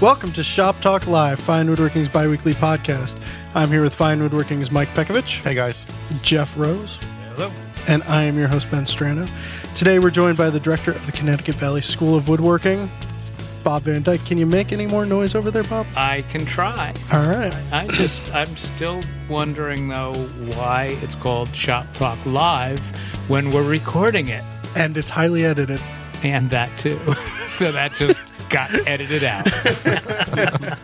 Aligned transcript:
Welcome 0.00 0.32
to 0.34 0.44
Shop 0.44 0.80
Talk 0.80 1.08
Live, 1.08 1.40
Fine 1.40 1.68
Woodworking's 1.68 2.08
biweekly 2.08 2.54
podcast. 2.54 3.20
I'm 3.54 3.68
here 3.68 3.82
with 3.82 3.92
Fine 3.94 4.20
Woodworking's 4.20 4.70
Mike 4.70 4.94
Pekovich, 4.94 5.42
Hey 5.42 5.54
guys. 5.54 5.86
Jeff 6.22 6.56
Rose, 6.56 7.00
Hello. 7.34 7.50
and 7.88 8.04
I 8.04 8.22
am 8.22 8.38
your 8.38 8.46
host, 8.46 8.70
Ben 8.70 8.84
Strano. 8.84 9.28
Today 9.74 9.98
we're 9.98 10.10
joined 10.10 10.38
by 10.38 10.50
the 10.50 10.60
director 10.60 10.92
of 10.92 11.04
the 11.06 11.10
Connecticut 11.12 11.56
Valley 11.56 11.80
School 11.80 12.14
of 12.14 12.28
Woodworking, 12.28 12.88
Bob 13.64 13.82
Van 13.82 14.04
Dyke. 14.04 14.24
Can 14.24 14.38
you 14.38 14.46
make 14.46 14.70
any 14.72 14.86
more 14.86 15.04
noise 15.04 15.34
over 15.34 15.50
there, 15.50 15.64
Bob? 15.64 15.84
I 15.96 16.22
can 16.22 16.46
try. 16.46 16.94
All 17.12 17.26
right. 17.28 17.54
I 17.72 17.88
just, 17.88 18.32
I'm 18.32 18.56
still 18.56 19.00
wondering 19.28 19.88
though 19.88 20.14
why 20.54 20.96
it's 21.02 21.16
called 21.16 21.52
Shop 21.56 21.86
Talk 21.94 22.24
Live 22.24 22.78
when 23.28 23.50
we're 23.50 23.68
recording 23.68 24.28
it, 24.28 24.44
And 24.76 24.96
it's 24.96 25.10
highly 25.10 25.44
edited. 25.44 25.80
and 26.22 26.48
that 26.50 26.76
too. 26.78 26.98
so 27.46 27.72
that 27.72 27.94
just 27.94 28.20
got 28.48 28.70
edited 28.86 29.24
out. 29.24 29.46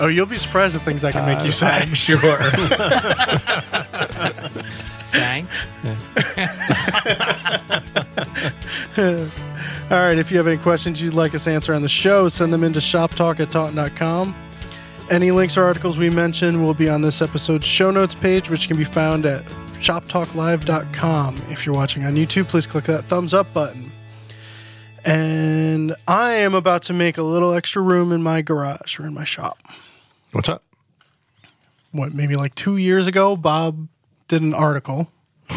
Oh, 0.00 0.06
you'll 0.06 0.26
be 0.26 0.36
surprised 0.38 0.76
at 0.76 0.82
things 0.82 1.02
I 1.02 1.10
can 1.10 1.26
make 1.26 1.42
you 1.42 1.48
uh, 1.48 1.52
say. 1.52 1.66
I'm 1.66 1.92
sure. 1.92 2.18
Thanks. 5.10 5.54
All 9.90 9.98
right, 9.98 10.18
if 10.18 10.30
you 10.30 10.36
have 10.36 10.46
any 10.46 10.58
questions 10.58 11.02
you'd 11.02 11.14
like 11.14 11.34
us 11.34 11.44
to 11.44 11.50
answer 11.50 11.74
on 11.74 11.82
the 11.82 11.88
show, 11.88 12.28
send 12.28 12.52
them 12.52 12.62
into 12.62 12.78
shoptalk 12.78 13.40
at 13.40 13.50
taunton.com. 13.50 14.36
Any 15.10 15.30
links 15.32 15.56
or 15.56 15.64
articles 15.64 15.98
we 15.98 16.10
mention 16.10 16.62
will 16.62 16.74
be 16.74 16.88
on 16.88 17.02
this 17.02 17.20
episode's 17.20 17.66
show 17.66 17.90
notes 17.90 18.14
page, 18.14 18.50
which 18.50 18.68
can 18.68 18.76
be 18.76 18.84
found 18.84 19.26
at 19.26 19.44
shoptalklive.com. 19.72 21.42
If 21.48 21.66
you're 21.66 21.74
watching 21.74 22.04
on 22.04 22.14
YouTube, 22.14 22.46
please 22.48 22.66
click 22.66 22.84
that 22.84 23.04
thumbs 23.06 23.34
up 23.34 23.52
button. 23.52 23.87
And 25.04 25.94
I 26.06 26.32
am 26.32 26.54
about 26.54 26.82
to 26.84 26.92
make 26.92 27.18
a 27.18 27.22
little 27.22 27.52
extra 27.54 27.82
room 27.82 28.12
in 28.12 28.22
my 28.22 28.42
garage 28.42 28.98
or 28.98 29.06
in 29.06 29.14
my 29.14 29.24
shop. 29.24 29.58
What's 30.32 30.48
up? 30.48 30.62
What, 31.92 32.12
maybe 32.12 32.36
like 32.36 32.54
two 32.54 32.76
years 32.76 33.06
ago, 33.06 33.36
Bob 33.36 33.88
did 34.28 34.42
an 34.42 34.54
article. 34.54 35.10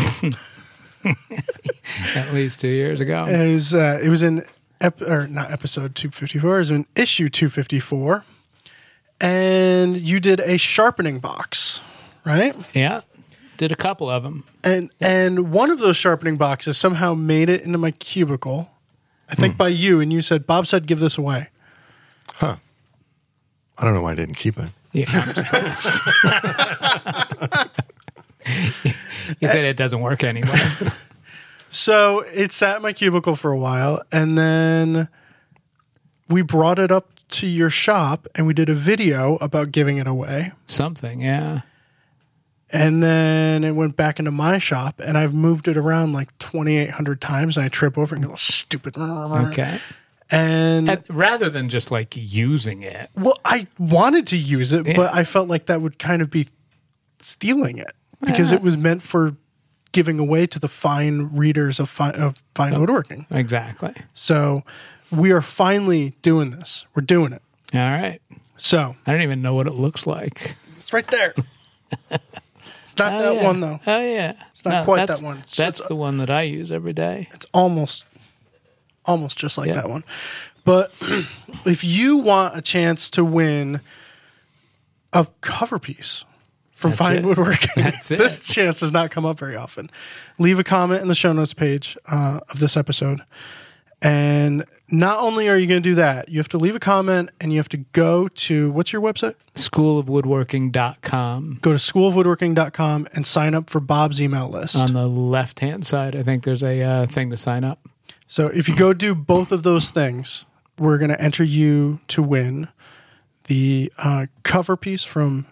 At 2.16 2.34
least 2.34 2.60
two 2.60 2.68
years 2.70 3.00
ago. 3.00 3.26
It 3.26 3.54
was 3.54 3.74
uh, 3.74 4.00
it 4.02 4.10
was 4.10 4.22
in 4.22 4.44
ep- 4.80 5.02
or 5.02 5.28
not 5.28 5.52
episode 5.52 5.96
two 5.96 6.10
fifty 6.12 6.40
four. 6.40 6.56
It 6.56 6.60
was 6.60 6.72
in 6.72 6.86
issue 6.96 7.30
two 7.30 7.50
fifty 7.50 7.80
four, 7.80 8.24
and 9.20 9.98
you 9.98 10.20
did 10.20 10.40
a 10.40 10.58
sharpening 10.58 11.20
box, 11.20 11.82
right? 12.26 12.56
Yeah. 12.74 13.02
Did 13.58 13.72
a 13.72 13.76
couple 13.76 14.10
of 14.10 14.24
them. 14.24 14.44
And 14.64 14.92
and 15.00 15.52
one 15.52 15.70
of 15.70 15.80
those 15.80 15.98
sharpening 15.98 16.38
boxes 16.38 16.78
somehow 16.78 17.14
made 17.14 17.50
it 17.50 17.62
into 17.62 17.78
my 17.78 17.92
cubicle. 17.92 18.71
I 19.32 19.36
think 19.36 19.54
hmm. 19.54 19.58
by 19.58 19.70
you, 19.70 20.02
and 20.02 20.12
you 20.12 20.22
said 20.22 20.46
Bob 20.46 20.68
said 20.68 20.86
give 20.86 21.00
this 21.00 21.18
away. 21.18 21.48
Huh. 22.34 22.58
I 23.78 23.86
don't 23.86 23.94
know 23.94 24.02
why 24.02 24.12
I 24.12 24.16
didn't 24.16 24.36
keep 24.36 24.58
it. 24.58 24.70
Yeah. 24.92 25.10
he 29.40 29.48
said 29.48 29.64
it 29.64 29.78
doesn't 29.78 30.02
work 30.02 30.24
anymore. 30.24 30.58
So 31.70 32.20
it 32.34 32.52
sat 32.52 32.76
in 32.76 32.82
my 32.82 32.92
cubicle 32.92 33.38
for 33.38 33.52
a 33.52 33.58
while, 33.58 34.02
and 34.12 34.38
then 34.38 35.08
we 36.28 36.42
brought 36.42 36.80
it 36.80 36.92
up 36.92 37.12
to 37.30 37.48
your 37.48 37.70
shop, 37.70 38.28
and 38.36 38.46
we 38.46 38.54
did 38.54 38.68
a 38.68 38.74
video 38.74 39.38
about 39.38 39.72
giving 39.72 39.98
it 39.98 40.06
away. 40.06 40.52
Something, 40.66 41.22
yeah. 41.22 41.62
And 42.74 43.04
then 43.04 43.64
it 43.64 43.72
went 43.74 43.96
back 43.96 44.20
into 44.20 44.32
my 44.32 44.58
shop 44.58 45.00
and 45.04 45.18
i've 45.18 45.34
moved 45.34 45.68
it 45.68 45.78
around 45.78 46.14
like 46.14 46.30
2800 46.40 47.20
times 47.22 47.58
and 47.58 47.66
i 47.66 47.70
trip 47.70 47.98
over 47.98 48.16
and 48.16 48.26
go 48.26 48.36
stupid 48.36 48.98
Okay. 48.98 49.80
and 50.32 50.90
And 50.90 51.04
rather 51.10 51.50
than 51.50 51.68
just 51.70 51.92
like 51.92 52.14
using 52.16 52.82
it. 52.84 53.10
well 53.16 53.38
i 53.46 53.68
wanted 53.78 54.28
to 54.28 54.38
use 54.38 54.72
it 54.72 54.88
Yeah. 54.88 54.96
but 54.96 55.14
i 55.14 55.24
felt 55.24 55.48
like 55.50 55.66
that 55.68 55.82
would 55.82 56.00
kind 56.00 56.22
of 56.22 56.30
be 56.30 56.48
stealing 57.20 57.78
it 57.78 57.92
because 58.22 58.52
it 58.52 58.62
was 58.62 58.78
meant 58.78 59.02
for 59.02 59.36
giving 59.92 60.20
away 60.20 60.48
to 60.48 60.58
the 60.60 60.70
fine 60.70 61.30
readers 61.34 61.80
of 61.80 61.90
fine, 61.90 62.16
of 62.16 62.42
fine 62.56 62.74
oh, 62.74 62.80
woodworking 62.80 63.26
Exactly. 63.30 63.94
so 64.14 64.64
we 65.12 65.32
are 65.32 65.42
finally 65.42 66.14
doing 66.22 66.52
this 66.52 66.86
we're 66.96 67.02
doing 67.02 67.34
it 67.34 67.42
All 67.74 67.80
right. 67.82 68.22
so 68.58 68.96
I 69.06 69.12
don't 69.12 69.22
even 69.22 69.42
know 69.42 69.54
what 69.56 69.68
it 69.68 69.74
looks 69.74 70.08
like. 70.08 70.56
it's 70.78 70.94
right 70.94 71.06
there 71.08 71.34
it's 72.92 73.00
not 73.00 73.20
that 73.22 73.36
yeah. 73.36 73.46
one 73.46 73.60
though 73.60 73.80
Oh 73.88 74.00
yeah, 74.02 74.34
it's 74.52 74.66
not 74.66 74.86
quite 74.86 75.08
that 75.08 75.22
one. 75.22 75.44
So 75.48 75.64
That's 75.64 75.82
the 75.88 75.96
one 75.96 76.18
that 76.18 76.30
I 76.30 76.44
use 76.44 76.72
every 76.72 76.94
day. 76.94 77.28
it's 77.34 77.46
almost 77.54 78.06
almost 79.06 79.38
just 79.38 79.58
like 79.58 79.68
Yeah. 79.70 79.76
that 79.76 79.90
one 79.90 80.04
but 80.64 80.92
if 81.66 81.84
you 81.84 82.18
want 82.18 82.56
a 82.56 82.62
chance 82.62 83.10
to 83.12 83.24
win 83.26 83.82
a 85.14 85.26
cover 85.42 85.80
piece 85.80 86.24
from 86.72 86.92
That's 86.92 87.08
fine 87.08 87.18
it. 87.20 87.26
woodworking 87.26 87.72
That's 87.84 88.08
this 88.10 88.40
chance 88.48 88.80
does 88.80 88.92
not 88.92 89.10
come 89.12 89.26
up 89.26 89.40
very 89.40 89.56
often 89.56 89.90
leave 90.38 90.60
a 90.60 90.64
comment 90.64 91.02
in 91.02 91.08
the 91.08 91.16
show 91.16 91.34
notes 91.34 91.54
page 91.54 91.98
uh, 92.12 92.40
of 92.50 92.60
this 92.60 92.78
episode 92.78 93.22
and 94.02 94.66
not 94.90 95.20
only 95.20 95.48
are 95.48 95.58
you 95.58 95.68
going 95.68 95.82
to 95.82 95.90
do 95.90 95.96
that 95.96 96.30
you 96.30 96.40
have 96.40 96.50
to 96.50 96.58
leave 96.58 96.76
a 96.76 96.80
comment 96.80 97.30
and 97.40 97.52
you 97.52 97.60
have 97.60 97.70
to 97.70 97.78
go 97.78 98.28
to 98.28 98.72
what's 98.72 98.92
your 98.92 99.02
website 99.02 99.36
Schoolofwoodworking.com. 99.56 101.60
go 101.62 101.72
to 101.72 101.78
schoolofwoodworking.com 101.78 103.08
and 103.14 103.28
sign 103.28 103.56
up 103.56 103.70
for 103.70 103.80
bob's 103.80 104.22
email 104.22 104.50
list 104.50 104.76
On 104.76 104.94
the 104.94 105.08
left 105.08 105.60
hand 105.60 105.86
side, 105.86 106.16
I 106.16 106.24
think 106.24 106.44
there's 106.44 106.64
a 106.64 106.82
uh, 106.82 107.06
thing 107.08 107.30
to 107.32 107.38
sign 107.38 107.64
up. 107.64 107.80
So 108.28 108.48
if 108.48 108.70
you 108.70 108.76
go 108.76 108.94
do 108.94 109.14
both 109.14 109.52
of 109.52 109.64
those 109.64 109.90
things, 109.90 110.46
we're 110.80 110.98
going 110.98 111.12
to 111.12 111.22
enter 111.22 111.44
you 111.44 112.00
to 112.10 112.24
win 112.24 112.70
the 113.48 113.92
uh, 113.98 114.28
cover 114.44 114.78
piece 114.78 115.04
from 115.04 115.46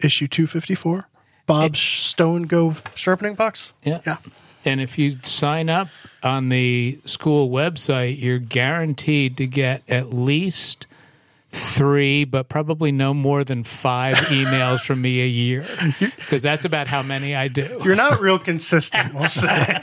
issue 0.00 0.26
254, 0.26 1.08
Bob's 1.46 1.78
Stone 1.78 2.42
Go 2.42 2.74
Sharpening 2.94 3.36
Box. 3.36 3.72
Yeah. 3.84 4.00
Yeah. 4.04 4.16
And 4.66 4.80
if 4.80 4.98
you 4.98 5.16
sign 5.22 5.70
up 5.70 5.88
on 6.24 6.48
the 6.48 6.98
school 7.04 7.48
website, 7.48 8.20
you're 8.20 8.40
guaranteed 8.40 9.36
to 9.36 9.46
get 9.46 9.82
at 9.88 10.12
least 10.12 10.88
three, 11.52 12.24
but 12.24 12.48
probably 12.48 12.90
no 12.92 13.14
more 13.14 13.44
than 13.44 13.62
five 13.64 14.14
emails 14.28 14.80
from 14.84 15.00
me 15.00 15.22
a 15.22 15.26
year, 15.26 15.64
because 16.00 16.42
that's 16.42 16.64
about 16.64 16.88
how 16.88 17.02
many 17.02 17.34
I 17.34 17.48
do. 17.48 17.80
You're 17.84 17.94
not 17.96 18.20
real 18.20 18.40
consistent, 18.40 19.14
we'll 19.14 19.28
say. 19.28 19.80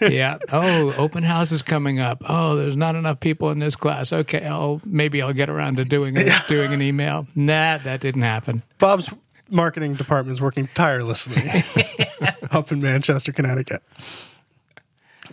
yeah. 0.00 0.38
Oh, 0.52 0.92
open 0.96 1.22
house 1.22 1.52
is 1.52 1.62
coming 1.62 2.00
up. 2.00 2.22
Oh, 2.28 2.56
there's 2.56 2.76
not 2.76 2.96
enough 2.96 3.20
people 3.20 3.50
in 3.50 3.60
this 3.60 3.76
class. 3.76 4.12
Okay, 4.12 4.44
I'll 4.44 4.80
maybe 4.84 5.22
I'll 5.22 5.32
get 5.32 5.48
around 5.50 5.76
to 5.76 5.84
doing 5.84 6.16
a, 6.16 6.42
doing 6.48 6.72
an 6.72 6.82
email. 6.82 7.26
Nah, 7.34 7.78
that 7.78 8.00
didn't 8.00 8.22
happen. 8.22 8.62
Bob's 8.78 9.10
marketing 9.50 9.94
department 9.94 10.36
is 10.36 10.40
working 10.40 10.68
tirelessly 10.74 11.64
up 12.50 12.72
in 12.72 12.80
Manchester, 12.80 13.32
Connecticut. 13.32 13.82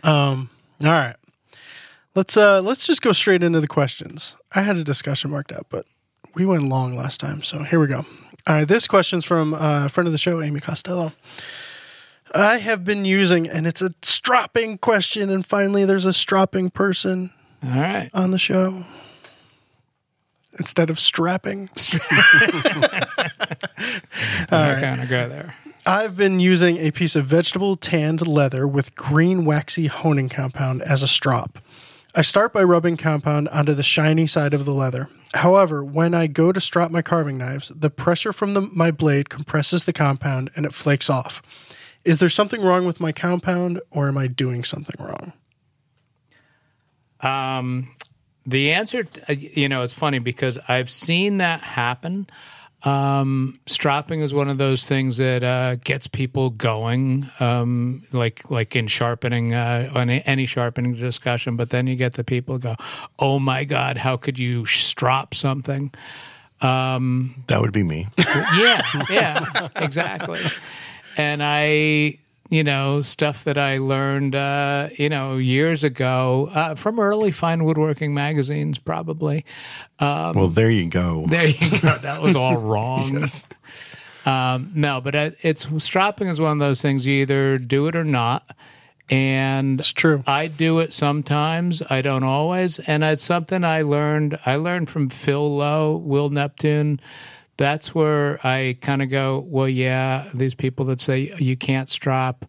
Um, 0.03 0.49
all 0.83 0.89
right. 0.91 1.15
Let's 2.15 2.35
uh 2.35 2.61
let's 2.61 2.87
just 2.87 3.03
go 3.03 3.11
straight 3.11 3.43
into 3.43 3.59
the 3.59 3.67
questions. 3.67 4.35
I 4.55 4.61
had 4.61 4.75
a 4.75 4.83
discussion 4.83 5.29
marked 5.29 5.51
out, 5.51 5.67
but 5.69 5.85
we 6.33 6.45
went 6.45 6.63
long 6.63 6.95
last 6.95 7.19
time, 7.19 7.43
so 7.43 7.59
here 7.63 7.79
we 7.79 7.87
go. 7.87 8.05
All 8.47 8.55
right, 8.55 8.67
this 8.67 8.87
question's 8.87 9.23
from 9.25 9.53
uh, 9.53 9.85
a 9.85 9.89
friend 9.89 10.07
of 10.07 10.13
the 10.13 10.17
show, 10.17 10.41
Amy 10.41 10.59
Costello. 10.59 11.11
I 12.33 12.57
have 12.57 12.83
been 12.83 13.05
using, 13.05 13.47
and 13.47 13.67
it's 13.67 13.81
a 13.81 13.93
stropping 14.01 14.77
question, 14.77 15.29
and 15.29 15.45
finally 15.45 15.85
there's 15.85 16.05
a 16.05 16.13
stropping 16.13 16.69
person 16.69 17.31
All 17.63 17.79
right. 17.79 18.09
on 18.13 18.31
the 18.31 18.39
show 18.39 18.83
instead 20.59 20.89
of 20.89 20.99
strapping. 20.99 21.69
I'm 24.49 24.73
not 24.73 24.81
gonna 24.81 25.07
go 25.07 25.27
there. 25.29 25.55
I've 25.85 26.17
been 26.17 26.39
using 26.41 26.77
a 26.77 26.91
piece 26.91 27.15
of 27.15 27.25
vegetable 27.25 27.77
tanned 27.77 28.27
leather 28.27 28.67
with 28.67 28.95
green 28.95 29.45
waxy 29.45 29.87
honing 29.87 30.27
compound 30.27 30.81
as 30.81 31.01
a 31.01 31.07
strop. 31.07 31.59
I 32.13 32.23
start 32.23 32.51
by 32.51 32.63
rubbing 32.63 32.97
compound 32.97 33.47
onto 33.49 33.73
the 33.73 33.83
shiny 33.83 34.27
side 34.27 34.53
of 34.53 34.65
the 34.65 34.73
leather. 34.73 35.09
However, 35.33 35.83
when 35.83 36.13
I 36.13 36.27
go 36.27 36.51
to 36.51 36.59
strop 36.59 36.91
my 36.91 37.01
carving 37.01 37.37
knives, 37.37 37.69
the 37.69 37.89
pressure 37.89 38.33
from 38.33 38.53
the, 38.53 38.61
my 38.61 38.91
blade 38.91 39.29
compresses 39.29 39.83
the 39.83 39.93
compound 39.93 40.49
and 40.55 40.65
it 40.65 40.73
flakes 40.73 41.09
off. 41.09 41.41
Is 42.03 42.19
there 42.19 42.29
something 42.29 42.61
wrong 42.61 42.85
with 42.85 42.99
my 42.99 43.11
compound 43.11 43.81
or 43.91 44.07
am 44.07 44.17
I 44.17 44.27
doing 44.27 44.63
something 44.63 44.95
wrong? 44.99 45.33
Um, 47.21 47.95
the 48.47 48.71
answer, 48.71 49.05
uh, 49.27 49.33
you 49.33 49.67
know, 49.67 49.83
it's 49.83 49.93
funny 49.93 50.19
because 50.19 50.57
I've 50.69 50.89
seen 50.89 51.37
that 51.37 51.59
happen. 51.59 52.27
Um, 52.83 53.59
stropping 53.65 54.21
is 54.21 54.33
one 54.33 54.47
of 54.47 54.57
those 54.57 54.87
things 54.87 55.17
that 55.17 55.43
uh, 55.43 55.75
gets 55.75 56.07
people 56.07 56.51
going, 56.51 57.29
um, 57.41 58.03
like 58.13 58.49
like 58.49 58.75
in 58.75 58.87
sharpening, 58.87 59.53
uh, 59.53 59.91
on 59.93 60.09
any 60.09 60.45
sharpening 60.45 60.93
discussion. 60.93 61.57
But 61.57 61.71
then 61.71 61.87
you 61.87 61.95
get 61.95 62.13
the 62.13 62.23
people 62.23 62.57
go, 62.57 62.75
"Oh 63.19 63.39
my 63.39 63.65
God, 63.65 63.97
how 63.97 64.15
could 64.15 64.39
you 64.39 64.65
strop 64.65 65.33
something?" 65.33 65.91
That 67.47 67.59
would 67.59 67.73
be 67.73 67.83
me. 67.83 68.07
yeah, 68.17 68.81
yeah, 69.09 69.67
exactly. 69.75 70.39
And 71.17 71.41
I 71.43 72.19
you 72.49 72.63
know, 72.63 73.01
stuff 73.01 73.43
that 73.43 73.57
I 73.57 73.77
learned, 73.77 74.35
uh, 74.35 74.89
you 74.97 75.09
know, 75.09 75.37
years 75.37 75.83
ago 75.83 76.49
uh, 76.53 76.75
from 76.75 76.99
early 76.99 77.31
fine 77.31 77.63
woodworking 77.65 78.13
magazines, 78.13 78.77
probably. 78.77 79.45
well, 79.99 80.47
there 80.47 80.71
you 80.71 80.89
go. 80.89 81.25
There 81.29 81.47
you 81.47 81.69
go. 81.81 81.97
That 81.97 82.21
was 82.21 82.35
all 82.35 82.57
wrong. 82.61 83.13
Yes. 83.15 83.45
Um, 84.25 84.71
no, 84.75 84.99
but 85.01 85.15
it's 85.15 85.67
stropping 85.83 86.27
is 86.27 86.39
one 86.39 86.51
of 86.51 86.59
those 86.59 86.81
things. 86.81 87.05
You 87.05 87.21
either 87.21 87.57
do 87.57 87.87
it 87.87 87.95
or 87.95 88.03
not, 88.03 88.49
and 89.09 89.79
It's 89.79 89.93
true. 89.93 90.21
I 90.27 90.47
do 90.47 90.79
it 90.79 90.91
sometimes. 90.91 91.81
I 91.89 92.01
don't 92.01 92.23
always, 92.25 92.79
and 92.79 93.03
it's 93.03 93.23
something 93.23 93.63
I 93.63 93.83
learned. 93.83 94.37
I 94.45 94.57
learned 94.57 94.89
from 94.89 95.09
Phil 95.09 95.55
Lowe, 95.57 95.95
Will 95.95 96.27
Neptune. 96.29 96.99
That's 97.57 97.93
where 97.95 98.39
I 98.45 98.77
kind 98.81 99.01
of 99.01 99.09
go. 99.09 99.39
Well, 99.47 99.67
yeah, 99.67 100.29
these 100.33 100.53
people 100.55 100.85
that 100.85 100.99
say 101.01 101.33
you 101.39 101.57
can't 101.57 101.89
strop, 101.89 102.45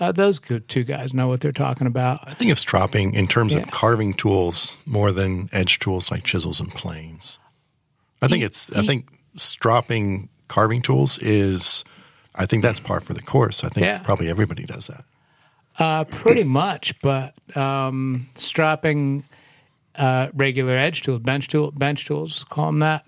uh, 0.00 0.12
those 0.12 0.40
two 0.68 0.84
guys 0.84 1.12
know 1.12 1.28
what 1.28 1.40
they're 1.40 1.52
talking 1.52 1.86
about. 1.86 2.20
I 2.22 2.32
think 2.34 2.50
of 2.52 2.58
stropping 2.58 3.14
in 3.14 3.26
terms 3.26 3.52
Yeah. 3.54 3.60
of 3.60 3.70
carving 3.70 4.14
tools 4.14 4.76
more 4.86 5.10
than 5.12 5.48
edge 5.52 5.78
tools 5.80 6.10
like 6.10 6.22
chisels 6.24 6.60
and 6.60 6.72
planes. 6.72 7.38
I 8.22 8.28
think 8.28 8.42
it's. 8.44 8.70
I 8.72 8.86
think 8.86 9.08
stropping 9.36 10.28
carving 10.48 10.82
tools 10.82 11.18
is. 11.18 11.84
I 12.36 12.46
think 12.46 12.62
that's 12.62 12.80
par 12.80 13.00
for 13.00 13.12
the 13.14 13.22
course. 13.22 13.62
I 13.64 13.68
think 13.68 13.84
Yeah. 13.84 13.98
probably 13.98 14.28
everybody 14.28 14.64
does 14.64 14.86
that. 14.88 15.04
Uh, 15.78 16.04
pretty 16.04 16.44
much, 16.44 16.94
but 17.00 17.34
um, 17.56 18.28
stropping 18.36 19.24
uh, 19.96 20.28
regular 20.32 20.76
edge 20.76 21.02
tools, 21.02 21.20
bench 21.20 21.48
tool, 21.48 21.70
bench 21.72 22.04
tools, 22.06 22.44
call 22.44 22.66
them 22.66 22.78
that. 22.80 23.04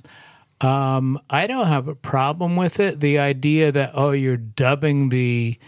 Um, 0.60 1.20
I 1.28 1.46
don't 1.46 1.66
have 1.66 1.86
a 1.88 1.94
problem 1.94 2.56
with 2.56 2.80
it. 2.80 3.00
The 3.00 3.18
idea 3.18 3.70
that 3.72 3.90
oh, 3.94 4.12
you're 4.12 4.36
dubbing 4.38 5.10
the 5.10 5.58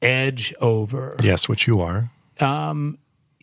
edge 0.00 0.54
over. 0.60 1.16
Yes, 1.22 1.48
which 1.48 1.66
you 1.66 1.80
are. 1.80 2.10
Um, 2.40 2.98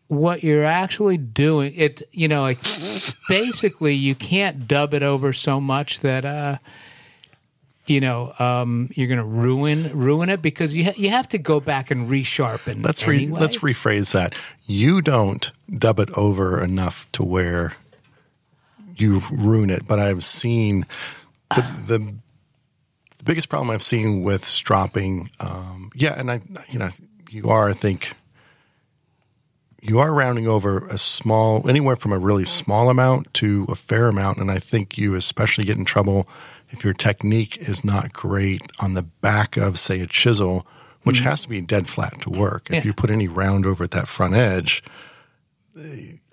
What 0.07 0.43
you're 0.43 0.65
actually 0.65 1.17
doing, 1.17 1.73
it 1.75 2.01
you 2.11 2.27
know, 2.27 2.41
like 2.41 2.59
basically, 3.29 3.93
you 3.93 4.15
can't 4.15 4.67
dub 4.67 4.93
it 4.93 5.03
over 5.03 5.33
so 5.33 5.59
much 5.61 5.99
that. 5.99 6.25
Uh, 6.25 6.57
you 7.85 8.01
know, 8.01 8.33
um, 8.37 8.89
you're 8.95 9.07
going 9.07 9.17
to 9.19 9.23
ruin 9.23 9.97
ruin 9.97 10.27
it 10.29 10.41
because 10.41 10.75
you 10.75 10.83
ha- 10.83 10.93
you 10.97 11.09
have 11.09 11.27
to 11.29 11.37
go 11.37 11.61
back 11.61 11.89
and 11.89 12.09
resharpen. 12.09 12.83
Let's 12.83 13.07
re- 13.07 13.23
anyway. 13.23 13.39
let's 13.39 13.59
rephrase 13.59 14.11
that. 14.11 14.35
You 14.65 15.01
don't 15.01 15.49
dub 15.73 15.99
it 16.01 16.09
over 16.11 16.61
enough 16.61 17.09
to 17.13 17.23
where 17.23 17.73
you 18.99 19.21
ruin 19.31 19.69
it, 19.69 19.87
but 19.87 19.99
I've 19.99 20.23
seen 20.23 20.85
the 21.55 21.61
the, 21.85 22.13
the 23.17 23.23
biggest 23.23 23.49
problem 23.49 23.69
I've 23.69 23.81
seen 23.81 24.23
with 24.23 24.43
stropping. 24.45 25.29
Um, 25.39 25.91
yeah, 25.95 26.13
and 26.17 26.31
I 26.31 26.41
you 26.69 26.79
know 26.79 26.89
you 27.29 27.49
are 27.49 27.69
I 27.69 27.73
think 27.73 28.13
you 29.81 29.99
are 29.99 30.13
rounding 30.13 30.47
over 30.47 30.85
a 30.87 30.97
small 30.97 31.67
anywhere 31.69 31.95
from 31.95 32.11
a 32.11 32.19
really 32.19 32.45
small 32.45 32.89
amount 32.89 33.33
to 33.35 33.65
a 33.69 33.75
fair 33.75 34.07
amount, 34.07 34.37
and 34.37 34.51
I 34.51 34.59
think 34.59 34.97
you 34.97 35.15
especially 35.15 35.63
get 35.63 35.77
in 35.77 35.85
trouble 35.85 36.27
if 36.69 36.83
your 36.83 36.93
technique 36.93 37.57
is 37.69 37.83
not 37.83 38.13
great 38.13 38.61
on 38.79 38.93
the 38.93 39.03
back 39.03 39.57
of 39.57 39.79
say 39.79 40.01
a 40.01 40.07
chisel, 40.07 40.67
which 41.03 41.19
has 41.19 41.43
to 41.43 41.49
be 41.49 41.61
dead 41.61 41.87
flat 41.87 42.19
to 42.21 42.29
work. 42.29 42.69
Yeah. 42.69 42.77
If 42.77 42.85
you 42.85 42.93
put 42.93 43.09
any 43.09 43.27
round 43.27 43.65
over 43.65 43.85
at 43.85 43.91
that 43.91 44.07
front 44.07 44.33
edge, 44.33 44.83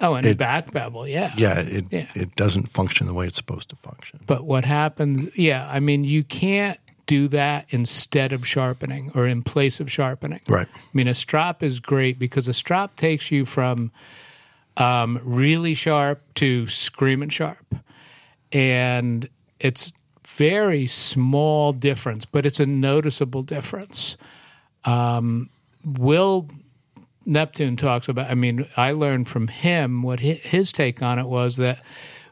Oh, 0.00 0.14
and 0.14 0.26
a 0.26 0.30
It- 0.30 0.38
back 0.38 0.72
bevel, 0.72 1.06
yeah. 1.06 1.32
yeah, 1.36 1.58
it 1.60 1.84
Yeah. 1.90 2.06
it 2.14 2.34
doesn't 2.36 2.68
function 2.70 3.06
the 3.06 3.14
way 3.14 3.26
it's 3.26 3.36
supposed 3.36 3.68
to 3.70 3.76
function. 3.76 4.20
But 4.26 4.44
what 4.44 4.64
happens, 4.64 5.36
yeah, 5.36 5.68
I 5.70 5.80
mean, 5.80 6.04
you 6.04 6.24
can't 6.24 6.78
do 7.06 7.28
that 7.28 7.66
instead 7.68 8.32
of 8.32 8.46
sharpening 8.46 9.10
or 9.14 9.26
in 9.26 9.42
place 9.42 9.78
of 9.80 9.92
sharpening. 9.92 10.40
Right. 10.48 10.66
I 10.74 10.80
mean, 10.94 11.06
a 11.08 11.14
strop 11.14 11.62
is 11.62 11.78
great 11.80 12.18
because 12.18 12.48
a 12.48 12.54
strop 12.54 12.96
takes 12.96 13.30
you 13.30 13.44
from 13.44 13.90
um, 14.76 15.20
really 15.22 15.74
sharp 15.74 16.22
to 16.36 16.66
screaming 16.66 17.28
sharp. 17.28 17.76
And 18.52 19.28
it's 19.60 19.92
very 20.26 20.86
small 20.86 21.72
difference, 21.72 22.24
but 22.24 22.44
it's 22.46 22.58
a 22.58 22.66
noticeable 22.66 23.42
difference. 23.42 24.16
Um, 24.84 25.50
Will 25.84 26.48
Neptune 27.26 27.76
talks 27.76 28.08
about. 28.08 28.30
I 28.30 28.34
mean, 28.34 28.66
I 28.76 28.92
learned 28.92 29.28
from 29.28 29.48
him 29.48 30.02
what 30.02 30.20
his 30.20 30.72
take 30.72 31.02
on 31.02 31.18
it 31.18 31.26
was 31.26 31.56
that 31.56 31.82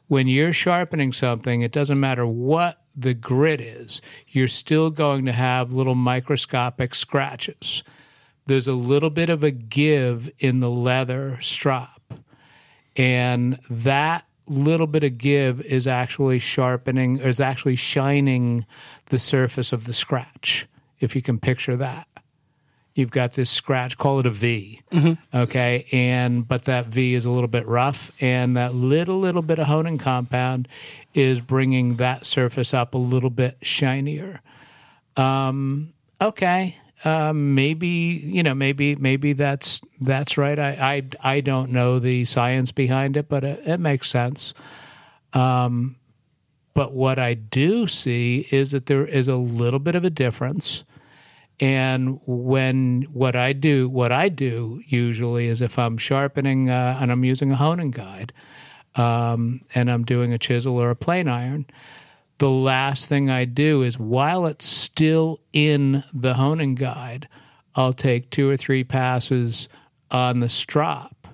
when 0.08 0.28
you're 0.28 0.52
sharpening 0.52 1.12
something, 1.12 1.62
it 1.62 1.72
doesn't 1.72 1.98
matter 1.98 2.26
what 2.26 2.82
the 2.94 3.14
grit 3.14 3.60
is, 3.60 4.02
you're 4.28 4.48
still 4.48 4.90
going 4.90 5.24
to 5.24 5.32
have 5.32 5.72
little 5.72 5.94
microscopic 5.94 6.94
scratches. 6.94 7.82
There's 8.46 8.68
a 8.68 8.74
little 8.74 9.08
bit 9.08 9.30
of 9.30 9.42
a 9.42 9.50
give 9.50 10.30
in 10.38 10.60
the 10.60 10.70
leather 10.70 11.38
strop, 11.40 12.14
and 12.96 13.58
that 13.70 14.26
little 14.46 14.86
bit 14.86 15.04
of 15.04 15.16
give 15.16 15.62
is 15.62 15.86
actually 15.86 16.40
sharpening, 16.40 17.18
is 17.18 17.40
actually 17.40 17.76
shining 17.76 18.66
the 19.06 19.18
surface 19.18 19.72
of 19.72 19.84
the 19.84 19.92
scratch. 19.94 20.66
If 21.00 21.16
you 21.16 21.22
can 21.22 21.38
picture 21.38 21.76
that 21.76 22.06
you've 22.94 23.10
got 23.10 23.34
this 23.34 23.50
scratch 23.50 23.96
call 23.96 24.20
it 24.20 24.26
a 24.26 24.30
v 24.30 24.80
okay? 25.34 25.86
And 25.92 26.46
but 26.46 26.64
that 26.64 26.86
v 26.86 27.14
is 27.14 27.24
a 27.24 27.30
little 27.30 27.48
bit 27.48 27.66
rough 27.66 28.10
and 28.20 28.56
that 28.56 28.74
little 28.74 29.18
little 29.18 29.42
bit 29.42 29.58
of 29.58 29.66
honing 29.66 29.98
compound 29.98 30.68
is 31.14 31.40
bringing 31.40 31.96
that 31.96 32.26
surface 32.26 32.74
up 32.74 32.94
a 32.94 32.98
little 32.98 33.30
bit 33.30 33.56
shinier. 33.62 34.40
Um 35.16 35.92
okay 36.20 36.76
um 37.04 37.54
maybe 37.54 37.88
you 37.88 38.42
know 38.42 38.54
maybe 38.54 38.94
maybe 38.96 39.32
that's 39.32 39.80
that's 40.00 40.38
right. 40.38 40.58
I 40.58 41.02
i, 41.22 41.36
I 41.36 41.40
don't 41.40 41.72
know 41.72 41.98
the 41.98 42.24
science 42.24 42.72
behind 42.72 43.16
it 43.16 43.28
but 43.28 43.44
it, 43.44 43.62
it 43.66 43.80
makes 43.80 44.08
sense. 44.10 44.54
Um 45.32 45.96
but 46.74 46.92
what 46.94 47.18
i 47.18 47.34
do 47.34 47.86
see 47.86 48.46
is 48.50 48.70
that 48.70 48.86
there 48.86 49.04
is 49.04 49.28
a 49.28 49.36
little 49.36 49.78
bit 49.78 49.94
of 49.94 50.04
a 50.04 50.10
difference 50.10 50.84
and 51.62 52.18
when 52.26 53.02
what 53.12 53.36
I 53.36 53.52
do, 53.52 53.88
what 53.88 54.10
I 54.10 54.28
do 54.28 54.82
usually 54.84 55.46
is 55.46 55.62
if 55.62 55.78
I'm 55.78 55.96
sharpening 55.96 56.68
uh, 56.68 56.98
and 57.00 57.12
I'm 57.12 57.24
using 57.24 57.52
a 57.52 57.56
honing 57.56 57.92
guide, 57.92 58.32
um, 58.96 59.60
and 59.72 59.88
I'm 59.88 60.02
doing 60.02 60.32
a 60.32 60.38
chisel 60.38 60.76
or 60.76 60.90
a 60.90 60.96
plane 60.96 61.28
iron, 61.28 61.66
the 62.38 62.50
last 62.50 63.08
thing 63.08 63.30
I 63.30 63.44
do 63.44 63.82
is 63.84 63.96
while 63.96 64.44
it's 64.46 64.66
still 64.66 65.38
in 65.52 66.02
the 66.12 66.34
honing 66.34 66.74
guide, 66.74 67.28
I'll 67.76 67.92
take 67.92 68.30
two 68.30 68.50
or 68.50 68.56
three 68.56 68.82
passes 68.82 69.68
on 70.10 70.40
the 70.40 70.48
strop 70.48 71.28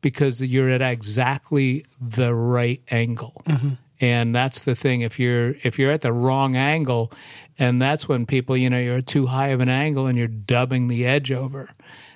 because 0.00 0.42
you're 0.42 0.68
at 0.68 0.82
exactly 0.82 1.86
the 2.00 2.34
right 2.34 2.82
angle. 2.90 3.40
And 4.00 4.34
that's 4.34 4.62
the 4.64 4.74
thing. 4.74 5.02
If 5.02 5.18
you're 5.18 5.54
if 5.62 5.78
you're 5.78 5.90
at 5.92 6.00
the 6.00 6.12
wrong 6.12 6.56
angle, 6.56 7.12
and 7.58 7.80
that's 7.82 8.08
when 8.08 8.24
people, 8.26 8.56
you 8.56 8.70
know, 8.70 8.78
you're 8.78 8.96
at 8.98 9.06
too 9.06 9.26
high 9.26 9.48
of 9.48 9.60
an 9.60 9.68
angle 9.68 10.06
and 10.06 10.16
you're 10.16 10.26
dubbing 10.28 10.88
the 10.88 11.04
edge 11.06 11.30
over. 11.30 11.68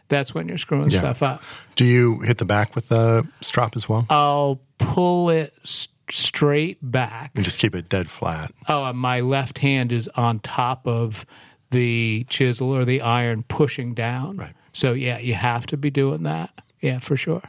That's 0.08 0.34
when 0.34 0.48
you're 0.48 0.58
screwing 0.58 0.90
Yeah. 0.90 0.98
stuff 1.00 1.22
up. 1.22 1.42
Do 1.76 1.84
you 1.84 2.20
hit 2.20 2.38
the 2.38 2.44
back 2.44 2.74
with 2.74 2.88
the 2.88 3.26
strop 3.40 3.76
as 3.76 3.88
well? 3.88 4.06
I'll 4.10 4.60
pull 4.78 5.28
it 5.30 5.52
s- 5.62 5.88
straight 6.10 6.78
back. 6.82 7.32
and 7.34 7.44
just 7.44 7.58
keep 7.58 7.74
it 7.74 7.88
dead 7.88 8.08
flat. 8.10 8.52
Oh, 8.68 8.92
my 8.92 9.20
left 9.20 9.58
hand 9.58 9.92
is 9.92 10.08
on 10.16 10.38
top 10.40 10.86
of 10.86 11.24
the 11.70 12.24
chisel 12.28 12.70
or 12.70 12.84
the 12.84 13.00
iron 13.00 13.42
pushing 13.48 13.94
down. 13.94 14.36
Right. 14.36 14.52
So 14.72 14.92
yeah, 14.92 15.18
you 15.18 15.34
have 15.34 15.66
to 15.68 15.76
be 15.76 15.90
doing 15.90 16.22
that. 16.24 16.50
Yeah, 16.80 16.98
for 16.98 17.16
sure. 17.16 17.42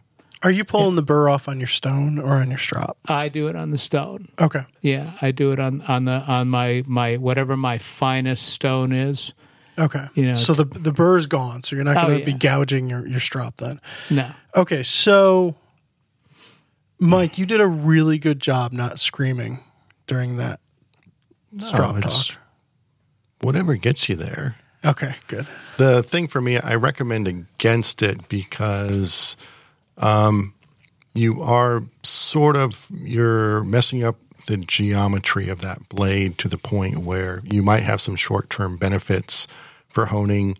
Are 0.46 0.52
you 0.52 0.64
pulling 0.64 0.96
the 0.96 1.02
burr 1.02 1.28
off 1.28 1.50
on 1.50 1.58
your 1.60 1.68
stone 1.68 2.20
or 2.20 2.36
on 2.36 2.50
your 2.50 2.60
strop? 2.60 2.98
I 3.08 3.28
do 3.30 3.48
it 3.48 3.56
on 3.56 3.72
the 3.72 3.78
stone. 3.78 4.30
Okay. 4.40 4.62
Yeah, 4.82 5.12
I 5.22 5.32
do 5.32 5.52
it 5.52 5.60
on 5.60 5.82
on 5.82 6.06
the 6.06 6.12
on 6.22 6.48
my 6.50 6.84
my 6.86 7.18
whatever 7.18 7.58
my 7.58 7.78
finest 7.80 8.46
stone 8.46 8.92
is. 8.94 9.34
Okay. 9.78 10.06
You 10.14 10.28
know, 10.28 10.34
so 10.36 10.54
the 10.54 10.64
the 10.66 10.94
burr's 10.94 11.26
gone, 11.26 11.64
so 11.64 11.76
you're 11.76 11.84
not 11.84 11.98
Oh, 11.98 12.08
going 12.08 12.20
to 12.20 12.26
be 12.26 12.32
yeah. 12.32 12.38
gouging 12.38 12.90
your, 12.90 13.06
your 13.08 13.20
strop 13.20 13.58
then. 13.58 13.82
No. 14.10 14.30
Okay, 14.56 14.84
so 14.84 15.56
Mike, 17.00 17.38
you 17.38 17.46
did 17.46 17.60
a 17.60 17.68
really 17.68 18.20
good 18.20 18.40
job 18.40 18.72
not 18.72 19.00
screaming 19.00 19.60
during 20.08 20.38
that 20.38 20.60
strop 21.60 21.98
it's- 21.98 22.28
talk. 22.28 22.38
Whatever 23.42 23.76
gets 23.76 24.08
you 24.08 24.16
there. 24.16 24.56
Okay, 24.86 25.14
good. 25.28 25.46
The 25.78 26.02
thing 26.04 26.28
for 26.28 26.40
me, 26.40 26.58
I 26.60 26.76
recommend 26.76 27.28
against 27.28 28.02
it 28.04 28.30
because 28.30 29.36
um, 29.98 30.54
you 31.14 31.42
are 31.42 31.84
sort 32.04 32.56
of 32.56 32.92
you're 32.94 33.64
messing 33.64 34.04
up 34.04 34.18
the 34.48 34.58
geometry 34.58 35.50
of 35.50 35.62
that 35.62 35.88
blade 35.90 36.38
to 36.38 36.48
the 36.48 36.58
point 36.58 37.00
where 37.00 37.42
you 37.46 37.64
might 37.64 37.84
have 37.84 38.02
some 38.02 38.16
short 38.16 38.50
term 38.50 38.78
benefits 38.78 39.48
for 39.88 40.08
honing, 40.08 40.58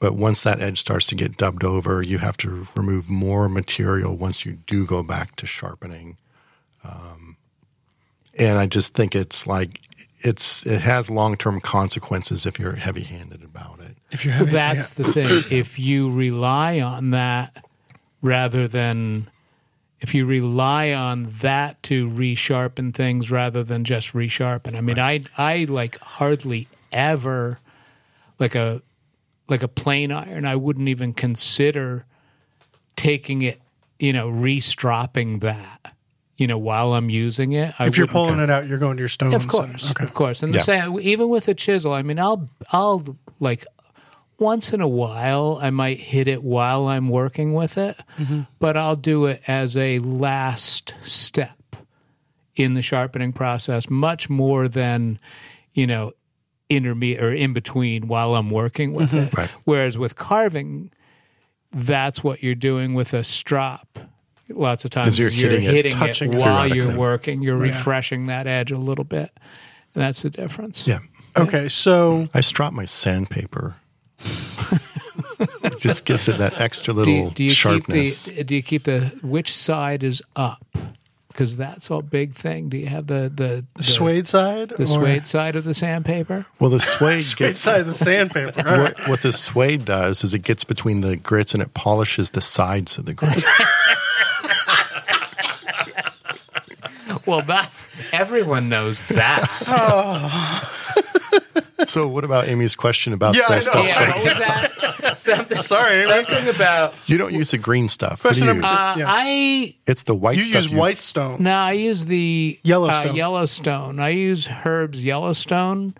but 0.00 0.14
once 0.14 0.42
that 0.42 0.60
edge 0.60 0.80
starts 0.80 1.06
to 1.08 1.14
get 1.14 1.36
dubbed 1.36 1.62
over, 1.62 2.02
you 2.02 2.18
have 2.18 2.36
to 2.38 2.66
remove 2.74 3.08
more 3.10 3.48
material 3.48 4.16
once 4.16 4.44
you 4.44 4.58
do 4.66 4.86
go 4.86 5.02
back 5.02 5.36
to 5.36 5.46
sharpening. 5.46 6.16
Um, 6.82 7.36
and 8.34 8.58
I 8.58 8.66
just 8.66 8.94
think 8.94 9.14
it's 9.14 9.46
like 9.46 9.80
it's 10.20 10.66
it 10.66 10.80
has 10.80 11.10
long 11.10 11.36
term 11.36 11.60
consequences 11.60 12.46
if 12.46 12.58
you're 12.58 12.74
heavy 12.74 13.02
handed 13.02 13.44
about 13.44 13.80
it. 13.80 13.96
If 14.10 14.24
you're 14.24 14.34
having, 14.34 14.54
That's 14.54 14.90
the 14.90 15.04
thing. 15.04 15.44
If 15.50 15.78
you 15.78 16.10
rely 16.10 16.80
on 16.80 17.10
that 17.10 17.64
rather 18.22 18.66
than 18.66 19.28
if 20.00 20.14
you 20.14 20.26
rely 20.26 20.92
on 20.92 21.24
that 21.40 21.82
to 21.84 22.08
resharpen 22.08 22.94
things 22.94 23.30
rather 23.30 23.62
than 23.62 23.84
just 23.84 24.12
resharpen. 24.12 24.76
I 24.76 24.80
mean, 24.80 24.98
I 24.98 25.24
I 25.36 25.64
like 25.68 25.98
hardly 25.98 26.68
ever 26.92 27.58
like 28.38 28.54
a 28.54 28.82
like 29.48 29.62
a 29.62 29.68
plane 29.68 30.12
iron. 30.12 30.44
I 30.44 30.56
wouldn't 30.56 30.88
even 30.88 31.12
consider 31.12 32.04
taking 32.96 33.42
it, 33.42 33.60
you 33.98 34.12
know, 34.12 34.30
restropping 34.30 35.40
that. 35.40 35.94
You 36.36 36.46
know, 36.46 36.58
while 36.58 36.94
I'm 36.94 37.10
using 37.10 37.50
it, 37.50 37.74
I 37.80 37.88
if 37.88 37.98
you're 37.98 38.06
pulling 38.06 38.38
it 38.38 38.48
out, 38.48 38.68
you're 38.68 38.78
going 38.78 38.96
to 38.96 39.00
your 39.00 39.08
stones. 39.08 39.34
of 39.34 39.48
course, 39.48 39.90
okay. 39.90 40.04
of 40.04 40.14
course, 40.14 40.44
and 40.44 40.54
the 40.54 40.60
same 40.60 41.00
even 41.00 41.28
with 41.28 41.48
a 41.48 41.54
chisel. 41.54 41.92
I 41.92 42.02
mean, 42.02 42.20
I'll 42.20 42.48
I'll 42.70 43.16
like 43.40 43.66
once 44.38 44.72
in 44.72 44.80
a 44.80 44.88
while 44.88 45.58
I 45.60 45.70
might 45.70 45.98
hit 46.00 46.28
it 46.28 46.42
while 46.42 46.86
I'm 46.86 47.08
working 47.08 47.54
with 47.54 47.76
it, 47.78 47.96
Mm-hmm. 48.18 48.42
but 48.58 48.76
I'll 48.76 48.96
do 48.96 49.26
it 49.26 49.42
as 49.48 49.76
a 49.76 49.98
last 50.00 50.94
step 51.02 51.54
in 52.56 52.74
the 52.74 52.82
sharpening 52.82 53.32
process, 53.32 53.88
much 53.90 54.28
more 54.30 54.68
than 54.68 55.18
you 55.74 55.86
know 55.86 56.12
intermediate 56.68 57.22
or 57.22 57.32
in 57.32 57.52
between 57.52 58.08
while 58.08 58.34
I'm 58.34 58.50
working 58.50 58.92
with 58.92 59.10
Mm-hmm. 59.12 59.26
it. 59.28 59.36
Right. 59.36 59.50
Whereas 59.64 59.96
with 59.96 60.16
carving, 60.16 60.90
that's 61.72 62.22
what 62.22 62.42
you're 62.42 62.54
doing 62.54 62.94
with 62.94 63.14
a 63.14 63.24
strop. 63.24 63.98
Lots 64.50 64.84
of 64.84 64.90
times 64.90 65.18
you're 65.18 65.28
hitting 65.30 65.62
it, 65.64 65.70
hitting 65.74 65.92
touching 65.92 66.32
it. 66.32 66.38
while 66.38 66.66
you're 66.66 66.96
working. 66.96 67.42
You're 67.42 67.58
refreshing 67.58 68.26
that 68.26 68.46
edge 68.46 68.70
a 68.72 68.78
little 68.78 69.04
bit. 69.04 69.30
And 69.94 70.02
that's 70.02 70.22
the 70.22 70.30
difference. 70.30 70.86
Yeah. 70.86 71.00
Okay, 71.36 71.68
so 71.68 72.28
I 72.32 72.40
strop 72.40 72.72
my 72.72 72.86
sandpaper. 72.86 73.76
It 75.78 75.82
just 75.82 76.04
gives 76.04 76.28
it 76.28 76.38
that 76.38 76.60
extra 76.60 76.92
Do 76.94 76.98
little 77.00 77.14
you, 77.14 77.30
do 77.30 77.44
you 77.44 77.50
sharpness. 77.50 78.26
keep 78.26 78.36
the 78.36 78.44
do 78.44 78.54
you 78.56 78.62
keep 78.62 78.82
the 78.84 79.00
which 79.22 79.54
side 79.56 80.04
is 80.04 80.22
up? 80.36 80.64
Because 81.28 81.56
that's 81.56 81.88
a 81.88 82.00
big 82.00 82.34
thing. 82.34 82.68
Do 82.68 82.76
you 82.76 82.86
have 82.86 83.06
the 83.06 83.30
the, 83.32 83.64
the 83.76 83.82
suede 83.84 84.26
side, 84.26 84.70
the 84.70 84.86
suede 84.86 85.24
side 85.26 85.54
of 85.54 85.62
the 85.62 85.74
sandpaper? 85.74 86.46
well, 86.58 86.70
the 86.70 86.80
suede 86.80 87.20
suede 87.22 87.38
gets 87.50 87.60
side 87.60 87.80
of 87.82 87.86
the 87.86 87.94
sandpaper. 87.94 88.68
All 88.68 88.76
right. 88.78 88.98
what, 88.98 89.08
what 89.08 89.22
the 89.22 89.32
suede 89.32 89.84
does 89.84 90.24
is 90.24 90.34
it 90.34 90.42
gets 90.42 90.64
between 90.64 91.00
the 91.00 91.14
grits 91.16 91.54
and 91.54 91.62
it 91.62 91.74
polishes 91.74 92.32
the 92.32 92.40
sides 92.40 92.98
of 92.98 93.04
the 93.04 93.14
grits. 93.14 93.46
Well, 97.26 97.42
that's 97.42 97.84
everyone 98.12 98.68
knows 98.70 99.02
that. 99.08 99.46
Oh. 99.66 101.42
so, 101.86 102.08
what 102.08 102.24
about 102.24 102.48
Amy's 102.48 102.74
question 102.74 103.12
about 103.12 103.36
Yeah, 103.36 103.42
I 103.48 103.48
that 103.48 103.54
know. 103.56 103.60
stuff? 103.70 103.86
yeah, 103.86 104.14
what 104.16 104.24
was 104.24 104.38
that? 104.38 104.67
Something. 105.36 105.60
Sorry, 105.62 105.94
Amy. 105.96 106.02
something 106.04 106.48
about. 106.48 106.94
You 107.06 107.18
don't 107.18 107.34
use 107.34 107.50
the 107.50 107.58
green 107.58 107.88
stuff. 107.88 108.24
What 108.24 108.34
do 108.34 108.40
Question 108.40 108.46
you 108.46 108.52
number 108.54 108.68
use? 108.68 108.76
Uh, 108.78 108.94
Yeah. 108.98 109.04
I 109.08 109.74
it's 109.86 110.04
the 110.04 110.14
white 110.14 110.36
You 110.36 110.42
stuff. 110.42 110.64
use 110.64 110.72
Whitestone. 110.72 111.42
no, 111.42 111.52
I 111.54 111.72
use 111.72 112.06
the 112.06 112.58
Yellowstone. 112.64 113.10
Uh, 113.10 113.14
Yellowstone. 113.14 114.00
I 114.00 114.08
use 114.10 114.46
Herb's 114.46 115.04
Yellowstone. 115.04 115.94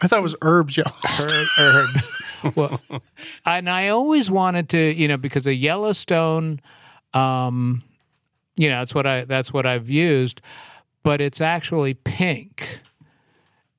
I 0.00 0.08
thought 0.08 0.18
it 0.18 0.22
was 0.22 0.36
herbs 0.42 0.76
yellow. 0.76 0.90
herb. 1.18 1.46
herb. 1.58 2.54
well, 2.56 2.80
and 3.46 3.70
I 3.70 3.88
always 3.88 4.30
wanted 4.30 4.68
to, 4.70 4.78
you 4.94 5.08
know, 5.08 5.16
because 5.16 5.46
a 5.46 5.54
Yellowstone, 5.54 6.60
um, 7.14 7.82
you 8.56 8.68
know, 8.68 8.78
that's 8.80 8.94
what 8.94 9.06
I 9.06 9.24
that's 9.24 9.52
what 9.52 9.64
I've 9.66 9.88
used, 9.88 10.40
but 11.04 11.20
it's 11.20 11.40
actually 11.40 11.94
pink, 11.94 12.80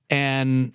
and 0.10 0.74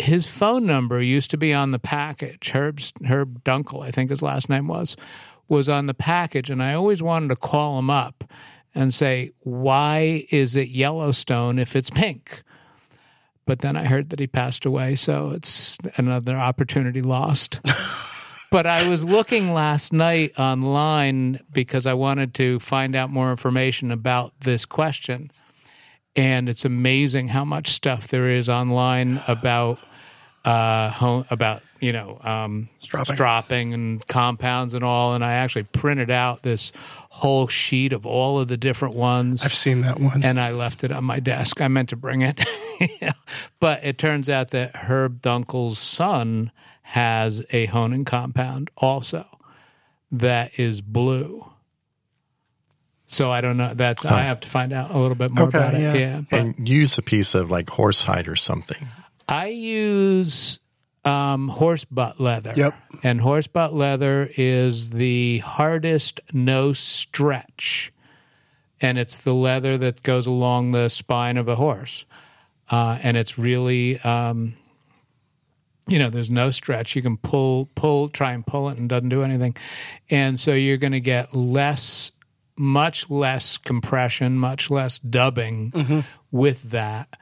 his 0.00 0.26
phone 0.26 0.66
number 0.66 1.00
used 1.02 1.30
to 1.30 1.36
be 1.36 1.52
on 1.52 1.70
the 1.70 1.78
package. 1.78 2.50
Herb's 2.50 2.92
Herb 3.06 3.44
Dunkel, 3.44 3.84
I 3.84 3.90
think 3.90 4.10
his 4.10 4.22
last 4.22 4.48
name 4.48 4.68
was, 4.68 4.96
was 5.48 5.68
on 5.68 5.86
the 5.86 5.94
package, 5.94 6.50
and 6.50 6.62
I 6.62 6.74
always 6.74 7.02
wanted 7.02 7.28
to 7.28 7.36
call 7.36 7.78
him 7.78 7.90
up 7.90 8.24
and 8.74 8.94
say, 8.94 9.30
"Why 9.40 10.26
is 10.30 10.56
it 10.56 10.68
Yellowstone 10.68 11.58
if 11.58 11.74
it's 11.74 11.90
pink?" 11.90 12.42
but 13.50 13.62
then 13.62 13.76
I 13.76 13.84
heard 13.84 14.10
that 14.10 14.20
he 14.20 14.28
passed 14.28 14.64
away, 14.64 14.94
so 14.94 15.30
it's 15.30 15.76
another 15.96 16.36
opportunity 16.36 17.02
lost. 17.02 17.58
but 18.52 18.64
I 18.64 18.88
was 18.88 19.04
looking 19.04 19.52
last 19.52 19.92
night 19.92 20.38
online 20.38 21.40
because 21.52 21.84
I 21.84 21.94
wanted 21.94 22.32
to 22.34 22.60
find 22.60 22.94
out 22.94 23.10
more 23.10 23.32
information 23.32 23.90
about 23.90 24.34
this 24.38 24.64
question. 24.64 25.32
And 26.14 26.48
it's 26.48 26.64
amazing 26.64 27.26
how 27.26 27.44
much 27.44 27.70
stuff 27.70 28.06
there 28.06 28.30
is 28.30 28.48
online 28.48 29.20
about 29.26 29.80
uh 30.44 30.88
home, 30.90 31.24
about 31.30 31.62
you 31.80 31.92
know 31.92 32.18
um 32.22 32.68
Stropping. 32.78 33.14
stropping 33.14 33.74
and 33.74 34.06
compounds 34.06 34.72
and 34.74 34.82
all 34.82 35.14
and 35.14 35.22
I 35.24 35.32
actually 35.34 35.64
printed 35.64 36.10
out 36.10 36.42
this 36.42 36.72
whole 37.10 37.46
sheet 37.46 37.92
of 37.92 38.06
all 38.06 38.38
of 38.38 38.48
the 38.48 38.56
different 38.56 38.94
ones 38.94 39.44
I've 39.44 39.52
seen 39.52 39.82
that 39.82 40.00
one. 40.00 40.22
and 40.24 40.40
I 40.40 40.52
left 40.52 40.82
it 40.84 40.92
on 40.92 41.04
my 41.04 41.20
desk. 41.20 41.60
I 41.60 41.68
meant 41.68 41.90
to 41.90 41.96
bring 41.96 42.22
it. 42.22 42.40
but 43.60 43.84
it 43.84 43.98
turns 43.98 44.30
out 44.30 44.50
that 44.52 44.74
Herb 44.76 45.20
Dunkel's 45.20 45.78
son 45.78 46.52
has 46.82 47.42
a 47.50 47.66
honing 47.66 48.04
compound 48.06 48.70
also 48.78 49.26
that 50.10 50.58
is 50.58 50.80
blue. 50.80 51.46
So 53.06 53.30
I 53.30 53.40
don't 53.40 53.56
know. 53.56 53.74
That's 53.74 54.04
I 54.04 54.22
have 54.22 54.40
to 54.40 54.48
find 54.48 54.72
out 54.72 54.90
a 54.92 54.98
little 54.98 55.16
bit 55.16 55.32
more 55.32 55.48
Okay, 55.48 55.58
about 55.58 55.74
it. 55.74 55.80
yeah. 55.80 55.94
Yeah. 55.94 56.20
But 56.30 56.38
and 56.40 56.68
use 56.68 56.96
a 56.96 57.02
piece 57.02 57.34
of 57.34 57.50
like 57.50 57.66
horsehide 57.66 58.28
or 58.28 58.36
something. 58.36 58.88
I 59.30 59.46
use 59.46 60.58
um, 61.04 61.48
horse 61.48 61.84
butt 61.84 62.20
leather. 62.20 62.52
Yep. 62.56 62.74
And 63.02 63.20
horse 63.20 63.46
butt 63.46 63.72
leather 63.72 64.28
is 64.36 64.90
the 64.90 65.38
hardest 65.38 66.20
no 66.32 66.72
stretch. 66.72 67.92
And 68.80 68.98
it's 68.98 69.18
the 69.18 69.34
leather 69.34 69.78
that 69.78 70.02
goes 70.02 70.26
along 70.26 70.72
the 70.72 70.88
spine 70.88 71.36
of 71.36 71.48
a 71.48 71.56
horse. 71.56 72.04
Uh, 72.70 72.98
and 73.02 73.16
it's 73.16 73.38
really, 73.38 74.00
um, 74.00 74.54
you 75.86 75.98
know, 75.98 76.10
there's 76.10 76.30
no 76.30 76.50
stretch. 76.50 76.96
You 76.96 77.02
can 77.02 77.16
pull, 77.16 77.68
pull, 77.74 78.08
try 78.08 78.32
and 78.32 78.46
pull 78.46 78.68
it 78.68 78.78
and 78.78 78.90
it 78.90 78.94
doesn't 78.94 79.10
do 79.10 79.22
anything. 79.22 79.56
And 80.08 80.38
so 80.38 80.52
you're 80.52 80.76
going 80.76 80.92
to 80.92 81.00
get 81.00 81.34
less, 81.34 82.12
much 82.56 83.10
less 83.10 83.58
compression, 83.58 84.38
much 84.38 84.70
less 84.70 84.98
dubbing 84.98 86.04
with 86.30 86.70
that. 86.70 87.16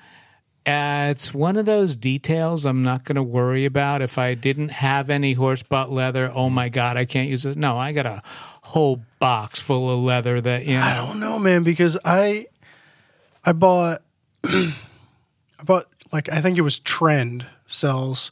Uh, 0.69 1.11
it's 1.11 1.33
one 1.33 1.57
of 1.57 1.65
those 1.67 1.97
details 1.97 2.67
I'm 2.67 2.83
not 2.83 3.05
going 3.05 3.17
to 3.17 3.23
worry 3.23 3.65
about. 3.65 4.03
If 4.03 4.19
I 4.19 4.35
didn't 4.35 4.69
have 4.71 5.09
any 5.11 5.33
horse 5.33 5.63
butt 5.63 5.91
leather, 5.91 6.31
oh 6.35 6.51
my 6.51 6.69
god, 6.69 6.97
I 6.97 7.05
can't 7.05 7.29
use 7.29 7.47
it. 7.47 7.57
No, 7.57 7.79
I 7.79 7.93
got 7.93 8.07
a 8.07 8.23
whole 8.63 9.03
box 9.19 9.59
full 9.59 9.91
of 9.91 10.01
leather 10.01 10.41
that 10.41 10.67
you 10.67 10.75
know. 10.75 10.83
I 10.83 10.95
don't 10.95 11.21
know, 11.21 11.39
man, 11.39 11.63
because 11.63 11.97
I 12.05 12.47
I 13.45 13.53
bought 13.53 14.03
I 14.45 14.73
bought 15.65 15.87
like 16.13 16.31
I 16.33 16.41
think 16.41 16.59
it 16.59 16.63
was 16.63 16.79
Trend 16.79 17.47
sells 17.67 18.31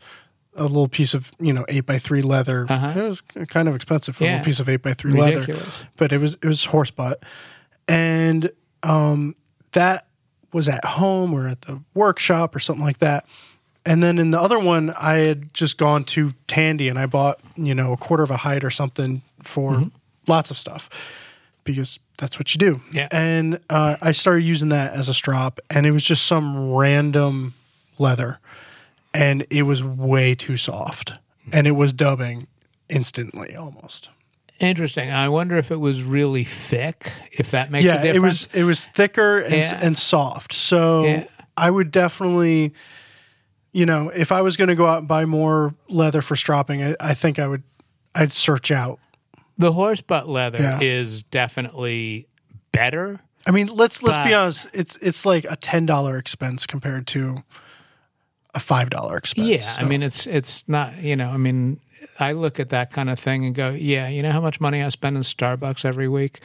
a 0.55 0.63
little 0.63 0.89
piece 0.89 1.15
of 1.15 1.33
you 1.39 1.53
know 1.53 1.65
eight 1.69 1.87
by 1.87 1.99
three 1.99 2.23
leather. 2.23 2.67
It 2.69 2.97
was 2.97 3.21
kind 3.49 3.69
of 3.69 3.75
expensive 3.75 4.17
for 4.17 4.25
a 4.25 4.27
Uh-huh. 4.27 4.33
Little 4.37 4.45
piece 4.45 4.61
of 4.61 4.69
eight 4.69 4.83
by 4.83 4.95
three 4.95 5.13
Ridiculous. 5.13 5.81
leather, 5.81 5.91
but 5.97 6.13
it 6.13 6.19
was 6.19 6.35
it 6.35 6.47
was 6.47 6.65
horse 6.67 6.91
butt, 6.91 7.23
and 7.89 8.51
um, 8.83 9.37
that 9.73 10.06
was 10.57 10.69
at 10.69 10.85
home 10.85 11.35
or 11.35 11.47
at 11.47 11.61
the 11.63 11.81
workshop 11.95 12.57
or 12.57 12.61
something 12.61 12.85
like 12.85 12.99
that. 12.99 13.27
And 13.85 14.03
then 14.03 14.19
in 14.19 14.31
the 14.33 14.41
other 14.41 14.59
one, 14.59 14.91
I 14.99 15.19
had 15.29 15.53
just 15.55 15.77
gone 15.79 16.03
to 16.05 16.33
Tandy 16.49 16.89
and 16.89 16.99
I 16.99 17.07
bought 17.07 17.39
you 17.57 17.75
know 17.75 17.93
a 17.93 17.97
quarter 17.97 18.23
of 18.25 18.31
a 18.31 18.39
hide 18.39 18.65
or 18.65 18.71
something 18.71 19.23
for 19.43 19.73
Mm-hmm. 19.73 19.89
lots 20.27 20.51
of 20.51 20.57
stuff 20.57 20.89
because 21.65 22.01
that's 22.19 22.39
what 22.39 22.55
you 22.55 22.59
do. 22.59 22.81
Yeah. 22.93 23.09
And 23.13 23.59
uh, 23.71 23.97
I 24.01 24.13
started 24.13 24.43
using 24.45 24.71
that 24.71 24.93
as 24.95 25.09
a 25.09 25.15
strop, 25.15 25.61
and 25.71 25.85
it 25.87 25.91
was 25.93 26.05
just 26.05 26.27
some 26.27 26.73
random 26.73 27.53
leather, 27.99 28.39
and 29.13 29.47
it 29.51 29.63
was 29.65 29.83
way 29.85 30.35
too 30.35 30.57
soft, 30.57 31.13
and 31.53 31.67
it 31.67 31.73
was 31.73 31.93
dubbing 31.93 32.47
instantly 32.89 33.55
almost. 33.55 34.11
Interesting. 34.59 35.11
I 35.11 35.29
wonder 35.29 35.57
if 35.57 35.71
it 35.71 35.77
was 35.81 36.03
really 36.03 36.45
thick. 36.45 37.13
If 37.33 37.51
that 37.51 37.71
makes 37.71 37.85
a 37.85 37.89
yeah, 37.89 38.03
difference. 38.03 38.15
it 38.17 38.21
was 38.21 38.49
it 38.55 38.65
was 38.65 38.85
thicker 38.87 39.39
and, 39.41 39.53
Yeah. 39.55 39.81
and 39.83 39.97
soft. 39.99 40.53
So 40.53 41.05
Yeah. 41.05 41.25
I 41.57 41.71
would 41.71 41.91
definitely, 41.91 42.73
you 43.73 43.87
know, 43.87 44.09
if 44.11 44.33
I 44.33 44.41
was 44.43 44.57
going 44.57 44.69
to 44.69 44.75
go 44.75 44.87
out 44.87 44.99
and 44.99 45.09
buy 45.09 45.25
more 45.25 45.75
leather 45.89 46.23
for 46.23 46.37
stropping, 46.37 46.83
I, 46.83 46.97
I 47.01 47.15
think 47.15 47.39
I 47.39 47.47
would 47.47 47.63
I'd 48.15 48.33
search 48.33 48.71
out. 48.71 48.99
the 49.59 49.73
horse 49.73 50.01
butt 50.01 50.29
leather 50.29 50.59
Yeah. 50.63 50.79
is 50.81 51.23
definitely 51.25 52.27
better. 52.73 53.21
I 53.47 53.53
mean, 53.53 53.69
let's 53.69 54.03
let's 54.03 54.19
be 54.27 54.35
honest. 54.35 54.69
It's 54.73 54.97
it's 54.97 55.25
like 55.27 55.45
a 55.49 55.57
ten 55.57 55.87
dollar 55.87 56.17
expense 56.19 56.67
compared 56.67 57.07
to 57.09 57.37
a 58.55 58.61
five 58.61 58.91
dollar 58.91 59.17
expense. 59.19 59.49
Yeah, 59.49 59.77
I 59.79 59.85
mean 59.85 60.03
it's 60.03 60.27
it's 60.27 60.67
not 60.69 60.97
you 61.03 61.15
know 61.15 61.29
I 61.31 61.37
mean 61.37 61.79
I 62.21 62.33
look 62.33 62.59
at 62.61 62.69
that 62.71 62.91
kind 62.91 63.11
of 63.11 63.19
thing 63.19 63.45
and 63.45 63.55
go 63.55 63.71
yeah 63.71 64.09
you 64.09 64.23
know 64.23 64.33
how 64.33 64.41
much 64.41 64.61
money 64.61 64.83
I 64.83 64.89
spend 64.91 65.17
in 65.17 65.23
Starbucks 65.23 65.85
every 65.85 66.09
week, 66.09 66.41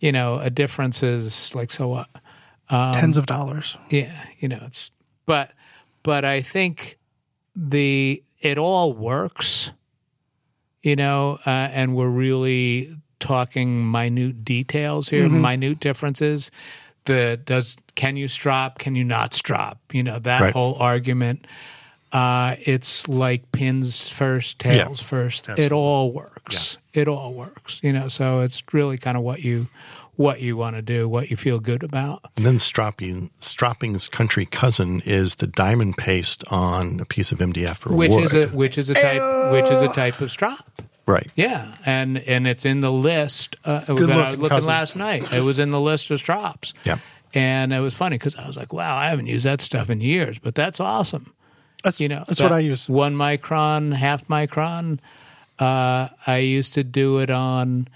you 0.00 0.12
know 0.12 0.38
a 0.38 0.50
difference 0.50 1.02
is 1.02 1.54
like 1.54 1.70
so 1.72 1.88
what 1.88 2.08
tens 2.70 3.16
of 3.16 3.26
dollars. 3.26 3.76
yeah 3.90 4.24
you 4.38 4.48
know 4.48 4.60
it's 4.66 4.90
but 5.26 5.52
but 6.02 6.24
I 6.24 6.42
think 6.42 6.98
the 7.56 8.22
it 8.40 8.58
all 8.58 8.92
works, 8.92 9.72
you 10.82 10.94
know, 10.94 11.38
uh, 11.46 11.50
and 11.50 11.96
we're 11.96 12.08
really 12.08 12.94
talking 13.18 13.90
minute 13.90 14.44
details 14.44 15.08
here, 15.08 15.28
minute 15.28 15.80
differences. 15.80 16.50
The 17.06 17.40
does 17.44 17.76
can 17.94 18.16
you 18.16 18.28
strop? 18.28 18.78
Can 18.78 18.94
you 18.94 19.04
not 19.04 19.32
strop? 19.34 19.78
You 19.92 20.02
know 20.02 20.18
that 20.20 20.40
Right. 20.42 20.52
whole 20.52 20.74
argument. 20.74 21.46
Uh, 22.16 22.56
it's 22.60 23.06
like 23.08 23.52
pins 23.52 24.08
first, 24.08 24.58
tails 24.58 25.02
first. 25.02 25.50
It 25.50 25.70
all 25.70 26.12
works. 26.12 26.78
It 26.94 27.08
all 27.08 27.34
works. 27.34 27.78
You 27.82 27.92
know, 27.92 28.08
so 28.08 28.40
it's 28.40 28.62
really 28.72 28.96
kind 28.96 29.18
of 29.18 29.22
what 29.22 29.44
you 29.44 29.68
what 30.14 30.40
you 30.40 30.56
want 30.56 30.76
to 30.76 30.80
do, 30.80 31.06
what 31.06 31.30
you 31.30 31.36
feel 31.36 31.60
good 31.60 31.82
about. 31.82 32.24
And 32.36 32.46
then 32.46 32.58
stropping, 32.58 33.28
stropping's 33.38 34.08
country 34.08 34.46
cousin 34.46 35.02
is 35.04 35.36
the 35.36 35.46
diamond 35.46 35.98
paste 35.98 36.42
on 36.50 37.00
a 37.00 37.04
piece 37.04 37.32
of 37.32 37.38
MDF 37.40 37.86
or 37.86 37.94
which 37.94 38.10
wood. 38.10 38.24
is 38.24 38.34
a 38.34 38.46
which 38.48 38.78
is 38.78 38.88
a 38.88 38.94
type 38.94 39.52
which 39.52 39.70
is 39.70 39.82
a 39.82 39.92
type 39.94 40.22
of 40.22 40.30
strop. 40.30 40.64
right. 41.06 41.28
Yeah, 41.34 41.74
and 41.84 42.16
and 42.20 42.46
it's 42.46 42.64
in 42.64 42.80
the 42.80 42.92
list 42.92 43.56
uh, 43.66 43.80
that 43.80 43.90
I 43.90 43.92
was 43.92 44.00
looking 44.00 44.40
looking 44.40 44.48
cousin. 44.48 44.68
last 44.68 44.96
night. 44.96 45.30
It 45.34 45.42
was 45.42 45.58
in 45.58 45.68
the 45.68 45.80
list 45.82 46.10
of 46.10 46.18
strops. 46.18 46.72
Yeah. 46.84 46.96
and 47.34 47.74
it 47.74 47.80
was 47.80 47.92
funny 47.92 48.16
because 48.16 48.36
I 48.36 48.46
was 48.46 48.56
like, 48.56 48.72
"Wow, 48.72 48.96
I 48.96 49.08
haven't 49.10 49.26
used 49.26 49.44
that 49.44 49.60
stuff 49.60 49.90
in 49.90 50.00
years, 50.00 50.38
but 50.38 50.54
that's 50.54 50.80
awesome." 50.80 51.34
That's 51.86 52.00
You 52.00 52.08
know, 52.08 52.24
that's 52.26 52.40
what 52.42 52.52
I 52.52 52.58
use. 52.58 52.88
One 52.88 53.14
micron, 53.14 53.94
half 53.94 54.26
micron. 54.28 54.98
Uh, 55.58 56.08
I 56.26 56.38
used 56.38 56.74
to 56.74 56.84
do 56.84 57.18
it 57.20 57.30
on 57.30 57.88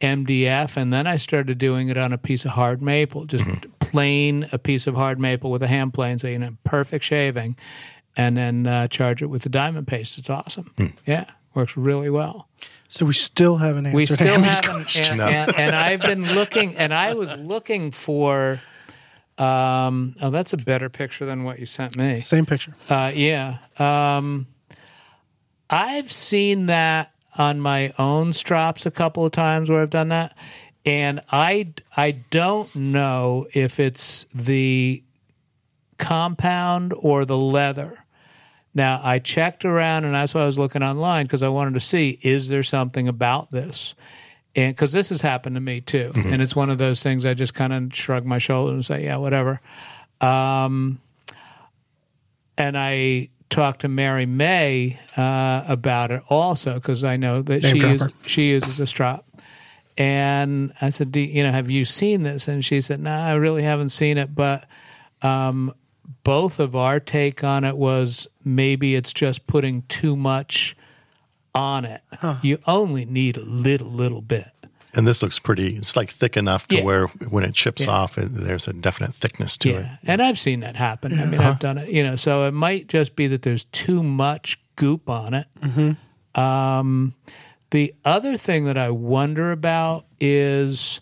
MDF, 0.00 0.76
and 0.76 0.92
then 0.92 1.06
I 1.06 1.16
started 1.16 1.58
doing 1.58 1.88
it 1.88 1.98
on 1.98 2.12
a 2.12 2.18
piece 2.18 2.44
of 2.44 2.52
hard 2.52 2.80
maple, 2.82 3.24
just 3.26 3.44
Mm-hmm. 3.44 3.70
plain 3.78 4.48
a 4.52 4.58
piece 4.58 4.86
of 4.86 4.94
hard 4.94 5.18
maple 5.20 5.50
with 5.50 5.62
a 5.62 5.68
hand 5.68 5.94
plane, 5.94 6.18
so 6.18 6.28
you 6.28 6.38
know, 6.38 6.56
perfect 6.64 7.04
shaving, 7.04 7.56
and 8.16 8.36
then 8.36 8.66
uh, 8.66 8.88
charge 8.88 9.22
it 9.22 9.26
with 9.26 9.42
the 9.42 9.48
diamond 9.48 9.86
paste. 9.86 10.18
It's 10.18 10.30
awesome. 10.30 10.72
Hmm. 10.76 10.86
Yeah, 11.06 11.24
works 11.54 11.76
really 11.76 12.10
well. 12.10 12.48
So 12.88 13.04
we 13.06 13.12
still 13.14 13.56
haven't 13.56 13.86
answered 13.86 13.96
We 13.96 14.04
still 14.06 14.38
question. 14.40 15.20
and, 15.20 15.34
and, 15.50 15.56
and 15.56 15.76
I've 15.76 16.00
been 16.00 16.34
looking, 16.34 16.76
and 16.76 16.92
I 16.94 17.14
was 17.14 17.34
looking 17.36 17.90
for. 17.90 18.60
Um, 19.36 20.14
oh, 20.22 20.30
that's 20.30 20.52
a 20.52 20.56
better 20.56 20.88
picture 20.88 21.26
than 21.26 21.44
what 21.44 21.58
you 21.58 21.66
sent 21.66 21.96
me. 21.96 22.18
Same 22.18 22.46
picture. 22.46 22.74
Uh, 22.88 23.10
yeah. 23.14 23.58
Um, 23.78 24.46
I've 25.68 26.12
seen 26.12 26.66
that 26.66 27.12
on 27.36 27.60
my 27.60 27.92
own 27.98 28.32
strops 28.32 28.86
a 28.86 28.90
couple 28.90 29.24
of 29.24 29.32
times 29.32 29.70
where 29.70 29.82
I've 29.82 29.90
done 29.90 30.08
that. 30.08 30.36
And 30.86 31.20
I, 31.32 31.72
I 31.96 32.12
don't 32.12 32.74
know 32.76 33.46
if 33.54 33.80
it's 33.80 34.26
the 34.34 35.02
compound 35.98 36.92
or 36.96 37.24
the 37.24 37.38
leather. 37.38 38.04
Now, 38.74 39.00
I 39.02 39.18
checked 39.18 39.64
around 39.64 40.04
and 40.04 40.14
that's 40.14 40.34
why 40.34 40.42
I 40.42 40.46
was 40.46 40.58
looking 40.58 40.82
online 40.82 41.26
because 41.26 41.42
I 41.42 41.48
wanted 41.48 41.74
to 41.74 41.80
see 41.80 42.18
is 42.22 42.48
there 42.48 42.62
something 42.62 43.08
about 43.08 43.50
this? 43.50 43.94
And 44.56 44.74
because 44.74 44.92
this 44.92 45.08
has 45.08 45.20
happened 45.20 45.56
to 45.56 45.60
me 45.60 45.80
too. 45.80 46.12
And 46.14 46.40
it's 46.40 46.54
one 46.54 46.70
of 46.70 46.78
those 46.78 47.02
things 47.02 47.26
I 47.26 47.34
just 47.34 47.54
kind 47.54 47.72
of 47.72 47.94
shrug 47.94 48.24
my 48.24 48.38
shoulders 48.38 48.74
and 48.74 48.84
say, 48.84 49.04
yeah, 49.04 49.16
whatever. 49.16 49.60
Um, 50.20 51.00
and 52.56 52.78
I 52.78 53.30
talked 53.50 53.80
to 53.82 53.88
Mary 53.88 54.26
May 54.26 54.98
uh, 55.16 55.64
about 55.66 56.10
it 56.10 56.22
also 56.28 56.74
because 56.74 57.04
I 57.04 57.16
know 57.16 57.42
that 57.42 57.62
Name 57.62 57.80
she 57.80 57.86
uses, 57.86 58.12
she 58.26 58.48
uses 58.50 58.80
a 58.80 58.86
strop. 58.86 59.26
And 59.96 60.72
I 60.80 60.90
said, 60.90 61.12
Do, 61.12 61.20
you 61.20 61.44
know, 61.44 61.52
have 61.52 61.70
you 61.70 61.84
seen 61.84 62.24
this? 62.24 62.48
And 62.48 62.64
she 62.64 62.80
said, 62.80 63.00
No, 63.00 63.12
I 63.12 63.34
really 63.34 63.62
haven't 63.62 63.90
seen 63.90 64.18
it. 64.18 64.34
But 64.34 64.66
um, 65.22 65.72
both 66.24 66.58
of 66.58 66.74
our 66.74 66.98
take 66.98 67.44
on 67.44 67.64
it 67.64 67.76
was 67.76 68.26
maybe 68.44 68.94
it's 68.94 69.12
just 69.12 69.46
putting 69.46 69.82
too 69.82 70.16
much 70.16 70.76
on 71.54 71.84
it. 71.84 72.02
You 72.42 72.58
only 72.66 73.04
need 73.04 73.36
a 73.36 73.44
little, 73.44 73.88
little 73.88 74.20
bit. 74.22 74.48
And 74.96 75.06
this 75.08 75.22
looks 75.22 75.38
pretty, 75.40 75.76
it's 75.76 75.96
like 75.96 76.08
thick 76.10 76.36
enough 76.36 76.68
to 76.68 76.76
Yeah. 76.76 76.84
where 76.84 77.06
when 77.06 77.42
it 77.44 77.54
chips 77.54 77.84
Yeah. 77.86 77.90
off, 77.92 78.16
it, 78.16 78.32
there's 78.32 78.68
a 78.68 78.72
definite 78.72 79.12
thickness 79.14 79.56
to 79.58 79.70
it. 79.70 79.82
Yeah, 79.82 79.96
and 80.04 80.22
I've 80.22 80.38
seen 80.38 80.60
that 80.60 80.76
happen. 80.76 81.18
I 81.18 81.26
mean, 81.26 81.40
I've 81.40 81.58
done 81.58 81.78
it. 81.78 81.88
You 81.90 82.04
know, 82.04 82.14
so 82.16 82.44
it 82.46 82.52
might 82.52 82.86
just 82.88 83.16
be 83.16 83.26
that 83.28 83.42
there's 83.42 83.64
too 83.66 84.02
much 84.04 84.60
goop 84.76 85.08
on 85.10 85.34
it. 85.34 85.46
Um, 86.36 87.14
the 87.70 87.94
other 88.04 88.36
thing 88.36 88.66
that 88.66 88.78
I 88.78 88.90
wonder 88.90 89.50
about 89.52 90.06
is 90.20 91.00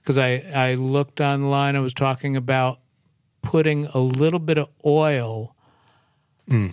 because 0.00 0.18
I 0.18 0.42
I 0.54 0.74
looked 0.74 1.20
online. 1.20 1.74
I 1.76 1.80
was 1.80 1.94
talking 1.94 2.36
about 2.36 2.78
putting 3.42 3.86
a 3.86 3.98
little 3.98 4.38
bit 4.38 4.58
of 4.58 4.68
oil 4.86 5.54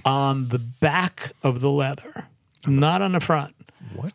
on 0.06 0.50
the 0.50 0.60
back 0.60 1.32
of 1.42 1.62
the 1.62 1.70
leather, 1.70 2.28
not 2.68 3.02
on 3.02 3.12
the 3.14 3.20
front. 3.20 3.56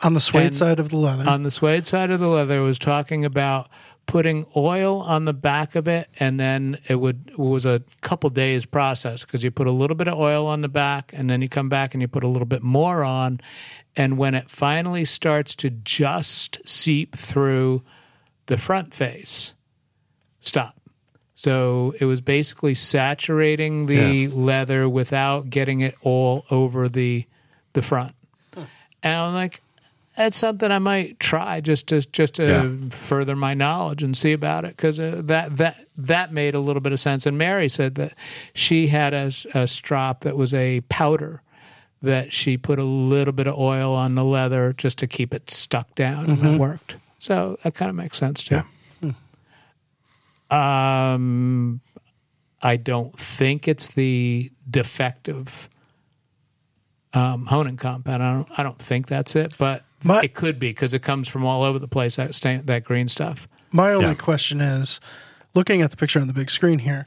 On 0.02 0.14
the 0.14 0.20
suede 0.20 0.46
And- 0.46 0.54
side 0.56 0.78
of 0.80 0.90
the 0.90 0.96
leather. 0.96 1.28
on 1.28 1.42
the 1.42 1.50
suede 1.50 1.86
side 1.86 2.10
of 2.10 2.20
the 2.20 2.28
leather 2.28 2.62
was 2.62 2.78
talking 2.78 3.24
about 3.24 3.68
putting 4.06 4.44
oil 4.54 5.00
on 5.00 5.24
the 5.24 5.32
back 5.32 5.74
of 5.74 5.88
it 5.88 6.08
and 6.20 6.38
then 6.38 6.76
it 6.88 6.96
would 6.96 7.30
it 7.32 7.38
was 7.38 7.64
a 7.64 7.82
couple 8.02 8.28
days 8.28 8.66
process 8.66 9.24
because 9.24 9.42
you 9.42 9.50
put 9.50 9.66
a 9.66 9.70
little 9.72 9.96
bit 9.96 10.06
of 10.06 10.18
oil 10.18 10.46
on 10.46 10.60
the 10.60 10.68
back 10.68 11.12
and 11.16 11.28
then 11.30 11.40
you 11.40 11.48
come 11.48 11.70
back 11.70 11.94
and 11.94 12.02
you 12.02 12.08
put 12.08 12.22
a 12.22 12.28
little 12.28 12.46
bit 12.46 12.62
more 12.62 13.02
on. 13.02 13.40
And 13.96 14.18
when 14.18 14.34
it 14.34 14.50
finally 14.50 15.04
starts 15.06 15.54
to 15.56 15.70
just 15.70 16.58
seep 16.68 17.16
through 17.16 17.82
the 18.46 18.58
front 18.58 18.92
face 18.94 19.54
stop. 20.40 20.76
So 21.34 21.94
it 21.98 22.04
was 22.04 22.20
basically 22.20 22.74
saturating 22.74 23.86
the 23.86 24.28
leather 24.28 24.86
without 24.88 25.48
getting 25.50 25.80
it 25.80 25.94
all 26.02 26.44
over 26.50 26.88
the 26.88 27.26
the 27.72 27.82
front 27.82 28.14
and 29.04 29.14
I'm 29.14 29.34
like, 29.34 29.60
that's 30.16 30.36
something 30.36 30.70
I 30.70 30.78
might 30.78 31.20
try 31.20 31.60
just 31.60 31.88
to 31.88 32.00
just 32.02 32.34
to 32.34 32.44
Yeah. 32.46 32.88
further 32.90 33.36
my 33.36 33.54
knowledge 33.54 34.02
and 34.02 34.16
see 34.16 34.32
about 34.32 34.64
it 34.64 34.76
because 34.76 34.98
uh, 34.98 35.22
that 35.24 35.56
that 35.58 35.86
that 35.96 36.32
made 36.32 36.54
a 36.54 36.60
little 36.60 36.80
bit 36.80 36.92
of 36.92 37.00
sense. 37.00 37.26
And 37.26 37.36
Mary 37.38 37.68
said 37.68 37.94
that 37.96 38.14
she 38.54 38.86
had 38.88 39.12
a, 39.14 39.30
a 39.54 39.66
strop 39.66 40.20
that 40.20 40.36
was 40.36 40.52
a 40.54 40.80
powder 40.82 41.42
that 42.02 42.32
she 42.32 42.56
put 42.56 42.78
a 42.78 42.84
little 42.84 43.32
bit 43.32 43.46
of 43.46 43.56
oil 43.58 43.94
on 43.94 44.14
the 44.14 44.24
leather 44.24 44.72
just 44.72 44.98
to 44.98 45.06
keep 45.06 45.32
it 45.34 45.50
stuck 45.50 45.94
down, 45.94 46.26
and 46.30 46.44
it 46.44 46.60
worked. 46.60 46.96
So 47.18 47.58
that 47.64 47.74
kind 47.74 47.88
of 47.88 47.94
makes 47.94 48.18
sense 48.18 48.44
too. 48.44 48.62
Um, 50.50 51.80
I 52.62 52.76
don't 52.76 53.18
think 53.18 53.66
it's 53.66 53.94
the 53.94 54.50
defective 54.70 55.68
um, 57.14 57.46
honing 57.46 57.76
compound. 57.76 58.22
I 58.22 58.32
don't. 58.32 58.58
I 58.58 58.62
don't 58.62 58.78
think 58.78 59.06
that's 59.06 59.36
it, 59.36 59.54
but 59.58 59.84
My- 60.02 60.20
it 60.22 60.34
could 60.34 60.58
be 60.58 60.70
because 60.70 60.94
it 60.94 61.00
comes 61.02 61.28
from 61.28 61.44
all 61.44 61.62
over 61.62 61.78
the 61.78 61.88
place. 61.88 62.16
That 62.16 62.34
stain, 62.34 62.62
that 62.66 62.84
green 62.84 63.08
stuff. 63.08 63.48
My 63.72 63.92
only 63.92 64.08
Yeah. 64.08 64.14
question 64.14 64.60
is 64.60 65.00
looking 65.54 65.82
at 65.82 65.90
the 65.90 65.96
picture 65.96 66.20
on 66.20 66.26
the 66.26 66.32
big 66.32 66.50
screen 66.50 66.80
here, 66.80 67.06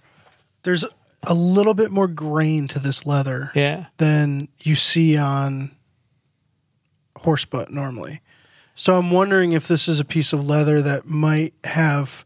there's 0.63 0.83
a 1.23 1.33
little 1.33 1.73
bit 1.73 1.91
more 1.91 2.07
grain 2.07 2.67
to 2.69 2.79
this 2.79 3.05
leather 3.05 3.51
Yeah. 3.55 3.85
than 3.97 4.47
you 4.61 4.75
see 4.75 5.17
on 5.17 5.71
horse 7.17 7.45
butt 7.45 7.71
normally. 7.71 8.21
So 8.75 8.97
I'm 8.97 9.09
wondering 9.11 9.53
if 9.53 9.67
this 9.67 9.87
is 9.87 9.99
a 9.99 10.05
piece 10.05 10.33
of 10.33 10.45
leather 10.45 10.81
that 10.81 11.05
might 11.07 11.53
have 11.63 12.25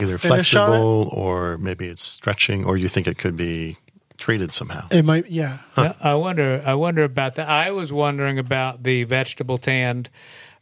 Either 0.00 0.18
Finish 0.18 0.54
on 0.54 0.68
it? 0.68 0.72
flexible 0.72 1.08
or 1.12 1.58
maybe 1.58 1.86
it's 1.86 2.02
stretching, 2.02 2.64
or 2.64 2.76
you 2.76 2.88
think 2.88 3.06
it 3.08 3.18
could 3.18 3.36
be 3.36 3.76
treated 4.20 4.52
somehow. 4.52 4.86
it 4.90 5.04
might 5.04 5.28
yeah. 5.28 5.58
Yeah, 5.76 5.94
I 6.00 6.14
wonder. 6.14 6.62
I 6.64 6.74
wonder 6.74 7.02
about 7.02 7.34
that. 7.34 7.48
I 7.48 7.72
was 7.72 7.92
wondering 7.92 8.38
about 8.38 8.84
the 8.84 9.04
vegetable 9.04 9.58
tanned. 9.58 10.08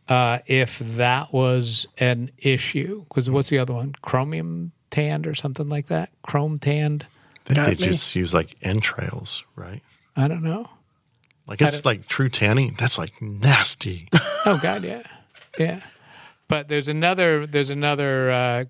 Uh, 0.08 0.38
if 0.46 0.78
that 0.78 1.34
was 1.34 1.86
an 1.98 2.30
issue, 2.38 3.04
because 3.08 3.28
what's 3.28 3.50
the 3.50 3.58
other 3.58 3.74
one? 3.74 3.92
Chromium 4.00 4.72
tanned 4.88 5.26
or 5.26 5.34
something 5.34 5.68
like 5.68 5.88
that. 5.88 6.10
Chrome 6.22 6.58
tanned. 6.58 7.04
I 7.44 7.44
think 7.44 7.56
Got 7.56 7.66
they 7.66 7.74
just 7.74 8.16
use 8.16 8.32
like 8.32 8.56
entrails, 8.62 9.44
right? 9.54 9.82
I 10.16 10.28
don't 10.28 10.42
know. 10.42 10.68
Like 11.46 11.60
it's 11.62 11.84
like 11.84 12.06
true 12.06 12.28
tanning. 12.28 12.74
That's 12.78 12.98
like 12.98 13.20
nasty. 13.20 14.08
Oh 14.46 14.58
God, 14.62 14.82
yeah, 14.82 15.02
yeah. 15.58 15.80
But 16.46 16.68
there's 16.68 16.88
another 16.88 17.46
there's 17.46 17.68
another 17.68 18.30
uh, 18.30 18.64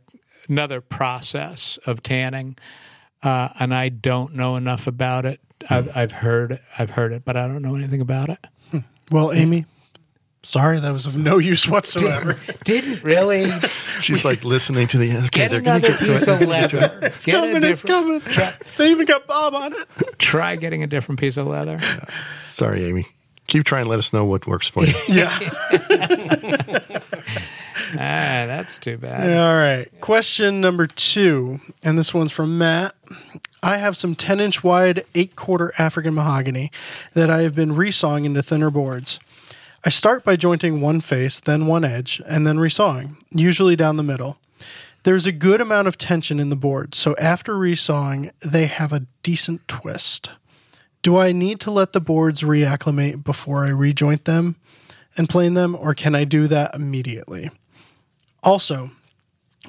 another 0.48 0.81
process 0.81 1.79
of 1.87 2.03
tanning, 2.03 2.57
uh, 3.23 3.49
and 3.59 3.75
I 3.75 3.89
don't 3.89 4.35
know 4.35 4.57
enough 4.57 4.87
about 4.87 5.25
it. 5.27 5.41
I've, 5.71 5.95
I've 5.97 6.13
heard 6.13 6.61
I've 6.79 6.91
heard 6.91 7.13
it, 7.13 7.25
but 7.25 7.37
I 7.37 7.49
don't 7.49 7.63
know 7.63 7.75
anything 7.75 8.01
about 8.01 8.29
it. 8.29 8.39
Well, 9.11 9.33
Amy, 9.33 9.65
sorry 10.43 10.79
that 10.79 10.89
was 10.89 11.17
of 11.17 11.21
no 11.23 11.39
use 11.39 11.67
whatsoever. 11.69 12.37
Didn't 12.65 13.03
really 13.03 13.51
She's 14.01 14.25
like 14.25 14.45
listening 14.45 14.87
to 14.89 14.99
the. 14.99 15.17
Okay, 15.17 15.29
get 15.31 15.51
they're 15.51 15.61
gonna 15.61 15.79
another 15.79 15.89
get 15.89 15.99
to 15.99 16.05
piece 16.13 16.29
it. 16.29 16.43
of 16.43 16.49
leather. 16.49 16.99
It's 17.09 17.27
Get 17.27 17.41
coming, 17.41 17.65
it's 17.65 17.83
coming. 17.83 18.21
Try, 18.21 18.55
They 18.77 18.91
even 18.91 19.07
got 19.07 19.27
Bob 19.27 19.55
on 19.55 19.73
it. 19.73 20.19
try 20.19 20.55
getting 20.57 20.83
a 20.83 20.87
different 20.87 21.19
piece 21.19 21.37
of 21.37 21.47
leather. 21.47 21.81
Sorry, 22.51 22.85
Amy. 22.89 23.07
Keep 23.49 23.65
trying. 23.65 23.87
Let 23.87 23.99
us 23.99 24.13
know 24.13 24.25
what 24.27 24.47
works 24.47 24.69
for 24.69 24.85
you. 24.85 24.95
Yeah. 25.09 25.39
Ah, 27.92 28.46
that's 28.46 28.79
too 28.79 28.96
bad. 28.98 29.37
All 29.37 29.55
right. 29.55 29.88
Question 30.01 30.61
number 30.61 30.87
two, 30.87 31.59
and 31.83 31.98
this 31.98 32.12
one's 32.12 32.33
from 32.33 32.59
Matt. 32.59 32.94
I 33.62 33.79
have 33.79 33.96
some 33.96 34.14
10 34.14 34.40
inch 34.40 34.62
wide, 34.62 35.05
8 35.14 35.37
quarter 35.37 35.72
African 35.79 36.14
mahogany 36.14 36.70
that 37.14 37.31
I 37.31 37.42
have 37.42 37.55
been 37.55 37.70
resawing 37.70 38.24
into 38.24 38.42
thinner 38.42 38.70
boards. 38.70 39.18
I 39.85 39.90
start 39.90 40.24
by 40.24 40.37
jointing 40.37 40.81
one 40.81 41.01
face, 41.01 41.40
then 41.40 41.66
one 41.66 41.85
edge, 41.85 42.20
and 42.27 42.46
then 42.46 42.57
resawing, 42.57 43.16
usually 43.31 43.77
down 43.77 43.96
the 43.96 44.03
middle. 44.03 44.38
There's 45.05 45.27
a 45.27 45.33
good 45.33 45.61
amount 45.61 45.88
of 45.88 45.96
tension 45.96 46.40
in 46.40 46.51
the 46.51 46.57
board, 46.57 46.94
so 46.94 47.14
after 47.18 47.55
resawing, 47.55 48.33
they 48.40 48.66
have 48.66 48.92
a 48.92 49.07
decent 49.22 49.66
twist. 49.68 50.33
Do 51.03 51.16
I 51.16 51.33
need 51.33 51.61
to 51.61 51.70
let 51.70 51.92
the 51.92 52.01
boards 52.01 52.42
reacclimate 52.42 53.22
before 53.22 53.64
I 53.64 53.70
rejoint 53.70 54.24
them 54.24 54.57
and 55.16 55.29
plane 55.29 55.55
them, 55.55 55.77
or 55.77 55.94
can 55.94 56.14
I 56.14 56.24
do 56.24 56.48
that 56.48 56.74
immediately? 56.74 57.51
Also, 58.42 58.90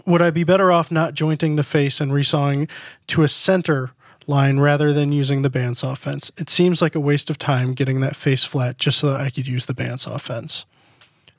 would 0.06 0.22
I 0.22 0.30
be 0.30 0.44
better 0.44 0.72
off 0.72 0.92
not 0.92 1.14
jointing 1.14 1.56
the 1.56 1.64
face 1.64 2.00
and 2.00 2.12
resawing 2.12 2.70
to 3.08 3.24
a 3.24 3.28
center 3.28 3.92
line 4.28 4.60
rather 4.60 4.94
than 4.94 5.12
using 5.12 5.42
the 5.42 5.50
bandsaw 5.50 5.98
fence? 5.98 6.32
It 6.38 6.50
seems 6.50 6.82
like 6.82 6.96
a 6.96 7.00
waste 7.00 7.30
of 7.30 7.38
time 7.38 7.74
getting 7.74 8.00
that 8.02 8.16
face 8.16 8.46
flat 8.46 8.78
just 8.78 9.00
so 9.00 9.12
that 9.12 9.22
I 9.22 9.30
could 9.30 9.48
use 9.48 9.66
the 9.66 9.74
bandsaw 9.74 10.22
fence. 10.22 10.66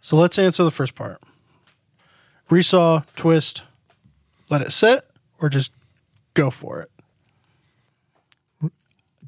So 0.01 0.17
let's 0.17 0.39
answer 0.39 0.65
the 0.65 0.71
first 0.71 0.95
part. 0.95 1.19
Resaw, 2.51 3.05
twist, 3.15 3.63
let 4.49 4.61
it 4.61 4.73
sit, 4.73 5.07
or 5.41 5.49
just 5.49 5.73
go 6.35 6.51
for 6.51 6.83
it. 8.63 8.71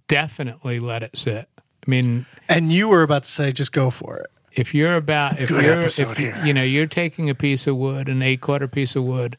Definitely 0.08 0.80
let 0.80 1.02
it 1.02 1.16
sit. 1.16 1.48
I 1.58 1.90
mean, 1.90 2.26
And 2.48 2.72
you 2.72 2.88
were 2.88 3.02
about 3.02 3.24
to 3.24 3.30
say 3.30 3.52
just 3.52 3.72
go 3.72 3.90
for 3.90 4.18
it. 4.18 4.30
If 4.54 4.74
you're 4.74 4.94
about 4.96 5.40
if 5.40 5.50
you're 5.50 5.80
if 5.80 5.98
you, 5.98 6.06
here. 6.32 6.42
you 6.44 6.52
know 6.54 6.62
you're 6.62 6.86
taking 6.86 7.28
a 7.30 7.34
piece 7.34 7.66
of 7.66 7.76
wood 7.76 8.08
an 8.08 8.22
eight 8.22 8.40
quarter 8.40 8.68
piece 8.68 8.94
of 8.96 9.04
wood 9.04 9.36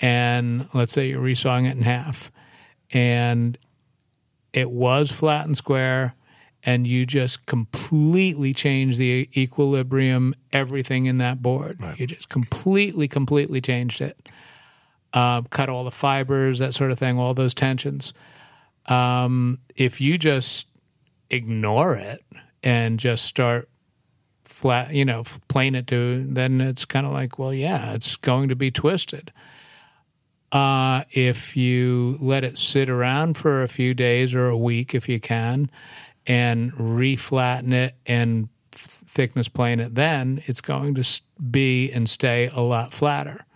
and 0.00 0.68
let's 0.74 0.92
say 0.92 1.08
you're 1.08 1.22
resawing 1.22 1.66
it 1.68 1.76
in 1.76 1.82
half 1.82 2.30
and 2.92 3.58
it 4.52 4.70
was 4.70 5.10
flat 5.10 5.44
and 5.46 5.56
square 5.56 6.14
and 6.64 6.86
you 6.86 7.06
just 7.06 7.46
completely 7.46 8.52
change 8.52 8.96
the 8.96 9.28
equilibrium 9.36 10.34
everything 10.52 11.06
in 11.06 11.18
that 11.18 11.40
board 11.42 11.80
Right. 11.80 11.98
you 11.98 12.06
just 12.06 12.28
completely 12.28 13.08
completely 13.08 13.60
changed 13.60 14.00
it 14.00 14.28
uh, 15.14 15.40
cut 15.42 15.68
all 15.68 15.84
the 15.84 15.90
fibers 15.90 16.58
that 16.58 16.74
sort 16.74 16.90
of 16.90 16.98
thing 16.98 17.18
all 17.18 17.34
those 17.34 17.54
tensions 17.54 18.12
um, 18.86 19.58
if 19.76 20.00
you 20.00 20.16
just 20.18 20.66
ignore 21.30 21.94
it 21.94 22.24
and 22.62 22.98
just 22.98 23.24
start 23.24 23.68
flat, 24.58 24.92
you 24.92 25.04
know, 25.04 25.22
plane 25.46 25.76
it 25.76 25.86
to, 25.86 26.26
then 26.28 26.60
it's 26.60 26.84
kind 26.84 27.06
of 27.06 27.12
like, 27.12 27.38
well, 27.38 27.54
yeah, 27.54 27.92
it's 27.92 28.16
going 28.16 28.48
to 28.48 28.56
be 28.56 28.72
twisted. 28.72 29.32
Uh, 30.50 31.04
if 31.12 31.56
you 31.56 32.18
let 32.20 32.42
it 32.42 32.58
sit 32.58 32.90
around 32.90 33.38
for 33.38 33.62
a 33.62 33.68
few 33.68 33.94
days 33.94 34.34
or 34.34 34.48
a 34.48 34.58
week, 34.58 34.96
if 34.96 35.08
you 35.08 35.20
can, 35.20 35.70
and 36.26 36.72
reflatten 36.72 37.72
it 37.72 37.94
and 38.04 38.48
thickness 38.72 39.46
plane 39.46 39.78
it, 39.78 39.94
then 39.94 40.42
it's 40.46 40.60
going 40.60 40.92
to 40.96 41.20
be 41.50 41.92
and 41.92 42.10
stay 42.10 42.48
a 42.48 42.60
lot 42.60 42.92
flatter. 42.92 43.46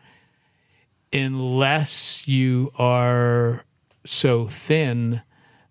Unless 1.13 2.29
you 2.29 2.71
are 2.79 3.65
so 4.05 4.47
thin 4.47 5.23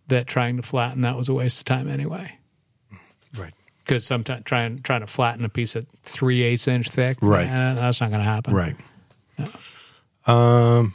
that 0.07 0.27
trying 0.27 0.57
to 0.57 0.63
flatten 0.63 1.01
that 1.01 1.15
was 1.15 1.29
a 1.29 1.33
waste 1.33 1.59
of 1.59 1.65
time 1.65 1.87
anyway. 1.87 2.37
Because 3.91 4.05
sometimes 4.05 4.45
trying 4.45 4.81
trying 4.83 5.01
to 5.01 5.07
flatten 5.07 5.43
a 5.43 5.49
piece 5.49 5.75
of 5.75 5.85
three 6.03 6.43
eighths 6.43 6.65
inch 6.65 6.89
thick, 6.89 7.17
Right. 7.21 7.45
eh, 7.45 7.73
that's 7.73 7.99
not 7.99 8.09
going 8.09 8.21
to 8.21 8.25
happen. 8.25 8.53
Right. 8.53 8.75
Um, 10.25 10.93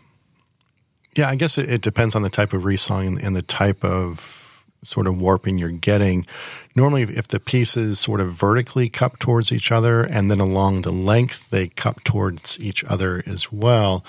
yeah, 1.14 1.28
I 1.28 1.35
guess 1.37 1.59
it, 1.59 1.70
it 1.70 1.82
depends 1.82 2.14
on 2.14 2.22
the 2.22 2.30
type 2.30 2.54
of 2.54 2.62
resawing 2.62 3.06
and, 3.09 3.18
and 3.22 3.37
the 3.37 3.42
type 3.42 3.85
of 3.85 4.64
sort 4.82 5.06
of 5.06 5.18
warping 5.18 5.59
you're 5.59 5.68
getting. 5.70 6.26
Normally, 6.74 7.02
if- 7.02 7.28
the 7.28 7.40
pieces 7.40 7.98
sort 7.98 8.20
of 8.22 8.32
vertically 8.32 8.88
cup 8.88 9.18
towards 9.18 9.52
each 9.52 9.70
other 9.70 10.02
and 10.02 10.30
then 10.30 10.40
along 10.40 10.82
the 10.82 10.92
length 10.92 11.50
they 11.50 11.68
cup 11.68 12.02
towards 12.04 12.59
each 12.61 12.82
other 12.85 13.22
as 13.26 13.52
well, 13.52 14.04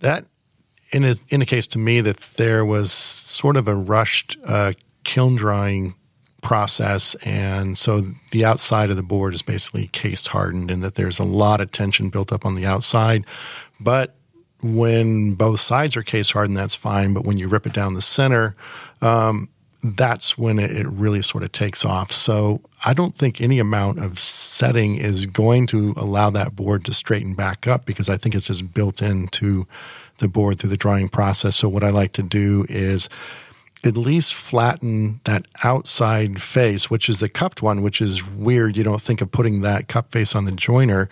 that 0.00 0.24
in 0.90 1.04
is, 1.04 1.22
indicates 1.28 1.68
to 1.68 1.78
me 1.78 2.00
that 2.00 2.16
there 2.36 2.64
was 2.64 2.90
sort 2.90 3.56
of 3.56 3.68
a 3.68 3.74
rushed 3.76 4.36
uh, 4.44 4.72
kiln 5.04 5.36
drying 5.36 5.94
process, 6.48 7.14
and 7.16 7.76
so 7.76 8.00
the 8.30 8.42
outside 8.46 8.88
of 8.88 8.96
the 8.96 9.02
board 9.02 9.34
is 9.34 9.42
basically 9.42 9.88
case 9.88 10.26
hardened, 10.26 10.70
and 10.70 10.82
that 10.82 10.94
there's 10.94 11.18
a 11.18 11.24
lot 11.24 11.60
of 11.60 11.70
tension 11.70 12.08
built 12.08 12.32
up 12.32 12.46
on 12.46 12.54
the 12.54 12.64
outside. 12.64 13.26
But 13.78 14.14
when 14.62 15.34
both 15.34 15.60
sides 15.60 15.94
are 15.94 16.02
case 16.02 16.30
hardened, 16.30 16.56
that's 16.56 16.74
fine. 16.74 17.12
But 17.12 17.24
when 17.24 17.36
you 17.36 17.48
rip 17.48 17.66
it 17.66 17.74
down 17.74 17.92
the 17.92 18.00
center, 18.00 18.56
um, 19.02 19.50
that's 19.82 20.38
when 20.38 20.58
it, 20.58 20.86
really 20.86 21.20
sort 21.20 21.44
of 21.44 21.52
takes 21.52 21.84
off. 21.84 22.10
So 22.12 22.62
I 22.82 22.94
don't 22.94 23.14
think 23.14 23.42
any 23.42 23.58
amount 23.58 23.98
of 23.98 24.18
setting 24.18 24.96
is 24.96 25.26
going 25.26 25.66
to 25.68 25.92
allow 25.98 26.30
that 26.30 26.56
board 26.56 26.86
to 26.86 26.94
straighten 26.94 27.34
back 27.34 27.66
up 27.66 27.84
because 27.84 28.08
I 28.08 28.16
think 28.16 28.34
it's 28.34 28.46
just 28.46 28.72
built 28.72 29.02
into 29.02 29.66
the 30.16 30.28
board 30.28 30.58
through 30.58 30.70
the 30.70 30.78
drying 30.78 31.10
process. 31.10 31.56
So 31.56 31.68
what 31.68 31.84
I 31.84 31.90
like 31.90 32.12
to 32.14 32.22
do 32.22 32.64
is 32.70 33.10
at 33.84 33.96
least 33.96 34.34
flatten 34.34 35.20
that 35.24 35.46
outside 35.62 36.42
face, 36.42 36.90
which 36.90 37.08
is 37.08 37.20
the 37.20 37.28
cupped 37.28 37.62
one, 37.62 37.82
which 37.82 38.00
is 38.00 38.26
weird. 38.26 38.76
You 38.76 38.84
don't 38.84 39.00
think 39.00 39.20
of 39.20 39.30
putting 39.30 39.60
that 39.60 39.88
cup 39.88 40.10
face 40.10 40.34
on 40.34 40.44
the 40.44 40.52
jointer. 40.52 41.08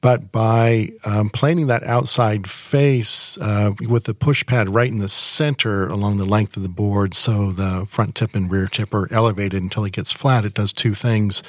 But 0.00 0.30
by 0.30 0.90
um, 1.04 1.28
planing 1.28 1.66
that 1.66 1.82
outside 1.82 2.48
face 2.48 3.36
uh, 3.38 3.72
with 3.88 4.04
the 4.04 4.14
push 4.14 4.46
pad 4.46 4.72
right 4.72 4.90
in 4.90 4.98
the 4.98 5.08
center 5.08 5.88
along 5.88 6.18
the 6.18 6.24
length 6.24 6.56
of 6.56 6.62
the 6.62 6.68
board, 6.68 7.14
so 7.14 7.50
the 7.50 7.84
front 7.84 8.14
tip 8.14 8.36
and 8.36 8.50
rear 8.50 8.68
tip 8.68 8.94
are 8.94 9.12
elevated 9.12 9.60
until 9.60 9.84
it 9.84 9.92
gets 9.92 10.12
flat, 10.12 10.44
it 10.44 10.54
does 10.54 10.72
two 10.72 10.94
things. 10.94 11.42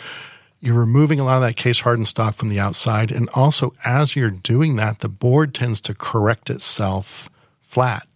You're 0.61 0.79
removing 0.79 1.19
a 1.19 1.23
lot 1.23 1.35
of 1.35 1.41
that 1.43 1.57
case 1.57 1.81
hardened 1.81 2.07
stock 2.07 2.33
from 2.35 2.49
the 2.49 2.59
outside. 2.59 3.11
And 3.11 3.29
also, 3.29 3.73
as 3.85 4.15
you're 4.15 4.31
doing 4.31 4.75
that, 4.75 4.99
the 4.99 5.09
board 5.09 5.53
tends 5.53 5.79
to 5.81 5.93
correct 5.93 6.49
itself 6.49 7.29
flat 7.61 8.08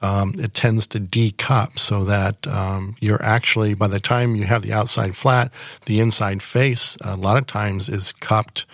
um, 0.00 0.34
it 0.38 0.54
tends 0.54 0.86
to 0.88 1.00
decup 1.00 1.78
so 1.78 2.04
that 2.04 2.46
um, 2.46 2.96
you're 3.00 3.22
actually, 3.22 3.74
by 3.74 3.88
the 3.88 4.00
time 4.00 4.36
you 4.36 4.44
have 4.44 4.62
the 4.62 4.72
outside 4.72 5.16
flat, 5.16 5.50
the 5.86 6.00
inside 6.00 6.42
face 6.42 6.96
a 7.02 7.16
lot 7.16 7.36
of 7.36 7.46
times 7.46 7.88
is 7.88 8.12
cupped 8.12 8.64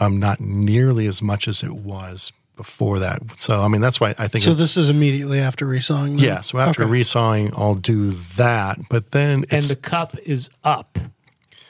um, 0.00 0.18
not 0.18 0.40
nearly 0.40 1.06
as 1.06 1.22
much 1.22 1.46
as 1.46 1.62
it 1.62 1.72
was 1.74 2.32
before 2.56 2.98
that. 3.00 3.20
So, 3.36 3.62
I 3.62 3.68
mean, 3.68 3.80
that's 3.80 4.00
why 4.00 4.14
I 4.18 4.28
think 4.28 4.44
So 4.44 4.50
it's. 4.52 4.60
this 4.60 4.76
is 4.76 4.88
immediately 4.88 5.40
after 5.40 5.66
resawing. 5.66 6.16
then? 6.16 6.18
yeah, 6.18 6.40
so 6.40 6.58
after 6.58 6.82
Okay. 6.84 6.90
resawing, 6.92 7.52
I'll 7.56 7.74
do 7.74 8.10
that. 8.10 8.78
But 8.88 9.10
then 9.12 9.44
And 9.50 9.62
the 9.62 9.76
cup 9.80 10.16
is 10.24 10.50
up 10.64 10.98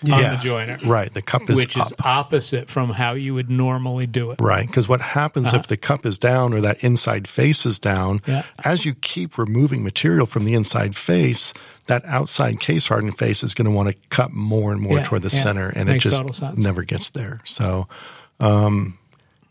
yes, 0.07 0.43
the 0.45 0.51
jointer. 0.51 0.87
Right, 0.87 1.13
the 1.13 1.23
cup 1.23 1.49
is 1.51 1.57
which 1.57 1.77
up. 1.79 1.87
is 1.87 1.93
opposite 2.05 2.69
from 2.71 2.91
how 2.91 3.13
you 3.15 3.35
would 3.35 3.51
normally 3.51 4.07
do 4.07 4.31
it. 4.31 4.41
Right. 4.41 4.67
Because 4.67 4.89
what 4.89 5.01
happens 5.01 5.53
if 5.55 5.67
the 5.67 5.77
cup 5.77 6.05
is 6.07 6.19
down 6.19 6.53
or 6.53 6.61
that 6.61 6.83
inside 6.83 7.27
face 7.29 7.65
is 7.67 7.79
down, 7.79 8.21
Yeah. 8.27 8.45
as 8.65 8.85
you 8.85 8.95
keep 8.95 9.39
removing 9.39 9.83
material 9.83 10.27
from 10.27 10.45
the 10.45 10.55
inside 10.55 10.97
face, 10.97 11.53
that 11.87 12.05
outside 12.07 12.61
case 12.61 12.89
hardened 12.89 13.19
face 13.19 13.43
is 13.43 13.55
going 13.55 13.67
to 13.67 13.71
want 13.71 13.89
to 13.91 13.95
cut 14.09 14.33
more 14.33 14.73
and 14.73 14.81
more 14.81 14.99
Yeah, 14.99 15.05
toward 15.05 15.23
the 15.23 15.35
yeah. 15.35 15.43
center, 15.43 15.69
and 15.69 15.89
Makes 15.89 16.07
it 16.07 16.11
just 16.27 16.43
never 16.59 16.83
gets 16.83 17.11
there. 17.11 17.41
So, 17.45 17.89
um, 18.41 18.99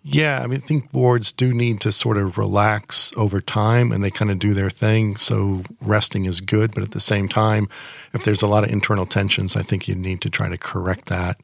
yeah, 0.04 0.42
I 0.44 0.48
mean, 0.48 0.58
I 0.58 0.62
think 0.62 0.92
boards 0.92 1.32
do 1.32 1.54
need 1.54 1.80
to 1.82 1.92
sort 1.92 2.18
of 2.18 2.38
relax 2.38 3.14
over 3.16 3.40
time 3.40 3.92
and 3.92 4.04
they 4.04 4.12
kind 4.12 4.30
of 4.30 4.38
do 4.38 4.54
their 4.54 4.70
thing. 4.70 5.16
So, 5.16 5.64
resting 5.80 6.26
is 6.26 6.42
good, 6.42 6.74
but 6.74 6.84
at 6.84 6.92
the 6.92 7.00
same 7.00 7.30
time, 7.30 7.70
if 8.14 8.26
there's 8.26 8.42
a 8.42 8.48
lot 8.48 8.66
of 8.66 8.70
internal 8.70 9.06
tensions, 9.06 9.56
I 9.56 9.62
think 9.62 9.88
you 9.88 9.96
need 9.96 10.20
to 10.22 10.30
try 10.30 10.50
to 10.50 10.58
correct 10.58 11.06
that 11.06 11.40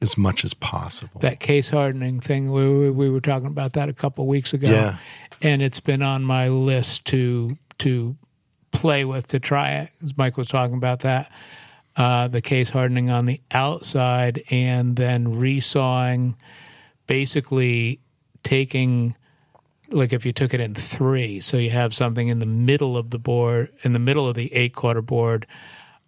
as 0.00 0.16
much 0.16 0.44
as 0.44 0.54
possible. 0.54 1.20
That 1.20 1.40
case 1.40 1.70
hardening 1.70 2.20
thing, 2.20 2.52
we, 2.52 2.68
we, 2.70 2.90
we 2.90 3.10
were 3.10 3.20
talking 3.20 3.48
about 3.48 3.72
that 3.72 3.88
a 3.88 3.92
couple 3.92 4.24
of 4.24 4.28
weeks 4.28 4.52
ago. 4.52 4.70
Yeah. 4.70 4.98
And 5.42 5.60
it's 5.60 5.80
been 5.80 6.02
on 6.02 6.22
my 6.22 6.48
list 6.48 7.04
to 7.06 7.58
to 7.78 8.16
play 8.70 9.04
with 9.04 9.28
to 9.28 9.40
try 9.40 9.72
it. 9.72 9.90
As 10.04 10.16
Mike 10.16 10.36
was 10.36 10.48
talking 10.48 10.76
about 10.76 11.00
that. 11.00 11.30
Uh, 11.96 12.28
the 12.28 12.40
case 12.40 12.70
hardening 12.70 13.10
on 13.10 13.26
the 13.26 13.40
outside 13.50 14.40
and 14.50 14.94
then 14.94 15.26
resawing, 15.26 16.36
basically 17.08 17.98
taking 18.44 19.16
like 19.90 20.12
if 20.12 20.24
you 20.24 20.32
took 20.32 20.54
it 20.54 20.60
in 20.60 20.74
three, 20.74 21.40
so 21.40 21.56
you 21.56 21.70
have 21.70 21.92
something 21.94 22.28
in 22.28 22.38
the 22.38 22.46
middle 22.46 22.96
of 22.96 23.10
the 23.10 23.18
board, 23.18 23.72
in 23.82 23.94
the 23.94 23.98
middle 23.98 24.28
of 24.28 24.36
the 24.36 24.52
eight 24.54 24.74
quarter 24.74 25.02
board. 25.02 25.46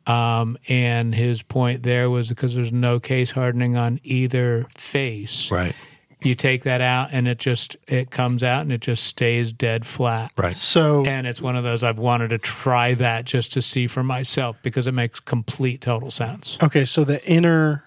Um, 0.07 0.59
and 0.69 1.15
his 1.15 1.43
point 1.43 1.83
there 1.83 2.09
was 2.11 2.29
because 2.29 2.55
there's 2.55 2.73
no 2.73 3.01
case 3.01 3.31
hardening 3.33 3.77
on 3.77 4.01
either 4.03 4.67
face. 4.77 5.51
Right. 5.51 5.75
You 6.23 6.35
take 6.35 6.65
that 6.65 6.83
out 6.83 7.09
and 7.13 7.27
it 7.27 7.39
just 7.39 7.77
it 7.87 8.11
comes 8.11 8.43
out 8.43 8.61
and 8.63 8.73
it 8.73 8.83
just 8.83 9.05
stays 9.05 9.53
dead 9.53 9.87
flat. 9.87 10.33
Right. 10.37 10.57
So 10.57 11.05
And 11.07 11.27
it's 11.27 11.41
one 11.41 11.57
of 11.57 11.65
those 11.65 11.83
I've 11.83 11.99
wanted 11.99 12.29
to 12.29 12.39
try 12.39 12.93
that 12.95 13.25
just 13.25 13.53
to 13.53 13.63
see 13.63 13.87
for 13.87 14.03
myself 14.03 14.59
because 14.63 14.87
it 14.87 14.93
makes 14.93 15.21
complete 15.21 15.81
total 15.81 16.11
sense. 16.11 16.59
okay, 16.63 16.85
so 16.85 17.05
the 17.05 17.25
inner, 17.27 17.85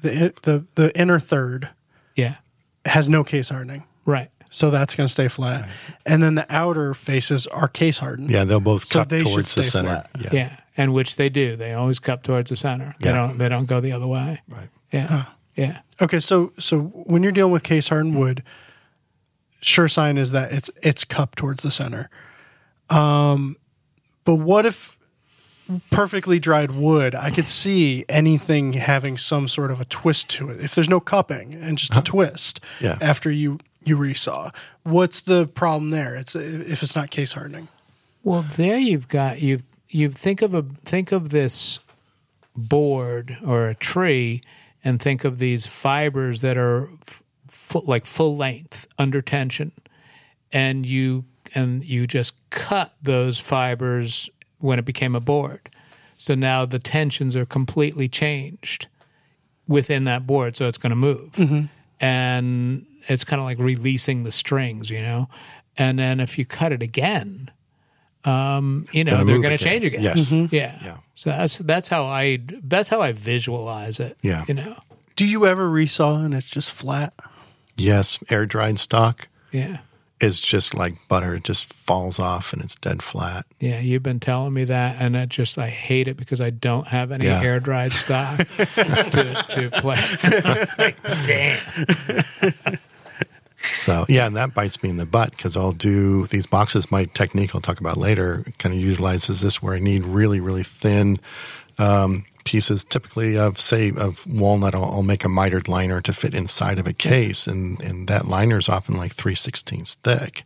the 0.00 0.32
the 0.42 0.66
the 0.76 0.96
inner 1.00 1.18
third. 1.18 1.70
Has 2.84 3.08
no 3.08 3.24
case 3.24 3.48
hardening. 3.48 3.84
Right. 4.04 4.30
So 4.50 4.70
that's 4.70 4.94
going 4.94 5.06
to 5.06 5.12
stay 5.12 5.28
flat. 5.28 5.68
And 6.04 6.22
then 6.22 6.34
the 6.34 6.46
outer 6.50 6.92
faces 6.92 7.46
are 7.46 7.68
case 7.68 7.98
hardened. 7.98 8.30
Yeah, 8.30 8.44
they'll 8.44 8.60
both 8.60 8.84
So 8.86 8.98
cut 9.00 9.08
they 9.08 9.22
towards 9.22 9.54
the 9.54 9.62
center. 9.62 9.88
flat. 9.88 10.10
Yeah. 10.20 10.28
Yeah. 10.32 10.56
And 10.76 10.92
which 10.92 11.16
they 11.16 11.28
do. 11.30 11.56
They 11.56 11.72
always 11.72 11.98
cup 11.98 12.22
towards 12.22 12.50
the 12.50 12.56
center. 12.56 12.94
They 13.00 13.10
Yeah. 13.10 13.16
don't 13.16 13.38
they 13.38 13.48
don't 13.48 13.64
go 13.66 13.80
the 13.80 13.92
other 13.92 14.06
way. 14.06 14.42
Right. 14.48 14.68
Yeah. 14.92 15.24
Yeah. 15.56 15.78
Okay, 16.00 16.20
so 16.20 16.52
so 16.58 16.80
when 16.80 17.22
you're 17.22 17.32
dealing 17.32 17.52
with 17.52 17.62
case 17.62 17.88
hardened 17.88 18.18
wood, 18.18 18.42
sure 19.60 19.88
sign 19.88 20.18
is 20.18 20.30
that 20.32 20.52
it's 20.52 20.70
it's 20.82 21.04
cupped 21.04 21.38
towards 21.38 21.62
the 21.62 21.70
center. 21.70 22.10
Um, 22.90 23.56
but 24.24 24.36
what 24.36 24.66
if 24.66 24.96
perfectly 25.90 26.38
dried 26.38 26.72
wood? 26.72 27.14
I 27.14 27.30
could 27.30 27.48
see 27.48 28.04
anything 28.08 28.74
having 28.74 29.16
some 29.16 29.48
sort 29.48 29.70
of 29.70 29.80
a 29.80 29.84
twist 29.86 30.28
to 30.30 30.50
it. 30.50 30.60
If 30.60 30.74
there's 30.74 30.88
no 30.88 31.00
cupping 31.00 31.54
and 31.54 31.78
just 31.78 31.94
a 31.96 32.02
twist, 32.02 32.60
Yeah. 32.80 32.98
After 33.00 33.30
you 33.30 33.58
you 33.84 33.96
resaw, 33.96 34.54
what's 34.84 35.20
the 35.22 35.46
problem 35.48 35.90
there? 35.90 36.14
It's 36.16 36.34
if 36.36 36.82
it's 36.82 36.94
not 36.96 37.10
case 37.10 37.32
hardening. 37.32 37.68
Well, 38.22 38.44
there 38.56 38.78
you've 38.78 39.08
got 39.08 39.42
you 39.42 39.62
you 39.88 40.10
think 40.10 40.42
of 40.42 40.54
a 40.54 40.62
think 40.84 41.12
of 41.12 41.30
this 41.30 41.78
board 42.56 43.38
or 43.44 43.68
a 43.68 43.74
tree 43.74 44.42
and 44.84 45.00
think 45.00 45.24
of 45.24 45.38
these 45.38 45.66
fibers 45.66 46.40
that 46.42 46.56
are 46.56 46.88
f- 47.08 47.22
full, 47.48 47.82
like 47.86 48.04
full 48.06 48.36
length 48.36 48.86
under 48.98 49.22
tension 49.22 49.72
and 50.52 50.84
you 50.86 51.24
and 51.54 51.84
you 51.84 52.06
just 52.06 52.34
cut 52.50 52.94
those 53.02 53.38
fibers 53.38 54.28
when 54.62 54.78
it 54.78 54.84
became 54.84 55.14
a 55.14 55.20
board 55.20 55.60
so 56.16 56.34
now 56.34 56.64
the 56.64 56.78
tensions 56.78 57.34
are 57.36 57.44
completely 57.46 58.08
changed 58.08 58.86
within 59.68 60.04
that 60.04 60.26
board 60.26 60.56
so 60.56 60.66
it's 60.68 60.78
going 60.78 60.90
to 60.90 60.96
move 60.96 61.38
and 62.00 62.86
it's 63.08 63.24
kind 63.24 63.40
of 63.40 63.44
like 63.44 63.58
releasing 63.58 64.22
the 64.24 64.30
strings 64.32 64.90
you 64.90 65.00
know 65.02 65.28
and 65.76 65.98
then 65.98 66.20
if 66.20 66.38
you 66.38 66.44
cut 66.44 66.72
it 66.72 66.82
again 66.82 67.50
um, 68.24 68.86
you 68.92 69.02
know 69.04 69.12
gonna 69.12 69.24
they're 69.24 69.40
going 69.40 69.56
to 69.56 69.62
change 69.64 69.84
again 69.84 70.02
Yes. 70.02 70.32
Mhm. 70.32 70.52
yeah. 70.52 70.78
Yeah. 70.84 70.96
So 71.16 71.30
that's 71.30 71.58
that's 71.58 71.88
how 71.88 72.04
I 72.04 72.38
that's 72.62 72.88
how 72.88 73.02
I 73.02 73.10
visualize 73.12 73.98
it. 73.98 74.16
Yeah. 74.22 74.44
You 74.46 74.54
know. 74.54 74.76
Do 75.16 75.26
you 75.26 75.44
ever 75.46 75.68
resaw 75.68 76.24
and 76.24 76.32
it's 76.32 76.48
just 76.48 76.70
flat? 76.70 77.12
Yes, 77.76 78.18
air 78.30 78.46
dried 78.46 78.78
stock 78.78 79.26
Yeah. 79.50 79.78
Is 80.22 80.40
just 80.40 80.74
like 80.74 80.94
butter. 81.08 81.34
It 81.34 81.44
just 81.44 81.72
falls 81.72 82.18
off 82.18 82.52
and 82.52 82.62
it's 82.62 82.76
dead 82.76 83.02
flat. 83.02 83.44
Yeah. 83.60 83.80
You've 83.80 84.02
been 84.02 84.20
telling 84.20 84.54
me 84.54 84.64
that, 84.64 84.96
and 85.00 85.16
I 85.16 85.26
just 85.26 85.58
I 85.58 85.68
hate 85.68 86.06
it 86.08 86.16
because 86.16 86.40
I 86.40 86.50
don't 86.50 86.86
have 86.86 87.10
any 87.12 87.26
Yeah. 87.26 87.42
air 87.42 87.60
dried 87.60 87.92
stock 87.92 88.38
to 88.56 89.44
to 89.50 89.70
play. 89.80 89.96
it's 90.22 90.78
like 90.78 90.96
damn. 91.24 91.58
So 93.64 94.04
yeah, 94.08 94.26
and 94.26 94.34
that 94.36 94.54
bites 94.54 94.82
me 94.82 94.90
in 94.90 94.96
the 94.96 95.06
butt 95.06 95.30
because 95.30 95.56
I'll 95.56 95.70
do 95.70 96.26
these 96.26 96.46
boxes. 96.46 96.90
My 96.90 97.04
technique 97.04 97.54
I'll 97.54 97.60
talk 97.60 97.78
about 97.78 97.96
later 97.96 98.44
kind 98.58 98.74
of 98.74 98.80
utilizes 98.80 99.40
this 99.40 99.62
where 99.62 99.74
I 99.74 99.78
need 99.78 100.04
really 100.04 100.40
really 100.40 100.64
thin 100.64 101.20
um, 101.78 102.24
pieces, 102.44 102.84
typically 102.84 103.36
of 103.36 103.60
say 103.60 103.92
of 103.96 104.26
walnut. 104.26 104.74
I'll, 104.74 104.84
I'll 104.84 105.02
make 105.02 105.24
a 105.24 105.28
mitered 105.28 105.68
liner 105.68 106.00
to 106.02 106.12
fit 106.12 106.34
inside 106.34 106.78
of 106.78 106.86
a 106.86 106.92
case, 106.92 107.46
and 107.46 107.80
and 107.82 108.08
that 108.08 108.28
liner 108.28 108.58
is 108.58 108.68
often 108.68 108.96
like 108.96 109.12
three 109.12 109.34
sixteenths 109.34 109.96
thick. 109.96 110.44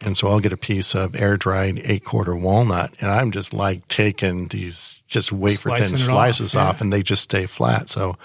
And 0.00 0.16
so 0.16 0.28
I'll 0.28 0.40
get 0.40 0.52
a 0.52 0.58
piece 0.58 0.94
of 0.94 1.14
air 1.14 1.36
dried 1.36 1.80
eight 1.84 2.04
quarter 2.04 2.36
walnut, 2.36 2.92
and 3.00 3.10
I'm 3.10 3.30
just 3.30 3.54
like 3.54 3.86
taking 3.88 4.48
these 4.48 5.02
just 5.06 5.32
wafer 5.32 5.70
thin 5.70 5.82
it 5.82 5.92
off, 5.92 5.98
slices 5.98 6.54
yeah. 6.54 6.64
off, 6.64 6.80
and 6.80 6.92
they 6.92 7.02
just 7.02 7.22
stay 7.22 7.46
flat. 7.46 7.88
So, 7.88 8.16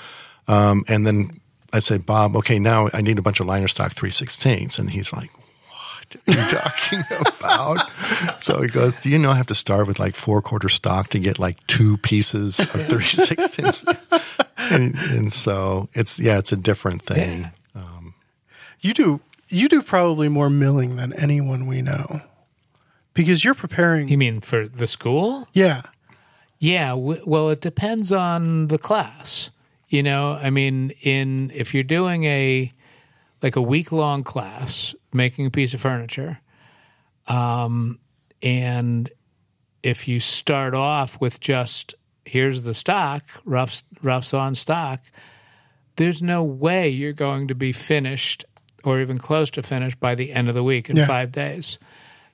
um, 0.48 0.84
and 0.88 1.06
then 1.06 1.39
I 1.72 1.80
say, 1.80 1.98
Bob, 1.98 2.36
okay, 2.38 2.60
now 2.60 2.89
I 2.93 3.02
need 3.02 3.19
a 3.19 3.22
bunch 3.22 3.39
of 3.39 3.45
liner 3.45 3.67
stock 3.67 3.93
316s. 3.93 4.80
And 4.80 4.89
he's 4.89 5.13
like, 5.13 5.30
what 6.26 6.38
are 6.38 6.41
you 6.41 6.48
talking 6.50 7.04
about? 7.39 8.41
so 8.41 8.62
he 8.62 8.67
goes, 8.67 8.98
do 8.98 9.10
you 9.10 9.17
know 9.17 9.32
I 9.32 9.36
have 9.36 9.48
to 9.48 9.56
start 9.56 9.88
with 9.88 10.00
like 10.00 10.15
four 10.15 10.41
quarter 10.41 10.69
stock 10.69 11.10
to 11.10 11.19
get 11.19 11.39
like 11.39 11.65
two 11.67 11.98
pieces 11.98 12.60
of 12.60 12.67
316s? 12.67 13.98
and, 14.58 14.95
and 14.95 15.34
so 15.34 15.89
it's, 15.93 16.19
yeah, 16.19 16.38
it's 16.38 16.52
a 16.52 16.58
different 16.58 17.02
thing. 17.02 17.41
Yeah. 17.41 17.50
You 18.82 18.93
do 18.93 19.19
you 19.50 19.67
do 19.67 19.82
probably 19.82 20.30
more 20.30 20.50
milling 20.50 20.95
than 20.95 21.13
anyone 21.13 21.67
we 21.67 21.82
know. 21.82 22.22
Because 23.13 23.43
you're 23.43 23.56
preparing 23.56 24.08
You 24.08 24.17
mean 24.17 24.41
for 24.41 24.67
the 24.67 24.88
school? 24.88 25.48
Yeah. 25.54 25.82
Yeah, 26.60 26.89
w- 26.89 27.22
well, 27.26 27.50
it 27.50 27.60
depends 27.60 28.12
on 28.12 28.67
the 28.67 28.78
class. 28.78 29.50
You 29.89 30.04
know, 30.04 30.34
I 30.41 30.50
mean, 30.50 30.91
in 31.02 31.52
if 31.54 31.74
you're 31.74 31.84
doing 31.84 32.24
a 32.26 32.72
like 33.41 33.56
a 33.56 33.62
week 33.62 33.91
long 33.91 34.24
class 34.24 34.93
making 35.13 35.45
a 35.45 35.52
piece 35.52 35.74
of 35.74 35.82
furniture, 35.82 36.39
um, 37.28 38.00
and 38.41 39.10
if 39.84 40.08
you 40.08 40.19
start 40.19 40.74
off 40.74 41.19
with 41.22 41.39
just 41.39 41.95
here's 42.26 42.63
the 42.63 42.74
stock, 42.74 43.24
roughs 43.45 43.84
roughs 44.04 44.34
on 44.34 44.56
stock, 44.56 45.02
there's 45.95 46.22
no 46.22 46.43
way 46.43 46.88
you're 46.89 47.13
going 47.13 47.48
to 47.48 47.56
be 47.56 47.72
finished 47.72 48.45
or 48.84 49.02
even 49.02 49.17
close 49.17 49.50
to 49.50 49.63
finished 49.63 50.00
by 50.00 50.15
the 50.15 50.32
end 50.32 50.48
of 50.48 50.56
the 50.56 50.63
week 50.63 50.89
in 50.89 50.95
Yeah. 50.95 51.06
five 51.08 51.32
days. 51.32 51.80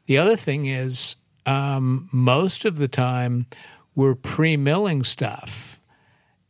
The 0.05 0.17
other 0.17 0.35
thing 0.35 0.65
is, 0.67 1.15
um, 1.47 2.07
most 2.11 2.65
of 2.65 2.77
the 2.77 2.87
time, 2.87 3.47
we're 3.95 4.13
pre 4.15 4.55
milling 4.57 5.03
stuff 5.03 5.79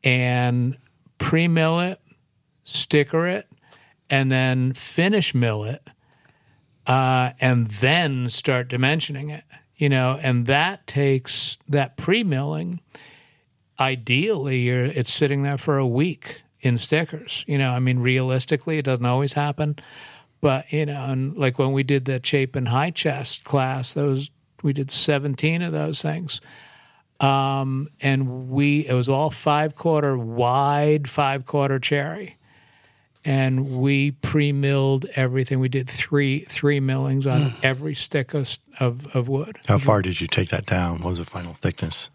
and 0.04 0.78
pre 1.18 1.48
mill 1.48 1.80
it, 1.80 2.00
sticker 2.64 3.28
it, 3.28 3.48
and 4.10 4.32
then 4.32 4.74
finish 4.74 5.34
mill 5.34 5.64
it, 5.64 5.88
uh, 6.88 7.32
and 7.40 7.68
then 7.68 8.30
start 8.30 8.70
dimensioning 8.70 9.32
it. 9.36 9.44
You 9.76 9.90
know, 9.90 10.20
and 10.24 10.46
that 10.48 10.88
takes 10.88 11.58
that 11.68 11.98
pre 11.98 12.24
milling. 12.24 12.82
Ideally, 13.80 14.70
it's 14.70 15.14
sitting 15.14 15.44
there 15.44 15.58
for 15.58 15.78
a 15.78 15.88
week 15.88 16.44
in 16.62 16.78
stickers. 16.78 17.44
You 17.48 17.58
know, 17.58 17.72
I 17.72 17.80
mean, 17.80 18.00
realistically, 18.00 18.78
it 18.78 18.86
doesn't 18.86 19.06
always 19.06 19.34
happen, 19.34 19.78
but 20.42 20.72
you 20.72 20.86
know, 20.86 21.06
and 21.08 21.38
like 21.38 21.60
when 21.60 21.74
we 21.74 21.84
did 21.84 22.06
the 22.06 22.22
Chapin 22.24 22.68
high 22.68 22.92
chest 22.92 23.44
class, 23.44 23.94
those 23.94 24.32
we 24.64 24.74
did 24.74 24.92
seventeen 24.92 25.62
of 25.62 25.74
those 25.74 26.02
things 26.02 26.40
Um, 27.20 27.88
and 28.02 28.50
we 28.50 28.86
it 28.88 28.94
was 28.94 29.08
all 29.08 29.30
five 29.32 29.76
quarter 29.76 30.18
wide 30.18 31.10
five 31.10 31.46
quarter 31.46 31.80
cherry 31.80 32.38
and 33.26 33.80
we 33.82 34.12
pre-milled 34.12 35.06
everything 35.16 35.60
we 35.60 35.70
did 35.70 35.90
three 35.90 36.40
three 36.42 36.80
millings 36.80 37.26
on 37.28 37.52
every 37.64 37.96
stick 37.96 38.34
of, 38.34 38.58
of, 38.80 39.08
of 39.16 39.28
wood 39.28 39.58
How 39.68 39.78
far 39.80 40.02
did 40.02 40.22
you 40.22 40.28
take 40.28 40.50
that 40.50 40.66
down? 40.66 41.00
What 41.02 41.10
was 41.12 41.20
the 41.20 41.26
final 41.26 41.54
thickness? 41.54 42.10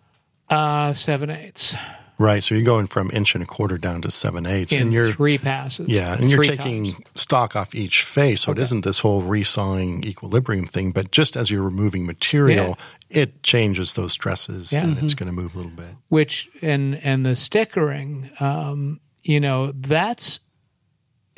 uh 0.49 0.93
seven 0.95 1.31
eighths 1.31 1.77
Right. 2.19 2.43
So 2.45 2.55
you're 2.55 2.65
going 2.67 2.87
from 2.87 3.11
inch 3.15 3.35
and 3.35 3.43
a 3.43 3.47
quarter 3.47 3.79
down 3.79 4.03
to 4.03 4.11
seven 4.11 4.45
eighths. 4.45 4.75
in 4.75 4.83
and 4.83 4.93
you're, 4.93 5.11
three 5.11 5.39
passes 5.39 5.89
Yeah, 5.89 6.13
and 6.15 6.31
you're 6.31 6.45
taking 6.45 6.93
times. 6.93 7.05
stock 7.15 7.57
off 7.57 7.75
each 7.75 8.03
face, 8.05 8.43
so 8.43 8.53
it 8.53 8.59
isn't 8.59 8.85
this 8.85 8.99
whole 8.99 9.23
resawing 9.23 10.05
equilibrium 10.05 10.67
thing. 10.67 10.93
But 10.93 11.13
just 11.13 11.35
as 11.35 11.51
you're 11.51 11.63
removing 11.63 12.05
material, 12.05 12.79
it 13.09 13.43
changes 13.43 13.95
those 13.95 14.13
stresses, 14.13 14.71
Yeah. 14.71 14.83
and 14.83 14.99
it's 14.99 15.15
going 15.15 15.29
to 15.29 15.33
move 15.33 15.55
a 15.55 15.59
little 15.61 15.73
bit. 15.73 15.95
which 16.09 16.51
and 16.61 16.97
and 17.03 17.25
the 17.25 17.35
stickering 17.35 18.29
um 18.39 19.01
you 19.23 19.41
know 19.41 19.73
that's 19.73 20.41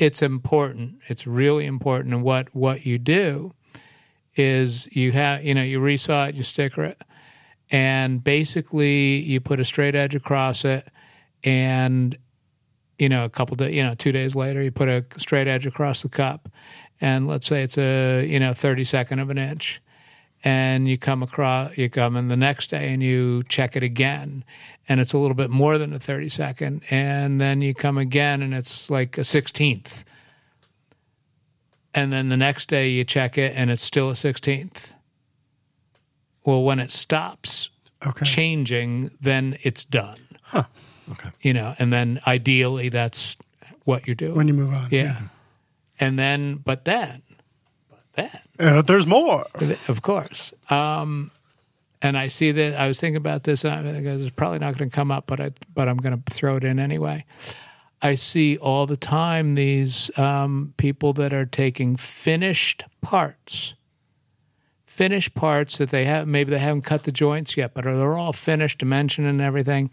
it's 0.02 0.20
important. 0.20 0.98
It's 1.06 1.28
really 1.28 1.64
important. 1.64 2.12
And 2.12 2.24
what 2.24 2.52
what 2.52 2.84
you 2.84 2.98
do 2.98 3.54
is 4.34 4.88
you 4.90 5.12
have 5.12 5.44
you 5.44 5.54
know 5.54 5.62
you 5.62 5.78
resaw 5.78 6.28
it 6.28 6.34
you 6.34 6.42
sticker 6.42 6.82
it 6.82 7.00
and 7.70 8.24
basically 8.24 9.18
you 9.18 9.40
put 9.40 9.60
a 9.60 9.64
straight 9.64 9.94
edge 9.94 10.14
across 10.14 10.64
it 10.64 10.88
and 11.44 12.16
you 12.98 13.10
know 13.10 13.24
a 13.26 13.28
couple 13.28 13.54
days 13.56 13.74
you 13.74 13.82
know 13.82 13.94
two 13.94 14.10
days 14.10 14.34
later 14.34 14.62
you 14.62 14.72
put 14.72 14.88
a 14.88 15.04
straight 15.18 15.46
edge 15.46 15.66
across 15.66 16.02
the 16.02 16.08
cup. 16.08 16.48
And 17.00 17.28
let's 17.28 17.46
say 17.46 17.62
it's 17.62 17.78
a 17.78 18.26
you 18.26 18.40
know 18.40 18.50
32nd 18.50 19.22
of 19.22 19.30
an 19.30 19.38
inch 19.38 19.80
and 20.44 20.88
you 20.88 20.98
come 20.98 21.22
across 21.22 21.76
you 21.78 21.88
come 21.88 22.16
in 22.16 22.28
the 22.28 22.36
next 22.36 22.70
day 22.70 22.92
and 22.92 23.02
you 23.02 23.42
check 23.48 23.76
it 23.76 23.82
again 23.82 24.44
and 24.88 25.00
it's 25.00 25.12
a 25.12 25.18
little 25.18 25.36
bit 25.36 25.50
more 25.50 25.78
than 25.78 25.92
a 25.92 25.98
32nd 25.98 26.82
and 26.90 27.40
then 27.40 27.60
you 27.62 27.72
come 27.74 27.96
again 27.98 28.42
and 28.42 28.52
it's 28.54 28.90
like 28.90 29.16
a 29.18 29.22
16th 29.22 30.04
and 31.94 32.12
then 32.12 32.28
the 32.28 32.36
next 32.36 32.68
day 32.68 32.88
you 32.88 33.04
check 33.04 33.36
it 33.38 33.52
and 33.56 33.70
it's 33.70 33.82
still 33.82 34.10
a 34.10 34.14
16th 34.14 34.94
well 36.44 36.62
when 36.62 36.78
it 36.78 36.90
stops 36.90 37.70
Okay. 38.04 38.24
changing 38.24 39.12
then 39.20 39.56
it's 39.62 39.84
done 39.84 40.18
Huh. 40.42 40.64
Okay. 41.12 41.30
you 41.40 41.52
know 41.52 41.74
and 41.78 41.92
then 41.92 42.20
ideally 42.26 42.88
that's 42.88 43.36
what 43.84 44.06
you're 44.08 44.16
doing 44.16 44.34
when 44.34 44.48
you 44.48 44.54
move 44.54 44.72
on. 44.74 44.88
yeah 44.90 45.18
and 46.00 46.18
then 46.18 46.56
but 46.56 46.84
then 46.84 47.22
Uh, 48.16 48.82
there's 48.82 49.06
more. 49.06 49.46
of 49.88 50.02
course. 50.02 50.52
Um, 50.70 51.30
and 52.02 52.18
I 52.18 52.26
see 52.26 52.50
that 52.52 52.74
I 52.74 52.88
was 52.88 53.00
thinking 53.00 53.16
about 53.16 53.44
this. 53.44 53.64
And 53.64 53.88
I 53.88 53.92
think 53.92 54.06
it's 54.06 54.30
probably 54.30 54.58
not 54.58 54.76
going 54.76 54.90
to 54.90 54.94
come 54.94 55.10
up, 55.10 55.26
but 55.26 55.40
I 55.40 55.50
but 55.74 55.88
I'm 55.88 55.96
going 55.96 56.20
to 56.20 56.32
throw 56.32 56.56
it 56.56 56.64
in 56.64 56.78
anyway. 56.78 57.24
I 58.02 58.16
see 58.16 58.56
all 58.56 58.86
the 58.86 58.96
time 58.96 59.54
these 59.54 60.16
um, 60.18 60.74
people 60.76 61.12
that 61.14 61.32
are 61.32 61.46
taking 61.46 61.94
finished 61.96 62.84
parts, 63.00 63.74
finished 64.84 65.34
parts 65.36 65.78
that 65.78 65.90
they 65.90 66.04
have. 66.04 66.26
Maybe 66.26 66.50
they 66.50 66.58
haven't 66.58 66.82
cut 66.82 67.04
the 67.04 67.12
joints 67.12 67.56
yet, 67.56 67.72
but 67.74 67.84
they're 67.84 68.18
all 68.18 68.32
finished, 68.32 68.78
dimension 68.78 69.24
and 69.24 69.40
everything, 69.40 69.90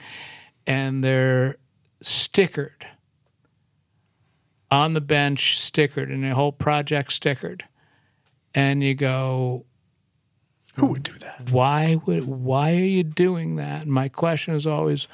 and 0.66 1.04
they're 1.04 1.58
stickered 2.04 2.86
on 4.72 4.94
the 4.94 5.02
bench, 5.02 5.60
stickered, 5.60 6.12
and 6.12 6.24
the 6.24 6.34
whole 6.34 6.52
project 6.52 7.12
stickered. 7.12 7.62
And 8.56 8.82
you 8.84 8.96
go, 8.96 9.66
Who 10.76 10.88
would 10.88 11.04
do 11.04 11.14
that? 11.20 11.50
why 11.52 12.00
would 12.06 12.26
why 12.26 12.72
are 12.76 12.84
you 12.86 13.04
doing 13.04 13.56
that? 13.58 13.84
And 13.84 13.92
my 13.92 14.10
question 14.10 14.56
is 14.56 14.66
always, 14.66 15.08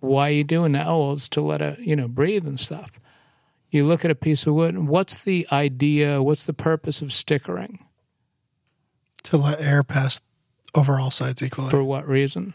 why 0.00 0.28
are 0.28 0.32
you 0.32 0.44
doing 0.44 0.72
that? 0.72 0.86
Oh, 0.86 1.00
well, 1.04 1.12
it's 1.12 1.28
to 1.30 1.40
let 1.40 1.60
it 1.62 1.78
you 1.80 1.96
know 1.96 2.08
breathe 2.08 2.46
and 2.46 2.58
stuff. 2.58 2.90
You 3.70 3.86
look 3.86 4.04
at 4.04 4.10
a 4.10 4.14
piece 4.14 4.46
of 4.46 4.54
wood, 4.54 4.74
and 4.74 4.86
what's 4.88 5.16
the 5.22 5.46
idea? 5.50 6.22
What's 6.22 6.44
the 6.44 6.52
purpose 6.52 7.00
of 7.02 7.12
stickering? 7.12 7.78
To 9.24 9.36
let 9.36 9.60
air 9.60 9.82
pass 9.82 10.20
over 10.74 10.98
all 11.00 11.10
sides 11.10 11.42
equally. 11.42 11.70
For 11.70 11.82
what 11.82 12.06
reason? 12.06 12.52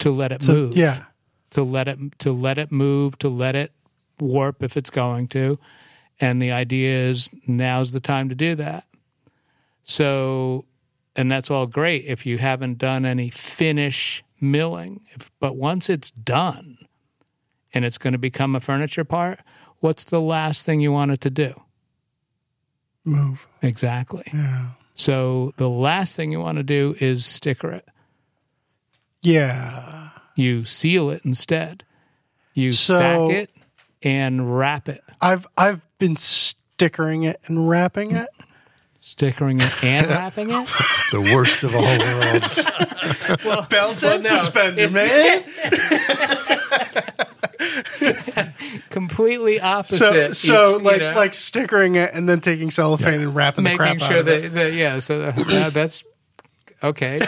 To 0.00 0.10
let 0.12 0.32
it 0.32 0.42
So- 0.42 0.52
move. 0.52 0.76
yeah. 0.76 1.04
To 1.50 1.62
let 1.62 1.88
it 1.88 1.98
to 2.20 2.32
let 2.32 2.58
it 2.58 2.70
move, 2.70 3.18
to 3.18 3.28
let 3.28 3.56
it 3.56 3.72
warp 4.20 4.62
if 4.62 4.76
it's 4.76 4.90
going 4.90 5.28
to. 5.28 5.58
And 6.20 6.42
the 6.42 6.50
idea 6.52 7.08
is 7.08 7.30
now's 7.46 7.92
the 7.92 8.00
time 8.00 8.28
to 8.28 8.34
do 8.34 8.54
that. 8.56 8.84
So 9.82 10.64
and 11.16 11.30
that's 11.30 11.50
all 11.50 11.66
great 11.66 12.04
if 12.06 12.26
you 12.26 12.38
haven't 12.38 12.78
done 12.78 13.04
any 13.04 13.30
finish 13.30 14.22
milling. 14.40 15.00
If, 15.14 15.30
but 15.40 15.56
once 15.56 15.88
it's 15.90 16.10
done 16.10 16.78
and 17.74 17.84
it's 17.84 17.98
going 17.98 18.12
to 18.12 18.18
become 18.18 18.54
a 18.54 18.60
furniture 18.60 19.04
part, 19.04 19.40
what's 19.80 20.04
the 20.04 20.20
last 20.20 20.64
thing 20.64 20.80
you 20.80 20.92
want 20.92 21.10
it 21.10 21.20
to 21.22 21.30
do? 21.30 21.60
Move. 23.04 23.46
Exactly. 23.62 24.24
Yeah. 24.32 24.70
So 24.94 25.52
the 25.56 25.68
last 25.68 26.14
thing 26.16 26.30
you 26.32 26.40
want 26.40 26.58
to 26.58 26.62
do 26.64 26.94
is 27.00 27.24
sticker 27.24 27.70
it. 27.70 27.86
Yeah. 29.22 30.10
You 30.36 30.64
seal 30.64 31.10
it 31.10 31.22
instead. 31.24 31.84
You 32.54 32.72
So- 32.72 32.96
stack 32.98 33.30
it 33.36 33.50
and 34.02 34.56
wrap 34.58 34.88
it. 34.88 35.02
I've 35.20 35.46
I've 35.56 35.80
been 35.98 36.16
stickering 36.16 37.24
it 37.24 37.40
and 37.46 37.68
wrapping 37.68 38.12
it. 38.12 38.28
Stickering 39.00 39.60
it 39.60 39.84
and 39.84 40.06
wrapping 40.10 40.50
it. 40.50 40.68
The 41.12 41.20
worst 41.20 41.62
of 41.64 41.74
all 41.74 41.82
worlds. 41.82 42.62
well, 43.44 43.66
Belt 43.68 44.02
and 44.02 44.22
no, 44.22 44.30
suspender, 44.30 44.90
man. 44.90 45.44
Completely 48.90 49.60
opposite. 49.60 49.98
So 49.98 50.32
so 50.32 50.76
each, 50.76 50.78
you 50.78 50.84
like 50.84 51.00
know, 51.00 51.12
like 51.14 51.34
stickering 51.34 51.94
it 51.94 52.10
and 52.12 52.28
then 52.28 52.40
taking 52.40 52.70
cellophane 52.70 53.20
and 53.20 53.34
wrapping 53.34 53.64
the 53.64 53.76
crap 53.76 53.96
making 53.96 54.02
out 54.02 54.10
sure 54.10 54.20
of 54.20 54.28
it. 54.28 54.42
that, 54.42 54.54
that 54.54 54.72
yeah. 54.74 54.98
So 54.98 55.18
that, 55.20 55.38
uh, 55.52 55.70
that's 55.70 56.04
okay. 56.82 57.18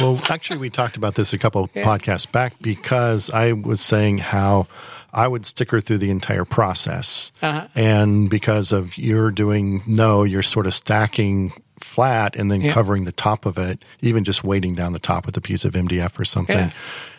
well, 0.00 0.20
actually, 0.28 0.58
we 0.58 0.70
talked 0.70 0.96
about 0.96 1.14
this 1.14 1.32
a 1.32 1.38
couple 1.38 1.66
podcasts 1.68 2.30
back 2.30 2.54
because 2.60 3.30
I 3.30 3.52
was 3.52 3.80
saying 3.80 4.18
how 4.18 4.66
I 5.14 5.28
would 5.28 5.46
sticker 5.46 5.80
through 5.80 5.98
the 5.98 6.10
entire 6.10 6.44
process. 6.44 7.32
Uh-huh. 7.40 7.68
And 7.74 8.28
because 8.28 8.72
of 8.72 8.98
you're 8.98 9.30
doing 9.30 9.82
no, 9.86 10.22
you're 10.24 10.42
sort 10.42 10.66
of 10.66 10.74
stacking 10.74 11.52
flat 11.78 12.36
and 12.36 12.50
then 12.50 12.60
Yeah. 12.62 12.72
covering 12.72 13.04
the 13.04 13.12
top 13.12 13.46
of 13.46 13.56
it, 13.58 13.84
even 14.00 14.24
just 14.24 14.42
weighting 14.44 14.74
down 14.74 14.92
the 14.92 14.98
top 14.98 15.26
with 15.26 15.36
a 15.36 15.40
piece 15.40 15.64
of 15.64 15.74
MDF 15.76 16.18
or 16.18 16.24
something, 16.24 16.56
Yeah. 16.56 16.70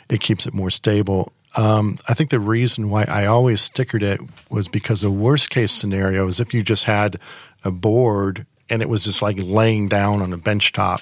it 0.10 0.20
keeps 0.22 0.46
it 0.46 0.54
more 0.54 0.70
stable. 0.70 1.32
Um, 1.56 1.98
I 2.08 2.14
think 2.14 2.32
the 2.32 2.40
reason 2.40 2.90
why 2.90 3.04
I 3.06 3.26
always 3.28 3.62
stickered 3.68 4.02
it 4.02 4.20
was 4.50 4.68
because 4.68 5.02
the 5.02 5.12
worst 5.12 5.50
case 5.50 5.72
scenario 5.72 6.28
is 6.28 6.40
if 6.42 6.54
you 6.54 6.64
just 6.64 6.84
had 6.84 7.18
a 7.64 7.72
board 7.72 8.46
and 8.70 8.82
it 8.82 8.90
was 8.90 9.04
just 9.06 9.22
like 9.22 9.38
laying 9.40 9.88
down 9.88 10.22
on 10.22 10.34
a 10.34 10.38
bench 10.38 10.74
top 10.74 11.02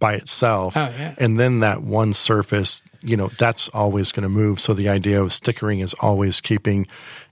by 0.00 0.14
itself 0.14 0.76
Oh, 0.76 0.90
yeah. 0.98 1.14
and 1.18 1.38
then 1.38 1.60
that 1.60 1.82
one 1.82 2.12
surface 2.12 2.82
you 3.06 3.16
know 3.16 3.28
that's 3.38 3.68
always 3.68 4.12
going 4.12 4.24
to 4.24 4.28
move 4.28 4.58
so 4.60 4.74
the 4.74 4.88
idea 4.88 5.22
of 5.22 5.32
stickering 5.32 5.80
is 5.80 5.94
always 5.94 6.40
keeping 6.40 6.86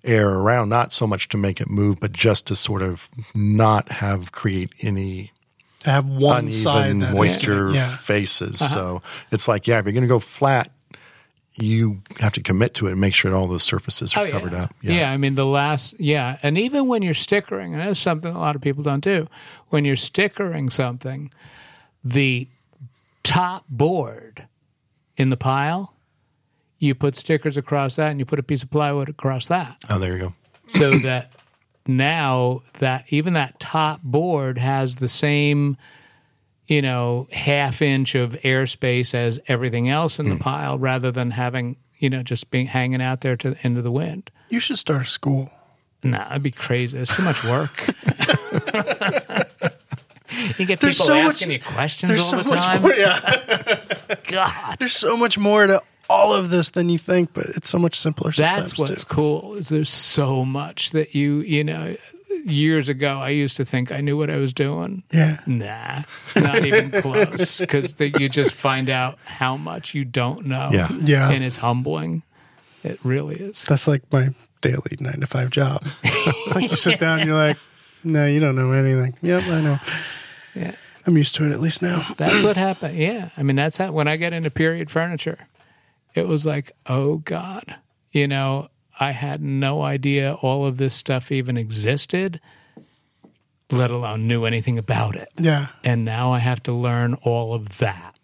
air 0.04 0.28
around 0.30 0.68
not 0.68 0.92
so 0.92 1.06
much 1.06 1.28
to 1.28 1.36
make 1.36 1.60
it 1.60 1.68
move 1.68 1.98
but 2.00 2.12
just 2.12 2.46
to 2.46 2.54
sort 2.54 2.82
of 2.82 3.08
not 3.34 3.88
have 3.90 4.32
create 4.32 4.72
any 4.80 5.32
to 5.80 5.90
have 5.90 6.06
one 6.06 6.52
side 6.52 6.90
uneven 6.90 6.98
that 7.00 7.14
moisture 7.14 7.70
yeah. 7.72 7.88
faces 7.88 8.62
uh-huh. 8.62 8.74
so 8.74 9.02
it's 9.32 9.48
like 9.48 9.66
yeah 9.66 9.78
if 9.78 9.84
you're 9.84 9.92
going 9.92 10.02
to 10.02 10.08
go 10.08 10.18
flat 10.18 10.70
you 11.56 12.00
have 12.18 12.32
to 12.32 12.42
commit 12.42 12.74
to 12.74 12.88
it 12.88 12.92
and 12.92 13.00
make 13.00 13.14
sure 13.14 13.30
that 13.30 13.36
all 13.36 13.46
those 13.46 13.62
surfaces 13.62 14.16
are 14.16 14.26
Oh, 14.26 14.30
covered 14.30 14.52
yeah. 14.52 14.62
up 14.64 14.74
Yeah. 14.82 15.10
I 15.10 15.16
mean 15.16 15.34
the 15.34 15.46
last 15.46 15.94
yeah, 16.00 16.38
and 16.42 16.58
even 16.58 16.88
when 16.88 17.02
you're 17.02 17.14
stickering, 17.14 17.74
and 17.74 17.80
that's 17.80 18.00
something 18.00 18.34
a 18.34 18.38
lot 18.38 18.56
of 18.56 18.62
people 18.62 18.82
don't 18.82 19.04
do. 19.04 19.28
When 19.68 19.84
you're 19.84 19.94
stickering 19.94 20.68
something, 20.70 21.30
the 22.02 22.48
top 23.22 23.64
board 23.68 24.48
in 25.16 25.30
the 25.30 25.36
pile, 25.36 25.94
you 26.78 26.94
put 26.94 27.16
stickers 27.16 27.56
across 27.56 27.96
that, 27.96 28.10
and 28.10 28.18
you 28.18 28.26
put 28.26 28.38
a 28.38 28.42
piece 28.42 28.62
of 28.62 28.70
plywood 28.70 29.08
across 29.08 29.46
that, 29.48 29.76
oh 29.88 29.98
there 29.98 30.12
you 30.12 30.18
go 30.18 30.34
so 30.66 30.98
that 30.98 31.32
now 31.86 32.62
that 32.78 33.04
even 33.12 33.34
that 33.34 33.58
top 33.60 34.02
board 34.02 34.58
has 34.58 34.96
the 34.96 35.08
same 35.08 35.76
you 36.66 36.80
know 36.80 37.28
half 37.32 37.82
inch 37.82 38.14
of 38.14 38.32
airspace 38.42 39.14
as 39.14 39.38
everything 39.48 39.88
else 39.88 40.18
in 40.18 40.28
the 40.28 40.36
hmm. 40.36 40.40
pile 40.40 40.78
rather 40.78 41.10
than 41.10 41.30
having 41.30 41.76
you 41.98 42.08
know 42.08 42.22
just 42.22 42.50
being 42.50 42.66
hanging 42.66 43.02
out 43.02 43.20
there 43.20 43.36
to 43.36 43.50
the 43.50 43.64
end 43.64 43.76
of 43.76 43.84
the 43.84 43.92
wind 43.92 44.30
You 44.48 44.60
should 44.60 44.78
start 44.78 45.02
a 45.02 45.06
school. 45.06 45.50
Nah, 46.02 46.28
that'd 46.28 46.42
be 46.42 46.50
crazy. 46.50 46.98
It's 46.98 47.16
too 47.16 47.22
much 47.22 47.42
work. 47.44 47.70
you 50.58 50.66
get 50.66 50.80
There's 50.80 50.96
people 50.98 51.06
so 51.06 51.14
asking 51.14 51.48
much- 51.48 51.52
you 51.54 51.60
questions 51.74 52.10
There's 52.10 52.22
all 52.24 52.30
so 52.30 52.42
the 52.42 52.48
much 52.50 52.64
time. 52.64 52.82
more. 52.82 52.94
Yeah. 52.94 54.14
God, 54.28 54.76
There's 54.78 54.96
so 54.96 55.16
much 55.16 55.38
more 55.38 55.66
to 55.66 55.82
all 56.10 56.32
of 56.34 56.50
this 56.50 56.68
than 56.70 56.88
you 56.90 56.98
think, 56.98 57.32
but 57.32 57.46
it's 57.46 57.68
so 57.70 57.78
much 57.78 57.98
simpler. 57.98 58.30
that's 58.32 58.78
what's 58.78 59.02
too. 59.04 59.08
cool. 59.08 59.54
Is 59.54 59.68
there's 59.70 59.88
so 59.88 60.44
much 60.44 60.90
that 60.90 61.14
you 61.14 61.40
you 61.40 61.64
know. 61.64 61.94
Years 62.46 62.88
ago, 62.90 63.20
I 63.20 63.28
used 63.30 63.56
to 63.56 63.64
think 63.64 63.90
I 63.92 64.00
knew 64.00 64.18
what 64.18 64.28
I 64.28 64.36
was 64.36 64.52
doing. 64.52 65.04
Yeah. 65.12 65.40
Nah, 65.46 66.02
not 66.36 66.66
even 66.66 66.90
close. 67.00 67.60
Because 67.60 67.94
you 67.98 68.28
just 68.28 68.54
find 68.54 68.90
out 68.90 69.18
how 69.24 69.56
much 69.56 69.94
you 69.94 70.04
don't 70.04 70.44
know. 70.46 70.68
Yeah. 70.72 70.88
Yeah. 70.92 71.30
and 71.30 71.44
it's 71.44 71.58
humbling. 71.58 72.22
It 72.82 72.98
really 73.04 73.36
is. 73.36 73.64
That's 73.64 73.86
like 73.86 74.02
my 74.12 74.30
daily 74.60 74.96
nine 74.98 75.20
to 75.20 75.26
five 75.28 75.50
job. 75.50 75.86
like 76.54 76.70
you 76.70 76.76
sit 76.76 76.98
down 76.98 77.20
and 77.20 77.28
you're 77.28 77.38
like, 77.38 77.56
no, 78.02 78.26
you 78.26 78.40
don't 78.40 78.56
know 78.56 78.72
anything. 78.72 79.16
Yep, 79.22 79.42
I 79.44 79.60
know. 79.62 79.78
Yeah. 80.54 80.74
I'm 81.06 81.16
used 81.16 81.34
to 81.34 81.44
it 81.44 81.52
at 81.52 81.60
least 81.60 81.82
now. 81.82 82.06
That's 82.16 82.42
what 82.42 82.56
happened. 82.56 82.96
Yeah. 82.96 83.28
I 83.36 83.42
mean, 83.42 83.56
that's 83.56 83.76
how, 83.76 83.92
when 83.92 84.08
I 84.08 84.16
got 84.16 84.32
into 84.32 84.50
period 84.50 84.90
furniture, 84.90 85.46
it 86.14 86.26
was 86.26 86.46
like, 86.46 86.72
oh 86.86 87.18
God, 87.18 87.76
you 88.10 88.26
know, 88.26 88.68
I 88.98 89.10
had 89.10 89.42
no 89.42 89.82
idea 89.82 90.34
all 90.34 90.64
of 90.64 90.78
this 90.78 90.94
stuff 90.94 91.32
even 91.32 91.56
existed, 91.56 92.40
let 93.70 93.90
alone 93.90 94.26
knew 94.26 94.44
anything 94.44 94.78
about 94.78 95.16
it. 95.16 95.28
Yeah. 95.36 95.68
And 95.82 96.04
now 96.04 96.32
I 96.32 96.38
have 96.38 96.62
to 96.62 96.72
learn 96.72 97.14
all 97.22 97.52
of 97.52 97.78
that. 97.78 98.14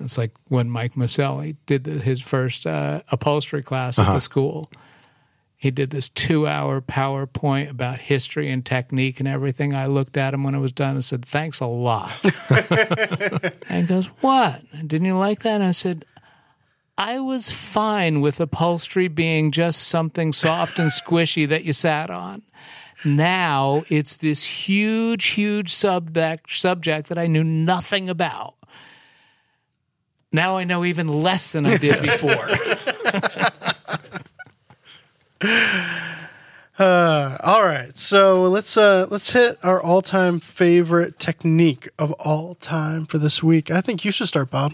It's 0.00 0.18
like 0.18 0.32
when 0.48 0.68
Mike 0.70 0.94
Mascelli 0.94 1.56
did 1.66 1.84
the, 1.84 1.92
his 1.92 2.20
first 2.20 2.66
uh, 2.66 3.02
upholstery 3.10 3.62
class 3.62 3.98
at 3.98 4.12
the 4.12 4.20
school. 4.20 4.70
He 5.66 5.72
did 5.72 5.90
this 5.90 6.08
two 6.08 6.46
hour 6.46 6.80
PowerPoint 6.80 7.70
about 7.70 7.98
history 7.98 8.52
and 8.52 8.64
technique 8.64 9.18
and 9.18 9.26
everything. 9.26 9.74
I 9.74 9.86
looked 9.86 10.16
at 10.16 10.32
him 10.32 10.44
when 10.44 10.54
it 10.54 10.60
was 10.60 10.70
done 10.70 10.92
and 10.92 11.04
said, 11.04 11.24
Thanks 11.24 11.58
a 11.58 11.66
lot. 11.66 12.12
and 13.68 13.80
he 13.80 13.82
goes, 13.82 14.06
What? 14.20 14.62
Didn't 14.86 15.06
you 15.06 15.18
like 15.18 15.40
that? 15.42 15.56
And 15.56 15.64
I 15.64 15.72
said, 15.72 16.04
I 16.96 17.18
was 17.18 17.50
fine 17.50 18.20
with 18.20 18.38
upholstery 18.38 19.08
being 19.08 19.50
just 19.50 19.88
something 19.88 20.32
soft 20.32 20.78
and 20.78 20.92
squishy 20.92 21.48
that 21.48 21.64
you 21.64 21.72
sat 21.72 22.10
on. 22.10 22.42
Now 23.04 23.82
it's 23.88 24.18
this 24.18 24.44
huge, 24.44 25.26
huge 25.30 25.74
subject 25.74 26.56
subject 26.56 27.08
that 27.08 27.18
I 27.18 27.26
knew 27.26 27.42
nothing 27.42 28.08
about. 28.08 28.54
Now 30.30 30.58
I 30.58 30.62
know 30.62 30.84
even 30.84 31.08
less 31.08 31.50
than 31.50 31.66
I 31.66 31.76
did 31.76 32.00
before. 32.02 32.50
All 36.78 37.62
right. 37.64 37.96
So 37.96 38.42
let's 38.44 38.76
uh 38.76 39.06
let's 39.10 39.32
hit 39.32 39.58
our 39.62 39.80
all 39.82 40.02
time 40.02 40.40
favorite 40.40 41.18
technique 41.18 41.88
of 41.98 42.12
all 42.12 42.54
time 42.56 43.06
for 43.06 43.18
this 43.18 43.42
week. 43.42 43.70
I 43.70 43.80
think 43.80 44.04
you 44.04 44.10
should 44.10 44.28
start, 44.28 44.50
Bob. 44.50 44.72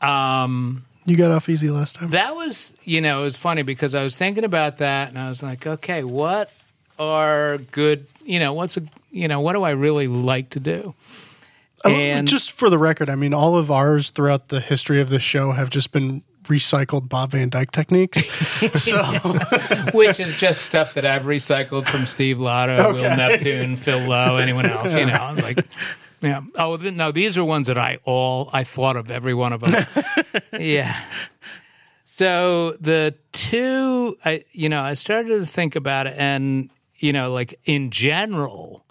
um, 0.00 0.84
You 1.04 1.16
got 1.16 1.30
off 1.30 1.48
easy 1.48 1.68
last 1.70 1.96
time. 1.96 2.10
that 2.10 2.36
was, 2.36 2.76
you 2.84 3.00
know, 3.00 3.20
it 3.20 3.24
was 3.24 3.36
funny 3.36 3.62
because 3.62 3.94
I 3.94 4.02
was 4.02 4.16
thinking 4.16 4.44
about 4.44 4.78
that 4.78 5.08
and 5.08 5.18
I 5.18 5.28
was 5.28 5.42
like, 5.42 5.66
okay, 5.66 6.04
what 6.04 6.52
are 6.98 7.58
good, 7.72 8.06
you 8.24 8.38
know, 8.38 8.52
what's 8.52 8.76
a, 8.76 8.82
you 9.10 9.28
know, 9.28 9.40
what 9.40 9.52
do 9.54 9.62
I 9.62 9.70
really 9.70 10.06
like 10.08 10.50
to 10.50 10.60
do? 10.60 10.94
Uh, 11.84 11.88
And 11.90 12.26
just 12.28 12.52
for 12.52 12.70
the 12.70 12.78
record, 12.78 13.10
I 13.10 13.14
mean, 13.16 13.34
all 13.34 13.56
of 13.56 13.70
ours 13.70 14.10
throughout 14.10 14.48
the 14.48 14.60
history 14.60 15.00
of 15.00 15.10
the 15.10 15.18
show 15.18 15.52
have 15.52 15.70
just 15.70 15.92
been 15.92 16.22
recycled 16.46 17.08
Bob 17.08 17.32
Van 17.32 17.48
Dyke 17.48 17.72
techniques. 17.72 18.26
so 18.82 19.02
which 19.94 20.20
is 20.20 20.34
just 20.34 20.62
stuff 20.62 20.94
that 20.94 21.04
I've 21.04 21.22
recycled 21.22 21.86
from 21.86 22.06
Steve 22.06 22.40
Latta, 22.40 22.92
Will 22.92 23.16
Neptune, 23.16 23.76
Phil 23.76 24.06
Lowe, 24.06 24.36
anyone 24.36 24.66
else. 24.66 24.94
You 24.94 25.06
know, 25.06 25.34
like 25.38 25.64
yeah. 26.20 26.42
Oh 26.56 26.76
no, 26.76 27.12
these 27.12 27.36
are 27.36 27.44
ones 27.44 27.66
that 27.68 27.78
I 27.78 27.98
all 28.04 28.50
I 28.52 28.64
thought 28.64 28.96
of 28.96 29.10
every 29.10 29.34
one 29.34 29.52
of 29.52 29.60
them. 29.60 29.86
yeah. 30.58 30.98
So 32.04 32.72
the 32.80 33.14
two, 33.32 34.16
I 34.24 34.44
you 34.52 34.68
know, 34.68 34.82
I 34.82 34.94
started 34.94 35.40
to 35.40 35.46
think 35.46 35.76
about 35.76 36.06
it, 36.06 36.14
and 36.16 36.70
you 36.96 37.12
know, 37.12 37.32
like 37.32 37.58
in 37.64 37.90
general, 37.90 38.84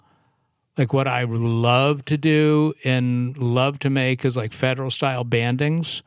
like 0.78 0.92
what 0.92 1.08
I 1.08 1.24
love 1.24 2.04
to 2.06 2.16
do 2.16 2.74
and 2.84 3.36
love 3.36 3.78
to 3.80 3.90
make 3.90 4.24
is 4.24 4.36
like 4.36 4.52
federal 4.52 4.90
style 4.90 5.24
bandings, 5.24 6.02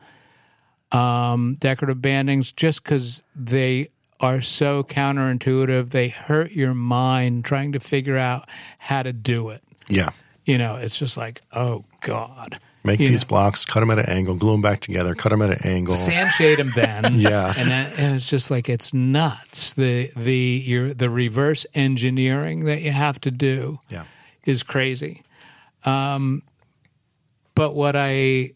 um, 0.92 1.56
decorative 1.60 1.98
bandings, 2.02 2.52
just 2.54 2.82
because 2.84 3.22
they 3.34 3.88
are 4.20 4.40
so 4.42 4.82
counterintuitive. 4.82 5.90
They 5.90 6.08
hurt 6.08 6.52
your 6.52 6.74
mind 6.74 7.44
trying 7.44 7.72
to 7.72 7.80
figure 7.80 8.18
out 8.18 8.48
how 8.78 9.02
to 9.02 9.12
do 9.12 9.50
it. 9.50 9.62
Yeah. 9.88 10.10
You 10.44 10.58
know, 10.58 10.76
it's 10.76 10.98
just 10.98 11.16
like, 11.16 11.42
oh 11.52 11.84
God. 12.00 12.58
Make 12.82 12.98
You 12.98 13.08
these 13.08 13.24
know. 13.24 13.28
blocks, 13.28 13.64
cut 13.66 13.80
them 13.80 13.90
at 13.90 13.98
an 13.98 14.06
angle, 14.08 14.34
glue 14.36 14.52
them 14.52 14.62
back 14.62 14.80
together, 14.80 15.14
cut 15.14 15.28
them 15.28 15.42
at 15.42 15.50
an 15.50 15.58
angle. 15.70 15.94
Sand 15.96 16.30
shade 16.30 16.58
them 16.58 16.72
then. 16.74 17.14
Yeah. 17.20 17.52
And, 17.54 17.70
and 17.70 18.16
it's 18.16 18.28
just 18.28 18.50
like 18.50 18.70
it's 18.70 18.94
nuts. 18.94 19.74
The 19.74 20.08
the 20.16 20.34
your 20.64 20.94
the 20.94 21.10
reverse 21.10 21.66
engineering 21.74 22.64
that 22.64 22.80
you 22.80 22.90
have 22.92 23.20
to 23.22 23.30
do 23.30 23.80
Yeah. 23.90 24.04
is 24.46 24.62
crazy. 24.62 25.22
Um, 25.84 26.42
but 27.54 27.74
what 27.74 27.96
I, 27.96 28.52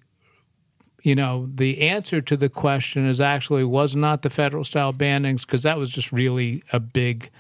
you 1.05 1.15
know, 1.15 1.51
the 1.55 1.83
answer 1.83 2.23
to 2.23 2.35
the 2.35 2.49
question 2.49 3.07
is 3.07 3.21
actually 3.21 3.63
was 3.63 3.95
not 3.95 4.23
the 4.23 4.31
federal 4.31 4.65
style 4.65 4.93
bandings 4.93 5.45
because 5.45 5.63
that 5.63 5.77
was 5.77 5.91
just 5.91 6.11
really 6.11 6.65
a 6.73 6.81
big, 6.81 7.31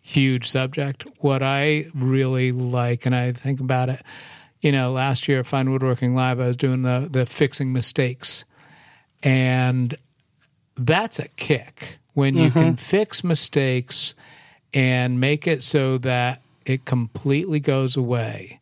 huge 0.00 0.48
subject. 0.48 1.04
What 1.18 1.42
I 1.42 1.86
really 1.96 2.52
like, 2.52 3.04
and 3.04 3.14
I 3.14 3.32
think 3.32 3.58
about 3.58 3.88
it, 3.88 4.02
you 4.60 4.70
know, 4.70 4.92
last 4.92 5.26
year 5.26 5.40
at 5.40 5.46
Fine 5.46 5.72
Woodworking 5.72 6.14
Live, 6.14 6.38
I 6.38 6.46
was 6.46 6.56
doing 6.56 6.82
the 6.82 7.08
the 7.10 7.26
fixing 7.26 7.72
mistakes, 7.72 8.44
and 9.24 9.96
that's 10.76 11.18
a 11.18 11.26
kick 11.26 11.98
when 12.14 12.36
you 12.36 12.52
can 12.52 12.62
mm-hmm. 12.62 12.74
fix 12.74 13.24
mistakes 13.24 14.14
and 14.72 15.18
make 15.18 15.48
it 15.48 15.64
so 15.64 15.98
that 15.98 16.40
it 16.64 16.84
completely 16.84 17.58
goes 17.58 17.96
away. 17.96 18.60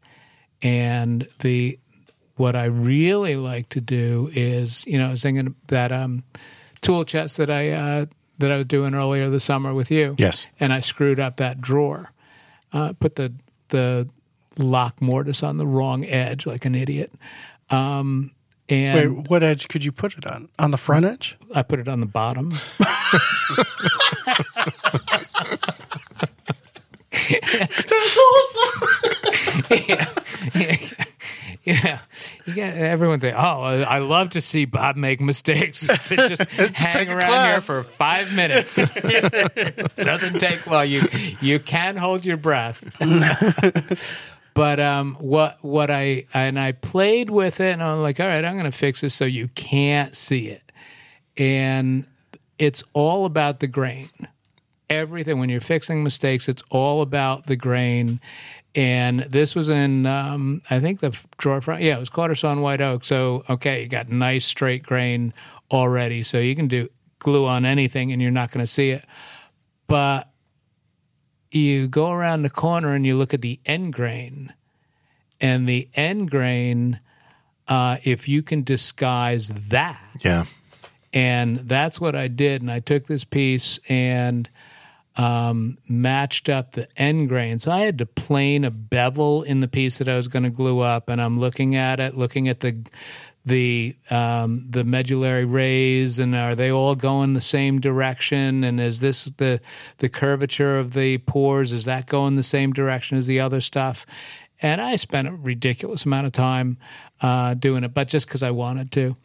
And 0.62 1.28
the 1.40 1.78
what 2.40 2.56
I 2.56 2.64
really 2.64 3.36
like 3.36 3.68
to 3.68 3.82
do 3.82 4.30
is, 4.32 4.86
you 4.86 4.96
know, 4.98 5.08
I 5.08 5.10
was 5.10 5.22
thinking 5.22 5.54
that 5.66 5.92
um, 5.92 6.24
tool 6.80 7.04
chest 7.04 7.36
that 7.36 7.50
I 7.50 7.70
uh, 7.70 8.06
that 8.38 8.50
I 8.50 8.56
was 8.56 8.64
doing 8.64 8.94
earlier 8.94 9.28
this 9.28 9.44
summer 9.44 9.74
with 9.74 9.90
you. 9.90 10.14
Yes. 10.16 10.46
and 10.58 10.72
I 10.72 10.80
screwed 10.80 11.20
up 11.20 11.36
that 11.36 11.60
drawer. 11.60 12.12
Uh, 12.72 12.94
put 12.94 13.16
the 13.16 13.34
the 13.68 14.08
lock 14.56 15.02
mortise 15.02 15.42
on 15.42 15.58
the 15.58 15.66
wrong 15.66 16.06
edge, 16.06 16.46
like 16.46 16.64
an 16.64 16.74
idiot. 16.74 17.12
Um, 17.68 18.30
and 18.70 19.18
wait, 19.18 19.28
what 19.28 19.42
edge 19.42 19.68
could 19.68 19.84
you 19.84 19.92
put 19.92 20.16
it 20.16 20.26
on? 20.26 20.48
On 20.58 20.70
the 20.70 20.78
front 20.78 21.04
edge? 21.04 21.36
I 21.54 21.62
put 21.62 21.78
it 21.78 21.88
on 21.88 22.00
the 22.00 22.06
bottom. 22.06 22.52
yeah. 29.70 30.06
Yeah, 30.54 30.76
you 31.64 32.54
get 32.54 32.76
everyone 32.76 33.20
think, 33.20 33.34
oh, 33.36 33.38
I 33.38 33.98
love 33.98 34.30
to 34.30 34.40
see 34.40 34.64
Bob 34.64 34.96
make 34.96 35.20
mistakes. 35.20 35.88
So 36.00 36.16
just, 36.16 36.42
hang 36.50 37.10
around 37.10 37.50
here 37.50 37.60
for 37.60 37.82
five 37.82 38.34
minutes. 38.34 38.76
Doesn't 39.96 40.40
take 40.40 40.66
long. 40.66 40.88
You 40.88 41.02
you 41.40 41.60
can 41.60 41.96
hold 41.96 42.24
your 42.24 42.36
breath. 42.36 42.82
but 44.54 44.80
um, 44.80 45.16
what 45.20 45.58
what 45.62 45.90
I 45.90 46.24
and 46.32 46.58
I 46.58 46.72
played 46.72 47.30
with 47.30 47.60
it, 47.60 47.72
and 47.72 47.82
I'm 47.82 48.00
like, 48.00 48.18
all 48.18 48.26
right, 48.26 48.44
I'm 48.44 48.54
going 48.54 48.64
to 48.64 48.76
fix 48.76 49.02
this 49.02 49.14
so 49.14 49.24
you 49.24 49.48
can't 49.48 50.16
see 50.16 50.48
it, 50.48 50.72
and 51.36 52.06
it's 52.58 52.82
all 52.94 53.26
about 53.26 53.60
the 53.60 53.66
grain 53.66 54.10
everything 54.88 55.38
when 55.38 55.48
you're 55.48 55.60
fixing 55.60 56.02
mistakes 56.02 56.48
it's 56.48 56.64
all 56.68 57.00
about 57.00 57.46
the 57.46 57.54
grain 57.54 58.20
and 58.74 59.20
this 59.20 59.54
was 59.54 59.68
in 59.68 60.06
um, 60.06 60.62
i 60.70 60.78
think 60.78 61.00
the 61.00 61.16
drawer 61.38 61.60
front 61.60 61.82
yeah 61.82 61.96
it 61.96 61.98
was 61.98 62.08
quarter 62.08 62.34
sawn 62.34 62.60
white 62.60 62.80
oak 62.80 63.04
so 63.04 63.42
okay 63.50 63.82
you 63.82 63.88
got 63.88 64.08
nice 64.08 64.44
straight 64.46 64.82
grain 64.82 65.32
already 65.70 66.22
so 66.22 66.38
you 66.38 66.54
can 66.54 66.68
do 66.68 66.88
glue 67.18 67.46
on 67.46 67.64
anything 67.64 68.12
and 68.12 68.22
you're 68.22 68.30
not 68.30 68.50
going 68.50 68.64
to 68.64 68.70
see 68.70 68.90
it 68.90 69.04
but 69.86 70.28
you 71.50 71.88
go 71.88 72.10
around 72.12 72.42
the 72.42 72.50
corner 72.50 72.94
and 72.94 73.04
you 73.04 73.16
look 73.16 73.34
at 73.34 73.40
the 73.40 73.58
end 73.66 73.92
grain 73.92 74.52
and 75.40 75.68
the 75.68 75.88
end 75.94 76.30
grain 76.30 77.00
uh, 77.68 77.96
if 78.04 78.28
you 78.28 78.42
can 78.42 78.62
disguise 78.62 79.48
that 79.48 80.00
Yeah. 80.22 80.44
and 81.12 81.58
that's 81.58 82.00
what 82.00 82.14
I 82.16 82.28
did. 82.28 82.62
And 82.62 82.70
I 82.70 82.80
took 82.80 83.06
this 83.06 83.24
piece 83.24 83.78
and 83.88 84.48
um, 85.16 85.78
matched 85.88 86.48
up 86.48 86.72
the 86.72 86.88
end 86.96 87.28
grain. 87.28 87.58
So 87.58 87.70
I 87.70 87.80
had 87.80 87.98
to 87.98 88.06
plane 88.06 88.64
a 88.64 88.70
bevel 88.70 89.42
in 89.42 89.60
the 89.60 89.68
piece 89.68 89.98
that 89.98 90.08
I 90.08 90.16
was 90.16 90.28
going 90.28 90.44
to 90.44 90.50
glue 90.50 90.80
up, 90.80 91.08
and 91.08 91.20
I'm 91.20 91.38
looking 91.38 91.74
at 91.74 92.00
it, 92.00 92.16
looking 92.16 92.48
at 92.48 92.60
the 92.60 92.84
the 93.44 93.96
um, 94.10 94.66
the 94.68 94.84
medullary 94.84 95.44
rays, 95.44 96.18
and 96.18 96.34
are 96.34 96.54
they 96.54 96.70
all 96.70 96.94
going 96.94 97.32
the 97.32 97.40
same 97.40 97.80
direction? 97.80 98.64
And 98.64 98.80
is 98.80 99.00
this 99.00 99.24
the 99.24 99.60
the 99.98 100.08
curvature 100.08 100.78
of 100.78 100.94
the 100.94 101.18
pores? 101.18 101.72
Is 101.72 101.86
that 101.86 102.06
going 102.06 102.36
the 102.36 102.42
same 102.42 102.72
direction 102.72 103.18
as 103.18 103.26
the 103.26 103.40
other 103.40 103.60
stuff? 103.60 104.06
And 104.62 104.80
I 104.80 104.96
spent 104.96 105.26
a 105.26 105.32
ridiculous 105.32 106.04
amount 106.04 106.26
of 106.26 106.32
time 106.32 106.76
uh, 107.22 107.54
doing 107.54 107.82
it, 107.82 107.94
but 107.94 108.08
just 108.08 108.26
because 108.26 108.42
I 108.42 108.50
wanted 108.50 108.92
to. 108.92 109.16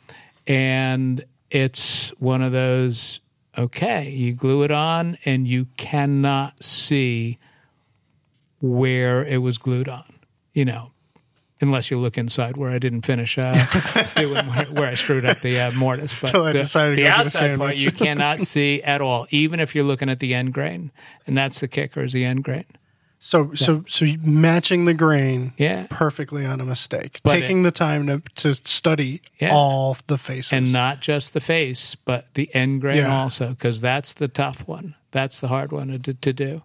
And 0.48 1.26
it's 1.52 2.10
one 2.20 2.42
of 2.42 2.52
those 2.52 3.20
okay, 3.58 4.10
you 4.10 4.34
glue 4.34 4.64
it 4.64 4.72
on 4.72 5.18
and 5.26 5.48
you 5.48 5.66
cannot 5.78 6.64
see 6.64 7.38
where 8.62 9.24
it 9.26 9.38
was 9.38 9.58
glued 9.58 9.88
on, 9.88 10.20
you 10.54 10.66
know, 10.66 10.92
unless 11.62 11.92
you 11.92 11.98
look 11.98 12.18
inside 12.18 12.58
where 12.58 12.72
I 12.72 12.80
didn't 12.80 13.04
finish 13.04 13.38
uh, 13.38 13.54
doing 14.16 14.46
where, 14.48 14.66
where 14.66 14.90
I 14.90 14.94
screwed 14.96 15.26
up 15.26 15.40
the 15.42 15.60
uh, 15.60 15.72
mortise. 15.72 16.16
But 16.20 16.36
I 16.36 16.52
the, 16.52 16.60
decided 16.60 16.96
to 16.96 17.02
the 17.02 17.08
go 17.08 17.08
get 17.10 17.18
a 17.18 17.22
outside 17.22 17.58
part 17.58 17.78
you 17.78 17.92
cannot 17.92 18.42
see 18.42 18.82
at 18.84 19.02
all, 19.02 19.28
even 19.30 19.60
if 19.60 19.76
you're 19.76 19.86
looking 19.86 20.10
at 20.10 20.20
the 20.20 20.34
end 20.34 20.54
grain. 20.54 20.92
And 21.28 21.38
that's 21.38 21.60
the 21.60 21.68
kicker 21.68 22.04
is 22.04 22.14
the 22.14 22.26
end 22.26 22.44
grain. 22.44 22.66
So 23.26 23.54
so 23.56 23.84
so 23.88 24.06
matching 24.22 24.86
the 24.86 24.94
grain 24.94 25.54
Yeah. 25.58 25.88
perfectly 25.90 26.46
on 26.46 26.62
a 26.62 26.64
mistake. 26.64 27.22
But 27.24 27.32
Taking 27.32 27.64
the 27.64 27.72
time 27.72 28.06
to 28.06 28.22
to 28.36 28.54
study 28.54 29.22
Yeah. 29.42 29.50
all 29.52 29.98
the 30.06 30.20
faces. 30.20 30.54
and 30.54 30.72
not 30.72 31.02
just 31.02 31.34
the 31.34 31.40
face, 31.40 31.96
but 31.96 32.32
the 32.36 32.54
end 32.54 32.82
grain 32.82 32.98
Yeah. 32.98 33.20
also, 33.20 33.50
because 33.50 33.82
that's 33.82 34.14
the 34.14 34.28
tough 34.28 34.68
one. 34.68 34.94
That's 35.10 35.40
the 35.40 35.48
hard 35.48 35.72
one 35.72 36.00
to, 36.04 36.14
to 36.14 36.34
do. 36.34 36.62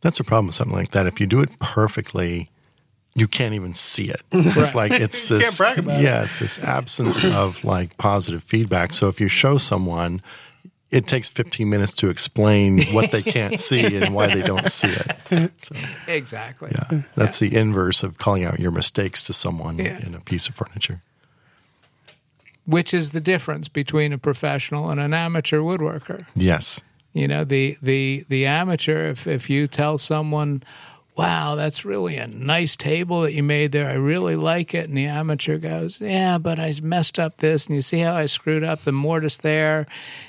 That's 0.00 0.18
a 0.18 0.24
problem 0.24 0.46
with 0.46 0.54
something 0.54 0.74
like 0.76 0.92
that. 0.92 1.06
If 1.06 1.20
you 1.20 1.26
do 1.26 1.40
it 1.42 1.58
perfectly, 1.58 2.48
you 3.14 3.28
can't 3.28 3.52
even 3.54 3.74
see 3.74 4.08
it. 4.08 4.22
It's 4.32 4.74
like 4.74 4.90
it's 4.90 5.30
You 5.30 5.36
this 5.36 5.46
can't 5.50 5.58
brag 5.58 5.78
about 5.80 6.00
it. 6.00 6.24
it's 6.24 6.38
this 6.38 6.58
absence 6.60 7.22
of 7.24 7.62
like 7.62 7.98
positive 7.98 8.42
feedback. 8.42 8.94
So 8.94 9.08
if 9.08 9.20
you 9.20 9.28
show 9.28 9.58
someone, 9.58 10.22
it 10.94 11.06
takes 11.06 11.28
15 11.28 11.68
minutes 11.68 11.92
to 11.94 12.08
explain 12.08 12.82
what 12.92 13.10
they 13.10 13.22
can't 13.22 13.58
see 13.60 13.96
and 14.00 14.14
why 14.14 14.26
they 14.34 14.42
don't 14.42 14.68
see 14.70 14.88
it. 14.88 15.52
So, 15.58 15.74
Exactly. 16.06 16.70
yeah, 16.74 17.02
that's 17.16 17.38
the 17.38 17.54
inverse 17.56 18.02
of 18.02 18.18
calling 18.18 18.44
out 18.44 18.58
your 18.60 18.70
mistakes 18.70 19.24
to 19.24 19.32
someone 19.32 19.78
Yeah. 19.78 19.98
in 20.06 20.14
a 20.14 20.20
piece 20.20 20.48
of 20.48 20.54
furniture. 20.54 21.02
Which 22.66 22.94
is 22.94 23.10
the 23.10 23.20
difference 23.20 23.68
between 23.68 24.12
a 24.12 24.18
professional 24.18 24.88
and 24.90 24.98
an 24.98 25.12
amateur 25.12 25.58
woodworker. 25.58 26.26
Yes. 26.34 26.80
You 27.12 27.28
know, 27.28 27.44
the 27.44 27.76
the 27.82 28.24
the 28.28 28.46
amateur, 28.46 29.10
if 29.10 29.26
if 29.26 29.50
you 29.50 29.66
tell 29.66 29.98
someone, 29.98 30.62
Wow, 31.16 31.54
that's 31.54 31.84
really 31.84 32.16
a 32.16 32.26
nice 32.26 32.74
table 32.74 33.20
that 33.22 33.34
you 33.34 33.44
made 33.44 33.70
there. 33.70 33.88
I 33.88 33.94
really 33.94 34.34
like 34.34 34.74
it. 34.74 34.88
And 34.88 34.98
the 34.98 35.06
amateur 35.06 35.58
goes, 35.58 36.00
Yeah, 36.00 36.38
but 36.38 36.58
I 36.58 36.74
messed 36.82 37.20
up 37.20 37.36
this. 37.36 37.66
And 37.66 37.76
you 37.76 37.82
see 37.82 38.00
how 38.00 38.14
I 38.14 38.26
screwed 38.26 38.64
up 38.64 38.82
the 38.82 38.90
mortise 38.90 39.38
there, 39.38 39.86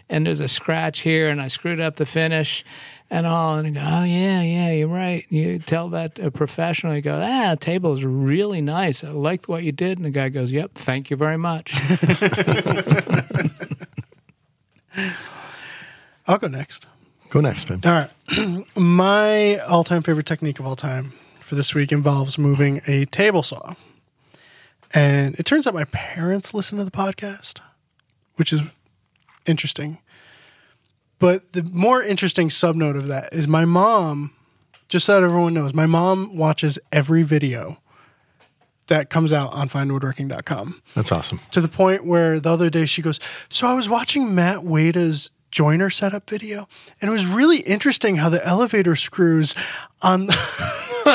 and 0.10 0.28
there's 0.28 0.42
a 0.42 0.48
scratch 0.48 1.00
here, 1.00 1.30
and 1.30 1.42
I 1.42 1.48
screwed 1.48 1.80
up 1.80 1.96
the 1.96 2.06
finish 2.06 2.64
and 3.10 3.26
all. 3.26 3.58
And 3.58 3.68
you 3.68 3.74
go, 3.74 3.82
Oh, 3.84 4.04
yeah, 4.04 4.42
yeah, 4.44 4.74
you're 4.74 4.88
right. 4.88 5.26
You 5.30 5.58
tell 5.58 5.90
that 5.90 6.20
a 6.20 6.30
professional, 6.30 6.94
you 6.94 7.02
go, 7.02 7.20
Ah, 7.20 7.52
the 7.52 7.58
table 7.58 7.94
is 7.94 8.06
really 8.06 8.62
nice. 8.62 9.04
I 9.04 9.10
liked 9.10 9.48
what 9.48 9.64
you 9.64 9.72
did. 9.72 9.98
And 9.98 10.06
the 10.06 10.12
guy 10.12 10.30
goes, 10.30 10.52
Yep, 10.52 10.76
thank 10.76 11.10
you 11.10 11.18
very 11.18 11.38
much. 11.38 11.74
I'll 16.28 16.38
go 16.38 16.48
next. 16.48 16.86
Go 17.30 17.42
next, 17.42 17.66
Ben. 17.66 17.82
All 17.86 17.92
right. 17.92 18.66
My 18.78 19.58
all 19.60 19.84
time 19.84 20.02
favorite 20.04 20.26
technique 20.26 20.60
of 20.60 20.66
all 20.66 20.76
time 20.76 21.14
for 21.40 21.56
this 21.56 21.76
week 21.76 21.92
involves 21.92 22.38
moving 22.38 22.82
a 22.88 23.06
table 23.06 23.44
saw. 23.44 23.74
And 24.94 25.36
it 25.36 25.46
turns 25.46 25.68
out 25.68 25.74
my 25.74 25.84
parents 25.86 26.54
listen 26.54 26.78
to 26.78 26.86
the 26.86 26.92
podcast, 26.92 27.60
which 28.36 28.54
is 28.54 28.62
interesting. 29.46 29.98
But 31.20 31.54
the 31.54 31.64
more 31.74 32.02
interesting 32.02 32.50
subnote 32.50 32.96
of 32.96 33.08
that 33.08 33.34
is 33.34 33.48
my 33.48 33.66
mom, 33.66 34.34
just 34.88 35.06
so 35.06 35.14
that 35.20 35.24
everyone 35.24 35.54
knows, 35.54 35.74
my 35.74 35.86
mom 35.86 36.38
watches 36.38 36.80
every 36.92 37.24
video 37.24 37.78
that 38.88 39.10
comes 39.10 39.34
out 39.34 39.52
on 39.54 39.68
finewoodworking.com 39.68 40.82
That's 40.94 41.12
awesome. 41.12 41.40
to 41.52 41.60
the 41.60 41.68
point 41.68 42.06
where 42.06 42.40
the 42.40 42.50
other 42.52 42.70
day 42.70 42.86
she 42.86 43.02
goes, 43.02 43.20
So 43.50 43.68
I 43.68 43.74
was 43.74 43.90
watching 43.90 44.36
Matt 44.36 44.64
Wada's 44.64 45.32
jointer 45.56 45.92
setup 45.92 46.30
video, 46.30 46.68
and 47.00 47.10
it 47.10 47.14
was 47.14 47.26
really 47.26 47.60
interesting 47.60 48.18
how 48.18 48.30
the 48.30 48.46
elevator 48.46 48.96
screws 48.96 49.56
on 50.02 50.28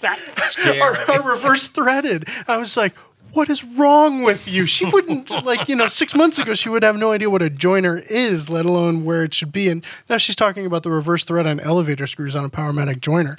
That's 0.00 0.68
are, 0.68 0.96
are 1.10 1.22
reverse 1.22 1.68
threaded. 1.68 2.26
I 2.48 2.56
was 2.56 2.76
like, 2.76 2.96
what 3.34 3.50
is 3.50 3.62
wrong 3.64 4.22
with 4.22 4.48
you? 4.48 4.64
She 4.64 4.84
wouldn't 4.84 5.28
like, 5.44 5.68
you 5.68 5.74
know, 5.74 5.88
six 5.88 6.14
months 6.14 6.38
ago 6.38 6.54
she 6.54 6.68
would 6.68 6.82
have 6.82 6.96
no 6.96 7.12
idea 7.12 7.28
what 7.28 7.42
a 7.42 7.50
jointer 7.50 8.04
is, 8.06 8.48
let 8.48 8.64
alone 8.64 9.04
where 9.04 9.24
it 9.24 9.34
should 9.34 9.52
be. 9.52 9.68
And 9.68 9.84
now 10.08 10.16
she's 10.16 10.36
talking 10.36 10.66
about 10.66 10.84
the 10.84 10.90
reverse 10.90 11.24
thread 11.24 11.46
on 11.46 11.60
elevator 11.60 12.06
screws 12.06 12.36
on 12.36 12.44
a 12.44 12.48
Powermatic 12.48 13.00
jointer. 13.00 13.38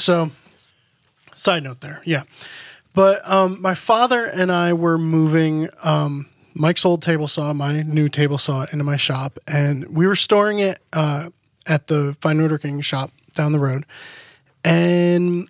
So 0.00 0.32
side 1.34 1.62
note 1.62 1.80
there, 1.80 2.00
yeah. 2.04 2.22
But 2.94 3.28
um, 3.28 3.60
my 3.60 3.74
father 3.74 4.24
and 4.24 4.50
I 4.50 4.72
were 4.72 4.98
moving 4.98 5.68
um, 5.82 6.26
Mike's 6.54 6.84
old 6.84 7.02
table 7.02 7.28
saw, 7.28 7.52
my 7.52 7.82
new 7.82 8.08
table 8.08 8.38
saw, 8.38 8.66
into 8.72 8.84
my 8.84 8.96
shop, 8.96 9.38
and 9.46 9.96
we 9.96 10.06
were 10.06 10.16
storing 10.16 10.60
it 10.60 10.78
uh, 10.92 11.30
at 11.66 11.88
the 11.88 12.16
fine 12.20 12.40
woodworking 12.40 12.80
shop 12.80 13.10
down 13.34 13.52
the 13.52 13.58
road. 13.58 13.84
And 14.64 15.48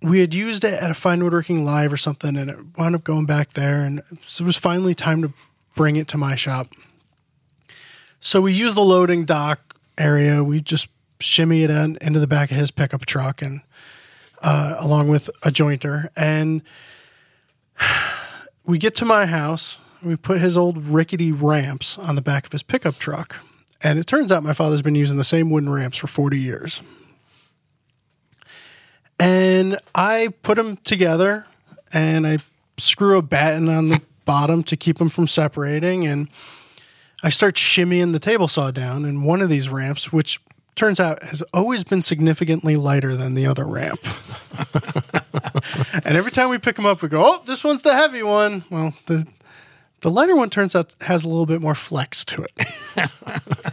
we 0.00 0.20
had 0.20 0.32
used 0.32 0.64
it 0.64 0.74
at 0.74 0.90
a 0.90 0.94
fine 0.94 1.22
woodworking 1.22 1.64
live 1.64 1.92
or 1.92 1.96
something, 1.96 2.36
and 2.36 2.50
it 2.50 2.58
wound 2.78 2.94
up 2.94 3.04
going 3.04 3.26
back 3.26 3.52
there, 3.52 3.80
and 3.80 4.00
it 4.10 4.40
was 4.40 4.56
finally 4.56 4.94
time 4.94 5.22
to 5.22 5.32
bring 5.74 5.96
it 5.96 6.06
to 6.08 6.18
my 6.18 6.36
shop. 6.36 6.72
So 8.20 8.40
we 8.40 8.52
used 8.52 8.76
the 8.76 8.80
loading 8.80 9.24
dock 9.24 9.76
area. 9.98 10.42
We 10.44 10.60
just 10.60 10.88
shimmy 11.20 11.62
it 11.62 11.70
in, 11.70 11.98
into 12.00 12.20
the 12.20 12.26
back 12.26 12.50
of 12.50 12.56
his 12.56 12.70
pickup 12.70 13.06
truck, 13.06 13.42
and 13.42 13.62
uh, 14.42 14.76
along 14.78 15.08
with 15.08 15.28
a 15.42 15.50
jointer, 15.50 16.08
and 16.16 16.62
we 18.64 18.78
get 18.78 18.94
to 18.96 19.04
my 19.04 19.26
house. 19.26 19.78
We 20.04 20.16
put 20.16 20.40
his 20.40 20.56
old 20.56 20.84
rickety 20.86 21.32
ramps 21.32 21.98
on 21.98 22.14
the 22.14 22.22
back 22.22 22.46
of 22.46 22.52
his 22.52 22.62
pickup 22.62 22.98
truck, 22.98 23.40
and 23.82 23.98
it 23.98 24.06
turns 24.06 24.30
out 24.30 24.42
my 24.42 24.52
father's 24.52 24.82
been 24.82 24.94
using 24.94 25.16
the 25.16 25.24
same 25.24 25.50
wooden 25.50 25.70
ramps 25.70 25.96
for 25.96 26.06
forty 26.06 26.38
years. 26.38 26.82
And 29.18 29.78
I 29.94 30.28
put 30.42 30.56
them 30.56 30.76
together, 30.78 31.46
and 31.92 32.26
I 32.26 32.38
screw 32.76 33.16
a 33.16 33.22
batten 33.22 33.68
on 33.68 33.88
the 33.88 34.02
bottom 34.24 34.62
to 34.64 34.76
keep 34.76 34.98
them 34.98 35.08
from 35.08 35.26
separating, 35.28 36.06
and 36.06 36.28
I 37.22 37.30
start 37.30 37.54
shimmying 37.54 38.12
the 38.12 38.18
table 38.18 38.48
saw 38.48 38.70
down, 38.70 39.04
and 39.04 39.24
one 39.24 39.40
of 39.40 39.48
these 39.48 39.68
ramps, 39.68 40.12
which 40.12 40.40
turns 40.74 41.00
out 41.00 41.22
has 41.22 41.42
always 41.54 41.84
been 41.84 42.02
significantly 42.02 42.76
lighter 42.76 43.14
than 43.14 43.34
the 43.34 43.46
other 43.46 43.66
ramp. 43.66 44.00
and 46.04 46.16
every 46.16 46.30
time 46.30 46.50
we 46.50 46.58
pick 46.58 46.76
them 46.76 46.86
up, 46.86 47.00
we 47.00 47.08
go, 47.08 47.22
"Oh, 47.24 47.42
this 47.46 47.64
one's 47.64 47.82
the 47.82 47.94
heavy 47.94 48.22
one." 48.22 48.64
Well, 48.70 48.94
the 49.06 49.26
the 50.04 50.10
lighter 50.10 50.36
one 50.36 50.50
turns 50.50 50.76
out 50.76 50.94
has 51.00 51.24
a 51.24 51.28
little 51.28 51.46
bit 51.46 51.62
more 51.62 51.74
flex 51.74 52.26
to 52.26 52.42
it. 52.44 52.66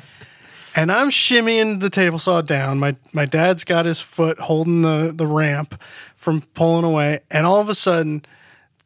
and 0.76 0.90
I'm 0.90 1.10
shimmying 1.10 1.82
the 1.82 1.90
table 1.90 2.18
saw 2.20 2.42
down. 2.42 2.80
My 2.80 2.96
my 3.12 3.26
dad's 3.26 3.66
got 3.66 3.86
his 3.86 4.00
foot 4.00 4.40
holding 4.40 4.82
the 4.82 5.12
the 5.14 5.28
ramp 5.28 5.80
from 6.16 6.42
pulling 6.54 6.86
away, 6.86 7.20
and 7.30 7.46
all 7.46 7.60
of 7.60 7.68
a 7.68 7.76
sudden, 7.76 8.24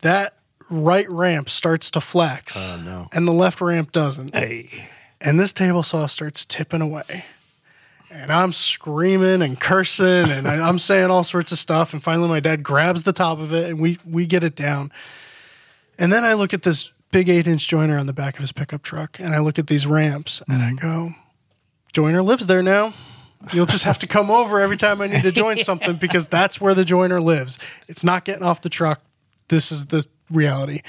that 0.01 0.33
right 0.71 1.07
ramp 1.07 1.47
starts 1.47 1.91
to 1.91 2.01
flex, 2.01 2.71
Oh, 2.73 2.81
no. 2.81 3.07
and 3.13 3.27
the 3.27 3.31
left 3.33 3.61
ramp 3.61 3.91
doesn't 3.91 4.33
Hey. 4.33 4.89
and 5.21 5.39
this 5.39 5.53
table 5.53 5.83
saw 5.83 6.07
starts 6.07 6.45
tipping 6.45 6.81
away. 6.81 7.25
And 8.09 8.31
I'm 8.31 8.53
screaming 8.53 9.43
and 9.43 9.59
cursing 9.59 10.31
and 10.31 10.47
I, 10.47 10.67
I'm 10.67 10.79
saying 10.79 11.11
all 11.11 11.23
sorts 11.25 11.51
of 11.51 11.59
stuff. 11.59 11.93
And 11.93 12.01
finally, 12.01 12.29
my 12.29 12.39
dad 12.39 12.63
grabs 12.63 13.03
the 13.03 13.11
top 13.13 13.39
of 13.39 13.53
it 13.53 13.69
and 13.69 13.79
we, 13.79 13.97
we 14.09 14.25
get 14.25 14.41
it 14.43 14.55
down. 14.55 14.91
And 15.99 16.13
then 16.13 16.23
I 16.23 16.33
look 16.33 16.53
at 16.53 16.63
this 16.63 16.93
big 17.11 17.29
eight 17.29 17.47
inch 17.47 17.67
jointer 17.67 17.99
on 17.99 18.07
the 18.07 18.13
back 18.13 18.35
of 18.35 18.41
his 18.41 18.51
pickup 18.51 18.83
truck 18.83 19.19
and 19.19 19.33
I 19.33 19.39
look 19.39 19.57
at 19.57 19.67
these 19.67 19.87
ramps 19.87 20.41
and 20.47 20.61
I 20.61 20.71
mm-hmm. 20.71 20.75
go, 20.75 21.09
Jointer 21.93 22.23
lives 22.23 22.45
there 22.45 22.61
now. 22.61 22.93
You'll 23.53 23.65
just 23.65 23.83
have 23.83 23.99
to 23.99 24.07
come 24.07 24.29
over 24.29 24.59
every 24.59 24.75
time 24.75 25.01
I 25.01 25.07
need 25.07 25.23
to 25.23 25.31
join 25.31 25.57
something 25.63 25.95
because 25.95 26.27
that's 26.27 26.59
where 26.59 26.73
the 26.73 26.83
jointer 26.83 27.23
lives. 27.23 27.57
It's 27.87 28.03
not 28.03 28.25
getting 28.25 28.43
off 28.43 28.61
the 28.61 28.69
truck. 28.69 29.01
This 29.47 29.71
is 29.71 29.85
the 29.87 30.05
reality. 30.29 30.81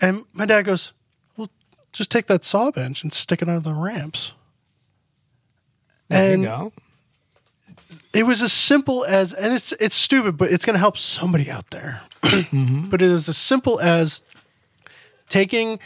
And 0.00 0.24
my 0.32 0.46
dad 0.46 0.62
goes, 0.62 0.92
Well, 1.36 1.50
just 1.92 2.10
take 2.10 2.26
that 2.26 2.44
saw 2.44 2.70
bench 2.70 3.02
and 3.02 3.12
stick 3.12 3.42
it 3.42 3.48
under 3.48 3.60
the 3.60 3.74
ramps. 3.74 4.32
There 6.08 6.32
And- 6.32 6.42
you 6.42 6.48
go. 6.48 6.72
It 8.12 8.26
was 8.26 8.42
as 8.42 8.52
simple 8.52 9.04
as, 9.04 9.34
and 9.34 9.52
it's 9.52 9.72
it's 9.72 9.94
stupid, 9.94 10.38
but 10.38 10.50
it's 10.50 10.64
going 10.64 10.74
to 10.74 10.80
help 10.80 10.96
somebody 10.96 11.50
out 11.50 11.70
there. 11.70 12.00
Mm-hmm. 12.22 12.84
But 12.90 13.02
it 13.02 13.10
is 13.10 13.28
as 13.28 13.36
simple 13.36 13.78
as 13.78 14.22
taking 15.28 15.78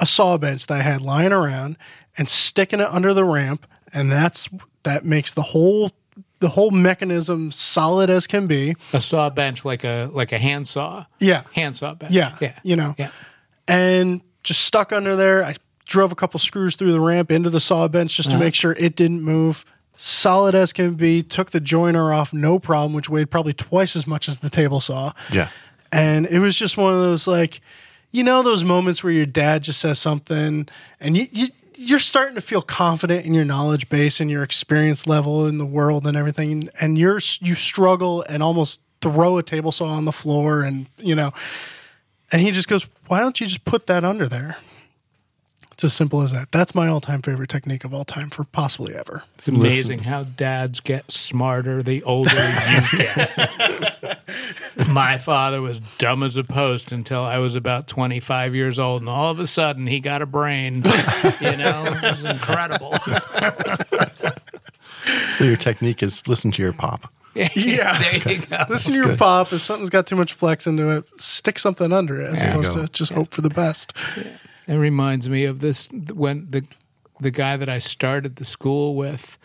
a 0.00 0.06
saw 0.06 0.38
bench 0.38 0.66
that 0.66 0.78
I 0.78 0.82
had 0.82 1.00
lying 1.00 1.32
around 1.32 1.76
and 2.16 2.28
sticking 2.28 2.80
it 2.80 2.88
under 2.88 3.14
the 3.14 3.24
ramp, 3.24 3.66
and 3.92 4.10
that's 4.10 4.48
that 4.84 5.04
makes 5.04 5.32
the 5.32 5.42
whole 5.42 5.92
the 6.40 6.50
whole 6.50 6.70
mechanism 6.70 7.50
solid 7.50 8.10
as 8.10 8.26
can 8.26 8.46
be. 8.46 8.74
A 8.92 9.00
saw 9.00 9.28
bench 9.30 9.64
like 9.64 9.84
a 9.84 10.08
like 10.12 10.32
a 10.32 10.38
hand 10.38 10.68
saw. 10.68 11.06
Yeah, 11.18 11.42
Hand 11.54 11.76
saw 11.76 11.94
bench. 11.94 12.12
yeah, 12.12 12.36
Yeah. 12.40 12.58
You 12.62 12.76
know, 12.76 12.94
Yeah. 12.98 13.10
and 13.66 14.20
just 14.44 14.62
stuck 14.62 14.92
under 14.92 15.16
there. 15.16 15.44
I 15.44 15.54
drove 15.86 16.12
a 16.12 16.14
couple 16.14 16.38
screws 16.38 16.76
through 16.76 16.92
the 16.92 17.00
ramp 17.00 17.30
into 17.30 17.50
the 17.50 17.60
saw 17.60 17.88
bench 17.88 18.16
just 18.16 18.30
to 18.30 18.36
uh-huh. 18.36 18.44
make 18.44 18.54
sure 18.54 18.72
it 18.72 18.94
didn't 18.94 19.22
move. 19.22 19.64
Solid 19.94 20.54
as 20.54 20.72
can 20.72 20.94
be. 20.94 21.24
Took 21.24 21.50
the 21.50 21.60
jointer 21.60 22.14
off, 22.14 22.32
no 22.32 22.60
problem, 22.60 22.92
which 22.92 23.08
weighed 23.08 23.30
probably 23.32 23.52
twice 23.52 23.96
as 23.96 24.06
much 24.06 24.28
as 24.28 24.38
the 24.38 24.50
table 24.50 24.80
saw. 24.80 25.12
Yeah. 25.32 25.48
And 25.90 26.26
it 26.26 26.38
was 26.38 26.54
just 26.54 26.76
one 26.76 26.92
of 26.92 27.00
those 27.00 27.26
like, 27.26 27.60
you 28.10 28.24
know, 28.24 28.42
those 28.42 28.64
moments 28.64 29.04
where 29.04 29.12
your 29.12 29.26
dad 29.26 29.62
just 29.62 29.80
says 29.80 29.98
something 29.98 30.68
and 31.00 31.16
you, 31.16 31.26
you 31.30 31.48
you're 31.80 32.00
starting 32.00 32.34
to 32.34 32.40
feel 32.40 32.60
confident 32.60 33.24
in 33.24 33.32
your 33.32 33.44
knowledge 33.44 33.88
base 33.88 34.20
and 34.20 34.28
your 34.28 34.42
experience 34.42 35.06
level 35.06 35.46
in 35.46 35.58
the 35.58 35.66
world 35.66 36.06
and 36.08 36.16
everything, 36.16 36.68
and 36.80 36.98
you're 36.98 37.20
you 37.40 37.54
struggle 37.54 38.22
and 38.28 38.42
almost 38.42 38.80
throw 39.00 39.38
a 39.38 39.44
table 39.44 39.70
saw 39.70 39.86
on 39.86 40.04
the 40.04 40.12
floor, 40.12 40.62
and 40.62 40.88
you 40.96 41.14
know, 41.14 41.30
and 42.32 42.42
he 42.42 42.50
just 42.50 42.68
goes, 42.68 42.86
"Why 43.06 43.20
don't 43.20 43.40
you 43.40 43.46
just 43.46 43.64
put 43.64 43.86
that 43.86 44.04
under 44.04 44.26
there?" 44.26 44.56
It's 45.72 45.84
as 45.84 45.92
simple 45.92 46.22
as 46.22 46.32
that. 46.32 46.50
That's 46.50 46.74
my 46.74 46.88
all-time 46.88 47.22
favorite 47.22 47.50
technique 47.50 47.84
of 47.84 47.94
all 47.94 48.04
time 48.04 48.30
for 48.30 48.42
possibly 48.42 48.96
ever. 48.96 49.22
It's 49.36 49.46
amazing 49.46 50.00
how 50.00 50.24
dads 50.24 50.80
get 50.80 51.12
smarter 51.12 51.84
the 51.84 52.02
older 52.02 52.34
you 52.34 52.98
get. 52.98 54.18
My 54.98 55.16
father 55.16 55.62
was 55.62 55.78
dumb 55.98 56.24
as 56.24 56.36
a 56.36 56.42
post 56.42 56.90
until 56.90 57.20
I 57.20 57.38
was 57.38 57.54
about 57.54 57.86
25 57.86 58.56
years 58.56 58.80
old, 58.80 59.00
and 59.00 59.08
all 59.08 59.30
of 59.30 59.38
a 59.38 59.46
sudden 59.46 59.86
he 59.86 60.00
got 60.00 60.22
a 60.22 60.26
brain. 60.26 60.82
You 61.40 61.56
know, 61.56 61.84
it 61.86 62.02
was 62.02 62.24
incredible. 62.24 62.94
Your 65.46 65.56
technique 65.56 66.02
is 66.02 66.26
listen 66.26 66.50
to 66.50 66.62
your 66.62 66.72
pop. 66.72 67.12
Yeah. 67.34 67.96
there 68.24 68.34
you 68.34 68.40
go. 68.44 68.64
Listen 68.68 68.92
to 68.94 68.98
your 68.98 69.08
good. 69.10 69.18
pop. 69.18 69.52
If 69.52 69.62
something's 69.62 69.90
got 69.90 70.08
too 70.08 70.16
much 70.16 70.32
flex 70.32 70.66
into 70.66 70.88
it, 70.90 71.04
stick 71.20 71.60
something 71.60 71.92
under 71.92 72.20
it 72.20 72.30
as 72.30 72.40
There 72.40 72.48
you 72.48 72.58
opposed 72.58 72.74
go. 72.74 72.82
to 72.86 72.88
just 72.92 73.12
hope 73.12 73.32
for 73.32 73.40
the 73.42 73.50
best. 73.50 73.92
It 74.66 74.74
reminds 74.74 75.28
me 75.28 75.44
of 75.44 75.60
this 75.60 75.88
when 76.12 76.48
the 76.50 76.64
the 77.20 77.30
guy 77.30 77.56
that 77.56 77.68
I 77.68 77.78
started 77.78 78.34
the 78.36 78.44
school 78.44 78.96
with 78.96 79.38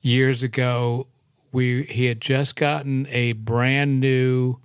years 0.00 0.42
ago. 0.42 1.06
We 1.52 1.84
he 1.84 2.06
had 2.06 2.20
just 2.20 2.56
gotten 2.56 3.06
a 3.08 3.32
brand 3.32 4.00
new 4.00 4.58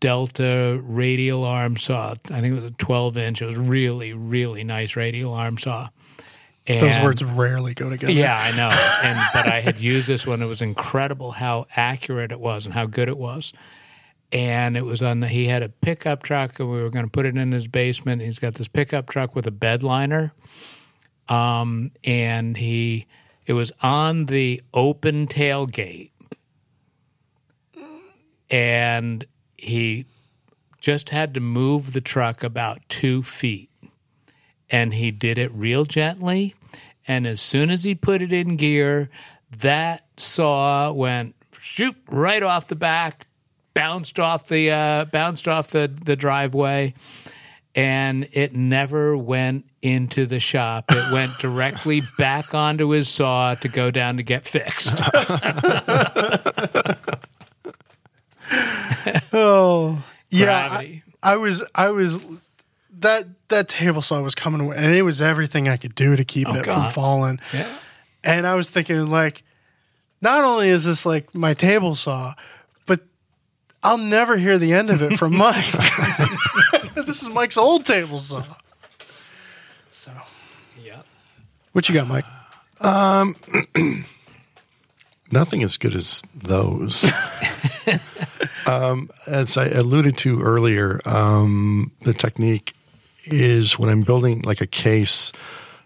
Delta 0.00 0.80
radial 0.82 1.44
arm 1.44 1.76
saw. 1.76 2.14
I 2.30 2.40
think 2.40 2.46
it 2.46 2.54
was 2.54 2.64
a 2.64 2.70
twelve 2.72 3.16
inch. 3.18 3.42
It 3.42 3.46
was 3.46 3.56
really 3.56 4.12
really 4.12 4.64
nice 4.64 4.96
radial 4.96 5.32
arm 5.34 5.58
saw. 5.58 5.88
And 6.66 6.80
Those 6.80 7.00
words 7.00 7.24
rarely 7.24 7.74
go 7.74 7.90
together. 7.90 8.12
yeah, 8.12 8.36
I 8.38 8.54
know. 8.56 8.68
And 9.04 9.18
but 9.32 9.46
I 9.46 9.60
had 9.60 9.78
used 9.78 10.06
this 10.06 10.26
one. 10.26 10.42
It 10.42 10.46
was 10.46 10.62
incredible 10.62 11.32
how 11.32 11.66
accurate 11.74 12.32
it 12.32 12.40
was 12.40 12.64
and 12.66 12.74
how 12.74 12.86
good 12.86 13.08
it 13.08 13.16
was. 13.18 13.52
And 14.32 14.76
it 14.76 14.84
was 14.84 15.02
on 15.02 15.20
the. 15.20 15.28
He 15.28 15.46
had 15.46 15.62
a 15.62 15.68
pickup 15.68 16.22
truck, 16.22 16.60
and 16.60 16.70
we 16.70 16.80
were 16.80 16.90
going 16.90 17.04
to 17.04 17.10
put 17.10 17.26
it 17.26 17.36
in 17.36 17.50
his 17.50 17.66
basement. 17.66 18.22
He's 18.22 18.38
got 18.38 18.54
this 18.54 18.68
pickup 18.68 19.08
truck 19.08 19.34
with 19.34 19.46
a 19.46 19.50
bed 19.50 19.82
liner, 19.82 20.32
um, 21.28 21.90
and 22.04 22.56
he 22.56 23.06
it 23.46 23.54
was 23.54 23.72
on 23.82 24.26
the 24.26 24.62
open 24.72 25.26
tailgate, 25.26 26.10
and 28.50 29.24
he 29.60 30.06
just 30.80 31.10
had 31.10 31.34
to 31.34 31.40
move 31.40 31.92
the 31.92 32.00
truck 32.00 32.42
about 32.42 32.80
two 32.88 33.22
feet 33.22 33.70
and 34.70 34.94
he 34.94 35.10
did 35.10 35.38
it 35.38 35.52
real 35.52 35.84
gently. 35.84 36.54
And 37.06 37.26
as 37.26 37.40
soon 37.40 37.70
as 37.70 37.84
he 37.84 37.94
put 37.94 38.22
it 38.22 38.32
in 38.32 38.56
gear, 38.56 39.10
that 39.58 40.06
saw 40.16 40.92
went 40.92 41.34
shoot 41.58 41.96
right 42.08 42.42
off 42.42 42.68
the 42.68 42.76
back, 42.76 43.26
bounced 43.74 44.18
off 44.18 44.46
the 44.46 44.70
uh, 44.70 45.04
bounced 45.06 45.48
off 45.48 45.70
the 45.70 45.92
the 46.04 46.14
driveway, 46.14 46.94
and 47.74 48.28
it 48.32 48.54
never 48.54 49.16
went 49.16 49.64
into 49.82 50.26
the 50.26 50.38
shop. 50.38 50.84
It 50.90 51.12
went 51.12 51.32
directly 51.40 52.02
back 52.18 52.54
onto 52.54 52.90
his 52.90 53.08
saw 53.08 53.54
to 53.56 53.68
go 53.68 53.90
down 53.90 54.18
to 54.18 54.22
get 54.22 54.46
fixed. 54.46 54.92
Oh, 59.32 60.02
yeah. 60.30 60.68
I, 60.70 61.02
I 61.22 61.36
was, 61.36 61.62
I 61.74 61.90
was 61.90 62.24
that 63.00 63.26
that 63.48 63.68
table 63.68 64.02
saw 64.02 64.20
was 64.22 64.34
coming 64.34 64.60
away, 64.60 64.76
and 64.76 64.94
it 64.94 65.02
was 65.02 65.20
everything 65.20 65.68
I 65.68 65.76
could 65.76 65.94
do 65.94 66.16
to 66.16 66.24
keep 66.24 66.48
it 66.48 66.64
from 66.64 66.86
Oh, 66.86 66.88
falling. 66.90 67.40
Yeah. 67.52 67.68
And 68.22 68.46
I 68.46 68.54
was 68.54 68.68
thinking, 68.70 69.08
like, 69.10 69.42
not 70.20 70.44
only 70.44 70.68
is 70.68 70.84
this 70.84 71.06
like 71.06 71.34
my 71.34 71.54
table 71.54 71.94
saw, 71.94 72.34
but 72.86 73.00
I'll 73.82 73.98
never 73.98 74.36
hear 74.36 74.58
the 74.58 74.72
end 74.72 74.90
of 74.90 75.02
it 75.02 75.18
from 75.18 75.36
Mike. 75.38 75.72
this 76.94 77.22
is 77.22 77.28
Mike's 77.28 77.56
old 77.56 77.86
table 77.86 78.18
saw. 78.18 78.44
So, 79.90 80.12
yeah. 80.84 81.02
what 81.72 81.88
you 81.88 81.94
got, 81.94 82.08
Mike? 82.08 82.24
Um, 82.80 83.36
Nothing 85.32 85.62
as 85.62 85.76
good 85.76 85.94
as 85.94 86.22
those. 86.34 87.04
um, 88.70 89.10
as 89.26 89.56
I 89.56 89.66
alluded 89.66 90.16
to 90.18 90.40
earlier, 90.42 91.00
um, 91.04 91.92
the 92.02 92.14
technique 92.14 92.74
is 93.24 93.78
when 93.78 93.90
I'm 93.90 94.02
building 94.02 94.42
like 94.42 94.60
a 94.60 94.66
case 94.66 95.32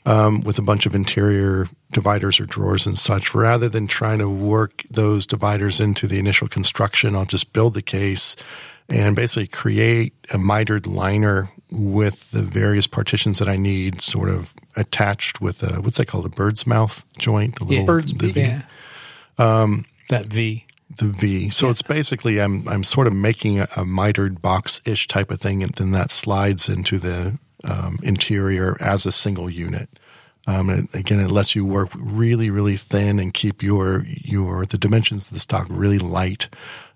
um, 0.07 0.43
with 0.43 0.59
a 0.59 0.63
bunch 0.63 0.87
of 0.87 0.95
interior 0.95 1.69
dividers 1.93 2.41
or 2.41 2.47
drawers 2.47 2.87
and 2.87 2.99
such, 2.99 3.35
rather 3.35 3.69
than 3.69 3.87
trying 3.87 4.19
to 4.19 4.29
work 4.29 4.85
those 4.91 5.27
dividers 5.27 5.81
into 5.81 6.07
the 6.07 6.19
initial 6.19 6.49
construction, 6.49 7.17
I'll 7.17 7.25
just 7.25 7.53
build 7.53 7.75
the 7.75 7.83
case 7.83 8.37
and 8.89 9.17
basically 9.17 9.47
create 9.47 10.13
a 10.31 10.39
mitered 10.39 10.87
liner 10.87 11.51
with 11.71 12.31
the 12.33 12.43
various 12.43 12.87
partitions 12.87 13.39
that 13.39 13.49
I 13.49 13.57
need, 13.57 14.01
sort 14.01 14.29
of 14.29 14.53
attached 14.77 15.41
with 15.41 15.63
a 15.63 15.81
what's 15.81 15.97
that 15.97 16.07
called, 16.07 16.27
a 16.27 16.29
bird's 16.29 16.67
mouth 16.67 17.05
joint, 17.17 17.57
the 17.57 17.65
little 17.65 17.87
Bird's 17.87 18.13
the. 18.13 18.33
Yeah. 18.33 18.63
Um, 19.39 19.87
that 20.11 20.27
V. 20.27 20.67
the 20.99 21.07
V. 21.07 21.51
So 21.51 21.71
it's 21.71 21.83
basically 21.83 22.41
I'm 22.41 22.67
I'm 22.69 22.85
sort 22.85 23.07
of 23.07 23.13
making 23.13 23.61
a, 23.61 23.69
a 23.77 23.85
mitered 23.85 24.41
box 24.41 24.81
ish 24.85 25.09
type 25.09 25.31
of 25.31 25.41
thing, 25.41 25.63
and 25.63 25.73
then 25.75 25.93
that 25.93 26.11
slides 26.11 26.69
into 26.69 26.99
the 26.99 27.39
um, 27.65 27.99
interior 28.03 28.77
as 28.81 29.07
a 29.07 29.13
single 29.13 29.49
unit. 29.51 29.89
Um, 30.47 30.69
and 30.69 30.89
again, 30.95 31.21
it 31.21 31.31
lets 31.31 31.57
you 31.57 31.65
work 31.65 31.89
really, 31.95 32.51
really 32.51 32.77
thin 32.77 33.19
and 33.19 33.33
keep 33.33 33.63
your 33.63 34.05
your 34.07 34.67
the 34.67 34.79
dimensions 34.79 35.27
of 35.27 35.33
the 35.33 35.41
stock 35.41 35.67
really 35.71 35.99
light. 35.99 36.49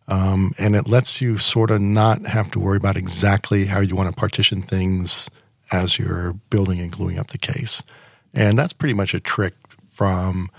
Um, 0.09 0.53
and 0.59 0.75
it 0.75 0.89
lets 0.89 1.21
you 1.21 1.37
sort 1.37 1.71
of 1.71 1.83
not 1.83 2.27
have 2.27 2.51
to 2.53 2.61
worry 2.61 2.79
about 2.79 2.97
exactly 2.97 3.67
how 3.67 3.81
you 3.81 3.95
want 3.95 4.09
to 4.09 4.19
partition 4.19 4.63
things 4.63 5.31
as 5.71 5.99
you're 5.99 6.33
building 6.49 6.81
and 6.81 6.91
gluing 6.91 7.19
up 7.19 7.29
the 7.29 7.39
case. 7.39 7.83
And 8.33 8.59
that's 8.59 8.73
pretty 8.73 8.95
much 8.95 9.13
a 9.13 9.21
trick 9.21 9.55
from 9.91 10.51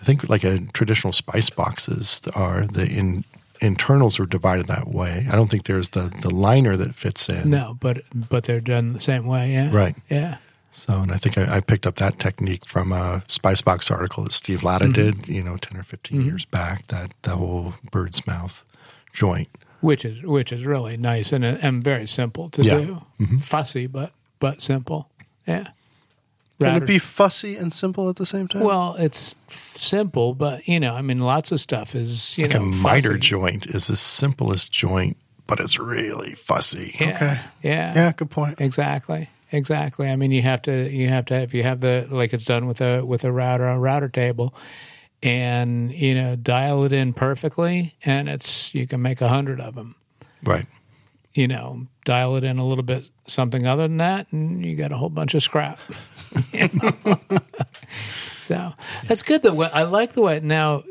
I 0.00 0.04
think 0.04 0.28
like 0.28 0.44
a 0.44 0.60
traditional 0.72 1.12
spice 1.12 1.50
boxes 1.50 2.20
are 2.34 2.66
the 2.66 2.86
in, 2.86 3.24
internals 3.60 4.20
are 4.20 4.26
divided 4.26 4.66
that 4.66 4.88
way. 4.88 5.26
I 5.30 5.36
don't 5.36 5.50
think 5.50 5.64
there's 5.64 5.90
the 5.90 6.12
the 6.22 6.30
liner 6.30 6.76
that 6.76 6.94
fits 6.94 7.28
in. 7.28 7.50
No, 7.50 7.76
but 7.80 8.02
but 8.14 8.44
they're 8.44 8.60
done 8.60 8.92
the 8.92 9.00
same 9.00 9.26
way. 9.26 9.52
Yeah. 9.52 9.74
Right. 9.74 9.96
Yeah. 10.10 10.38
So, 10.70 11.00
and 11.00 11.10
I 11.10 11.16
think 11.16 11.38
I, 11.38 11.56
I 11.56 11.60
picked 11.60 11.86
up 11.86 11.94
that 11.96 12.18
technique 12.18 12.66
from 12.66 12.92
a 12.92 13.22
spice 13.28 13.62
box 13.62 13.90
article 13.90 14.24
that 14.24 14.32
Steve 14.32 14.62
Latta 14.62 14.84
mm-hmm. 14.84 15.20
did, 15.20 15.28
you 15.28 15.42
know, 15.42 15.56
ten 15.56 15.78
or 15.78 15.82
15 15.82 16.18
mm-hmm. 16.18 16.28
years 16.28 16.44
back. 16.44 16.86
That 16.88 17.12
the 17.22 17.36
whole 17.36 17.74
bird's 17.90 18.26
mouth 18.26 18.64
joint. 19.12 19.48
Which 19.80 20.04
is 20.04 20.22
which 20.22 20.52
is 20.52 20.66
really 20.66 20.96
nice 20.96 21.32
and 21.32 21.44
and 21.44 21.82
very 21.82 22.06
simple 22.06 22.50
to 22.50 22.62
Yeah. 22.62 22.78
do. 22.78 23.02
Mm-hmm. 23.20 23.38
Fussy, 23.38 23.86
but 23.86 24.12
but 24.38 24.60
simple. 24.60 25.08
Yeah. 25.46 25.68
Can 26.58 26.68
Router- 26.72 26.84
it 26.84 26.86
be 26.86 26.98
fussy 26.98 27.56
and 27.56 27.72
simple 27.72 28.08
at 28.08 28.16
the 28.16 28.24
same 28.26 28.48
time? 28.48 28.62
Well, 28.64 28.96
it's 28.98 29.34
simple, 29.48 30.34
but 30.34 30.66
you 30.66 30.80
know, 30.80 30.94
I 30.94 31.02
mean, 31.02 31.20
lots 31.20 31.52
of 31.52 31.60
stuff 31.60 31.94
is 31.94 32.36
you 32.38 32.46
Like 32.46 32.54
know 32.54 32.62
a 32.62 32.64
miter 32.66 33.08
fussy. 33.08 33.20
joint 33.20 33.66
is 33.66 33.88
the 33.88 33.96
simplest 33.96 34.72
joint, 34.72 35.16
but 35.46 35.60
it's 35.60 35.78
really 35.78 36.32
fussy. 36.32 36.96
Yeah. 36.98 37.08
Okay. 37.10 37.38
Yeah. 37.62 37.94
yeah, 37.94 38.12
good 38.12 38.30
point. 38.30 38.60
Exactly. 38.60 39.28
Exactly. 39.52 40.08
I 40.08 40.16
mean, 40.16 40.30
you 40.32 40.42
have 40.42 40.62
to 40.62 40.90
you 40.90 41.08
have 41.08 41.26
to 41.26 41.34
if 41.36 41.52
you 41.54 41.62
have 41.62 41.80
the 41.80 42.06
like 42.10 42.32
it's 42.32 42.44
done 42.46 42.66
with 42.66 42.80
a 42.80 43.04
with 43.04 43.24
a 43.24 43.30
router 43.30 43.66
a 43.68 43.78
router 43.78 44.08
table, 44.08 44.54
and 45.22 45.92
you 45.92 46.14
know 46.14 46.36
dial 46.36 46.84
it 46.84 46.92
in 46.92 47.12
perfectly, 47.12 47.94
and 48.04 48.28
it's 48.28 48.74
you 48.74 48.86
can 48.86 49.02
make 49.02 49.20
a 49.20 49.28
hundred 49.28 49.60
of 49.60 49.74
them. 49.74 49.94
Right. 50.42 50.66
You 51.34 51.48
know, 51.48 51.86
dial 52.06 52.34
it 52.36 52.44
in 52.44 52.58
a 52.58 52.66
little 52.66 52.82
bit 52.84 53.10
something 53.26 53.66
other 53.66 53.82
than 53.86 53.98
that, 53.98 54.32
and 54.32 54.64
you 54.64 54.74
got 54.74 54.90
a 54.90 54.96
whole 54.96 55.10
bunch 55.10 55.34
of 55.34 55.42
scrap. 55.42 55.78
You 56.52 56.68
know? 56.72 57.38
so 58.38 58.72
that's 59.06 59.22
good. 59.22 59.42
The 59.42 59.52
way 59.52 59.68
I 59.72 59.82
like 59.82 60.12
the 60.12 60.22
way 60.22 60.40
now 60.40 60.84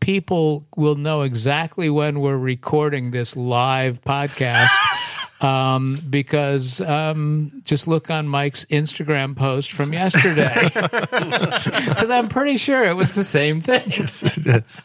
people 0.00 0.66
will 0.76 0.94
know 0.94 1.22
exactly 1.22 1.90
when 1.90 2.20
we're 2.20 2.36
recording 2.36 3.10
this 3.10 3.36
live 3.36 4.00
podcast 4.02 4.68
um, 5.42 6.02
because 6.08 6.80
um, 6.80 7.62
just 7.64 7.86
look 7.86 8.10
on 8.10 8.26
Mike's 8.26 8.64
Instagram 8.66 9.36
post 9.36 9.70
from 9.72 9.92
yesterday 9.92 10.70
because 10.74 12.10
I'm 12.10 12.28
pretty 12.28 12.56
sure 12.56 12.84
it 12.84 12.94
was 12.94 13.14
the 13.14 13.24
same 13.24 13.60
thing. 13.60 13.84
yes. 13.90 14.82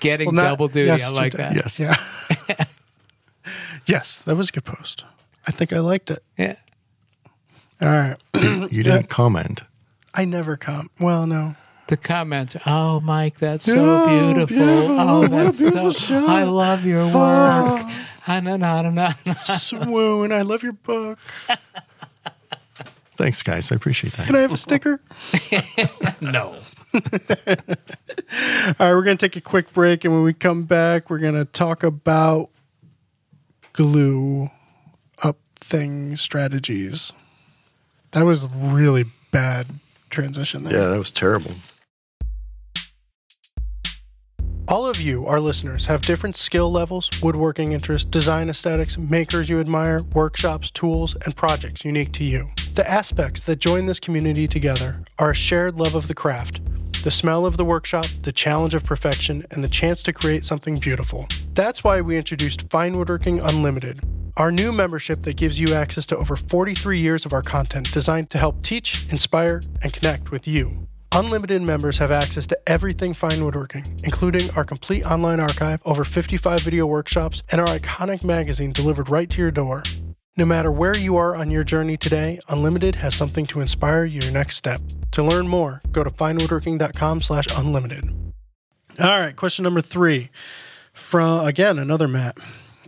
Getting 0.00 0.34
Well, 0.34 0.44
double 0.44 0.68
duty, 0.68 0.90
I 0.90 1.08
like 1.10 1.32
that. 1.34 1.54
Yes. 1.54 1.80
Yeah. 1.80 1.96
yes, 3.86 4.22
that 4.22 4.36
was 4.36 4.50
a 4.50 4.52
good 4.52 4.64
post. 4.64 5.04
I 5.46 5.50
think 5.50 5.72
I 5.72 5.78
liked 5.78 6.10
it. 6.10 6.22
Yeah. 6.36 6.56
All 7.80 7.88
right. 7.88 8.16
You 8.70 8.82
didn't 8.82 9.08
comment. 9.08 9.62
I 10.14 10.24
never 10.24 10.56
come. 10.56 10.88
Well, 11.00 11.26
no. 11.26 11.54
The 11.88 11.96
comments, 11.96 12.54
oh, 12.66 13.00
Mike, 13.00 13.38
that's 13.38 13.64
so 13.64 14.02
Oh, 14.04 14.06
beautiful. 14.06 14.56
beautiful. 14.56 15.00
Oh, 15.00 15.20
What 15.22 15.32
a 15.32 15.44
that's 15.44 15.58
beautiful 15.58 15.90
so. 15.92 16.06
shot. 16.20 16.28
I 16.28 16.42
love 16.44 16.84
your 16.84 17.06
work. 17.06 17.14
Ah, 18.26 18.40
na, 18.42 18.58
na, 18.58 18.82
na, 18.82 18.90
na, 18.90 19.12
na. 19.24 19.34
Swoon. 19.34 20.30
I 20.32 20.42
love 20.42 20.62
your 20.62 20.74
book. 20.74 21.18
Thanks, 23.16 23.42
guys. 23.42 23.72
I 23.72 23.76
appreciate 23.76 24.12
that. 24.14 24.26
Can 24.26 24.36
I 24.36 24.40
have 24.40 24.52
a 24.52 24.56
sticker? 24.56 25.00
No. 26.20 26.56
All 26.94 27.00
right, 28.78 28.92
we're 28.92 29.02
going 29.02 29.16
to 29.16 29.28
take 29.28 29.36
a 29.36 29.40
quick 29.40 29.72
break. 29.72 30.04
And 30.04 30.12
when 30.12 30.22
we 30.24 30.32
come 30.34 30.64
back, 30.64 31.08
we're 31.10 31.18
going 31.18 31.34
to 31.34 31.44
talk 31.46 31.82
about 31.82 32.50
glue 33.72 34.48
up 35.22 35.38
thing 35.56 36.16
strategies. 36.16 37.12
That 38.12 38.24
was 38.24 38.44
a 38.44 38.48
really 38.48 39.04
bad 39.30 39.66
transition 40.10 40.64
there. 40.64 40.72
Yeah, 40.72 40.86
that 40.88 40.98
was 40.98 41.12
terrible. 41.12 41.52
All 44.70 44.84
of 44.84 45.00
you, 45.00 45.24
our 45.24 45.40
listeners, 45.40 45.86
have 45.86 46.02
different 46.02 46.36
skill 46.36 46.70
levels, 46.70 47.08
woodworking 47.22 47.72
interests, 47.72 48.04
design 48.04 48.50
aesthetics, 48.50 48.98
makers 48.98 49.48
you 49.48 49.60
admire, 49.60 50.00
workshops, 50.12 50.70
tools, 50.70 51.16
and 51.24 51.34
projects 51.34 51.86
unique 51.86 52.12
to 52.12 52.24
you. 52.24 52.46
The 52.74 52.88
aspects 52.88 53.44
that 53.44 53.60
join 53.60 53.86
this 53.86 53.98
community 53.98 54.46
together 54.46 55.02
are 55.18 55.30
a 55.30 55.34
shared 55.34 55.76
love 55.76 55.94
of 55.94 56.06
the 56.06 56.14
craft, 56.14 56.60
the 57.08 57.12
smell 57.12 57.46
of 57.46 57.56
the 57.56 57.64
workshop, 57.64 58.04
the 58.22 58.32
challenge 58.32 58.74
of 58.74 58.84
perfection, 58.84 59.42
and 59.50 59.64
the 59.64 59.68
chance 59.68 60.02
to 60.02 60.12
create 60.12 60.44
something 60.44 60.74
beautiful. 60.74 61.26
That's 61.54 61.82
why 61.82 62.02
we 62.02 62.18
introduced 62.18 62.68
Fine 62.68 62.98
Woodworking 62.98 63.40
Unlimited, 63.40 64.02
our 64.36 64.52
new 64.52 64.72
membership 64.72 65.22
that 65.22 65.38
gives 65.38 65.58
you 65.58 65.72
access 65.72 66.04
to 66.04 66.18
over 66.18 66.36
43 66.36 66.98
years 66.98 67.24
of 67.24 67.32
our 67.32 67.40
content 67.40 67.90
designed 67.94 68.28
to 68.28 68.36
help 68.36 68.62
teach, 68.62 69.10
inspire, 69.10 69.58
and 69.82 69.90
connect 69.90 70.30
with 70.30 70.46
you. 70.46 70.86
Unlimited 71.12 71.62
members 71.62 71.96
have 71.96 72.10
access 72.10 72.46
to 72.48 72.58
everything 72.68 73.14
fine 73.14 73.42
woodworking, 73.42 73.84
including 74.04 74.50
our 74.50 74.66
complete 74.66 75.06
online 75.06 75.40
archive, 75.40 75.80
over 75.86 76.04
55 76.04 76.60
video 76.60 76.84
workshops, 76.84 77.42
and 77.50 77.58
our 77.58 77.68
iconic 77.68 78.22
magazine 78.26 78.70
delivered 78.70 79.08
right 79.08 79.30
to 79.30 79.40
your 79.40 79.50
door. 79.50 79.82
No 80.38 80.46
matter 80.46 80.70
where 80.70 80.96
you 80.96 81.16
are 81.16 81.34
on 81.34 81.50
your 81.50 81.64
journey 81.64 81.96
today, 81.96 82.38
Unlimited 82.48 82.94
has 82.94 83.16
something 83.16 83.44
to 83.46 83.60
inspire 83.60 84.04
your 84.04 84.30
next 84.30 84.54
step. 84.54 84.78
To 85.10 85.24
learn 85.24 85.48
more, 85.48 85.82
go 85.90 86.04
to 86.04 86.10
finewoodworking.com 86.10 87.22
slash 87.22 87.46
unlimited. 87.56 88.04
All 89.00 89.18
right, 89.18 89.34
question 89.34 89.64
number 89.64 89.80
three 89.80 90.30
from, 90.92 91.44
again, 91.44 91.76
another 91.76 92.06
Matt. 92.06 92.38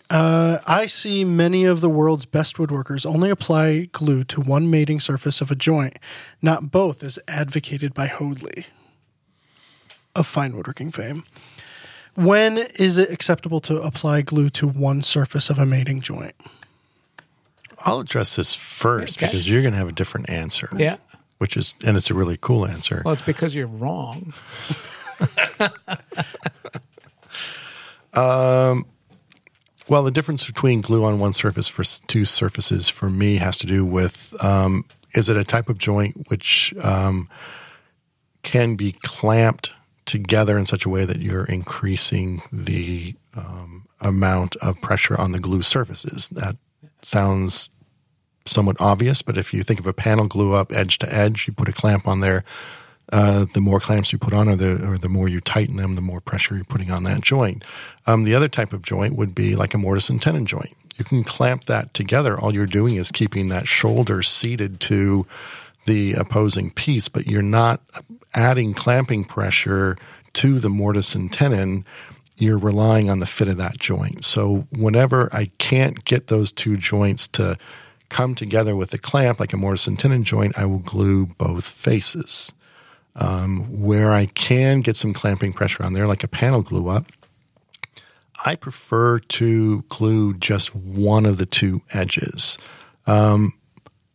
Uh, 0.09 0.59
I 0.65 0.87
see 0.87 1.25
many 1.25 1.65
of 1.65 1.81
the 1.81 1.91
world's 1.91 2.25
best 2.25 2.55
woodworkers 2.55 3.05
only 3.05 3.31
apply 3.31 3.89
glue 3.91 4.23
to 4.25 4.41
one 4.41 4.71
mating 4.71 5.01
surface 5.01 5.41
of 5.41 5.51
a 5.51 5.57
joint, 5.57 5.99
not 6.41 6.71
both, 6.71 7.03
as 7.03 7.19
advocated 7.27 7.95
by 7.95 8.07
Hoadley 8.07 8.67
of 10.15 10.25
fine 10.25 10.55
woodworking 10.55 10.93
fame. 10.93 11.25
When 12.15 12.59
is 12.59 12.97
it 12.97 13.11
acceptable 13.11 13.61
to 13.63 13.83
apply 13.83 14.23
glue 14.23 14.51
to 14.51 14.69
one 14.69 15.03
surface 15.03 15.51
of 15.51 15.59
a 15.59 15.67
mating 15.67 16.01
joint? 16.01 16.37
I'll 17.81 18.01
address 18.01 18.37
this 18.37 18.55
first 18.55 19.19
Okay. 19.19 19.27
because 19.27 19.49
you're 19.49 19.63
going 19.63 19.73
to 19.73 19.79
have 19.79 19.89
a 19.89 19.93
different 19.93 20.31
answer. 20.31 20.69
Yeah. 20.77 20.97
Which 21.39 21.57
is, 21.57 21.75
and 21.85 21.97
it's 21.97 22.11
a 22.11 22.15
really 22.15 22.39
cool 22.41 22.67
answer. 22.67 23.03
Well, 23.05 23.15
it's 23.15 23.23
because 23.23 23.55
you're 23.55 23.67
wrong. 23.67 24.35
Well, 29.91 30.05
the 30.05 30.13
difference 30.13 30.47
between 30.47 30.83
glue 30.83 31.03
on 31.03 31.19
one 31.19 31.33
surface 31.33 31.67
for 31.67 31.83
two 32.07 32.25
surfaces 32.25 32.89
for 32.89 33.11
me 33.11 33.39
has 33.39 33.59
to 33.59 33.67
do 33.67 33.85
with 33.85 34.33
um, 34.43 34.85
is 35.15 35.29
it 35.29 35.37
a 35.37 35.43
type 35.43 35.69
of 35.69 35.79
joint 35.79 36.29
which 36.29 36.73
um, 36.81 37.29
can 38.45 38.77
be 38.77 38.93
clamped 39.03 39.73
together 40.07 40.57
in 40.57 40.65
such 40.65 40.85
a 40.85 40.89
way 40.89 41.05
that 41.05 41.21
you're 41.21 41.45
increasing 41.45 42.41
the 42.53 43.17
um, 43.37 43.85
amount 44.01 44.55
of 44.57 44.81
pressure 44.81 45.21
on 45.21 45.33
the 45.33 45.41
glue 45.41 45.63
surfaces. 45.63 46.29
That 46.29 46.57
sounds 47.05 47.71
somewhat 48.47 48.77
obvious, 48.81 49.23
but 49.23 49.39
if 49.39 49.53
you 49.53 49.63
think 49.63 49.81
of 49.81 49.87
a 49.87 49.93
panel 49.93 50.27
glue 50.27 50.55
up 50.55 50.73
edge 50.73 50.99
to 50.99 51.15
edge, 51.15 51.47
you 51.47 51.53
put 51.53 51.69
a 51.69 51.73
clamp 51.73 52.09
on 52.09 52.21
there. 52.21 52.45
Uh, 53.13 53.45
the 53.55 53.61
more 53.61 53.81
clamps 53.81 54.13
you 54.13 54.19
put 54.19 54.33
on, 54.33 54.49
or 54.49 54.55
the 54.55 54.89
or 54.89 54.97
the 54.97 55.09
more 55.09 55.29
you 55.29 55.41
tighten 55.41 55.75
them, 55.77 55.97
the 55.97 56.01
more 56.01 56.21
pressure 56.21 56.55
you're 56.55 56.65
putting 56.65 56.93
on 56.93 57.03
that 57.03 57.21
joint. 57.21 57.65
Um, 58.07 58.23
the 58.23 58.37
other 58.37 58.49
type 58.49 58.73
of 58.73 58.83
joint 58.83 59.17
would 59.17 59.35
be 59.35 59.57
like 59.57 59.75
a 59.75 59.79
mortise 59.79 60.11
and 60.11 60.23
tenon 60.23 60.47
joint. 60.47 60.77
You 60.97 61.05
can 61.05 61.25
clamp 61.25 61.65
that 61.65 61.93
together. 61.93 62.39
All 62.39 62.55
you're 62.55 62.67
doing 62.67 62.97
is 62.97 63.11
keeping 63.11 63.49
that 63.49 63.67
shoulder 63.67 64.23
seated 64.23 64.79
to 64.81 65.27
the 65.87 66.13
opposing 66.13 66.71
piece, 66.71 67.09
but 67.09 67.27
you're 67.27 67.43
not 67.43 67.81
adding 68.33 68.75
clamping 68.75 69.25
pressure 69.25 69.97
to 70.35 70.61
the 70.61 70.71
mortise 70.71 71.15
and 71.15 71.33
tenon. 71.33 71.85
You're 72.41 72.59
relying 72.59 73.11
on 73.11 73.19
the 73.19 73.27
fit 73.27 73.49
of 73.49 73.59
that 73.59 73.79
joint. 73.79 74.25
So 74.25 74.67
whenever 74.71 75.29
I 75.35 75.51
can't 75.59 76.05
get 76.05 76.29
those 76.29 76.53
two 76.53 76.77
joints 76.77 77.29
to 77.29 77.57
come 78.09 78.35
together 78.35 78.75
with 78.75 78.93
a 78.95 78.99
clamp, 78.99 79.39
like 79.41 79.53
a 79.53 79.57
mortise 79.57 79.87
and 79.87 79.99
tenon 79.99 80.25
joint, 80.25 80.59
I 80.59 80.65
will 80.65 80.79
glue 80.79 81.27
both 81.27 81.65
faces. 81.67 82.53
Um, 83.17 83.83
where 83.83 84.13
I 84.13 84.27
can 84.27 84.81
get 84.81 84.95
some 84.97 85.13
clamping 85.13 85.53
pressure 85.53 85.83
on 85.83 85.95
there, 85.95 86.07
like 86.07 86.23
a 86.23 86.29
panel 86.29 86.63
glue 86.63 86.89
up, 86.89 87.07
I 88.45 88.55
prefer 88.57 89.19
to 89.19 89.83
glue 89.89 90.35
just 90.35 90.75
one 90.75 91.27
of 91.27 91.37
the 91.37 91.45
two 91.45 91.83
edges. 91.93 92.57
Um, 93.07 93.53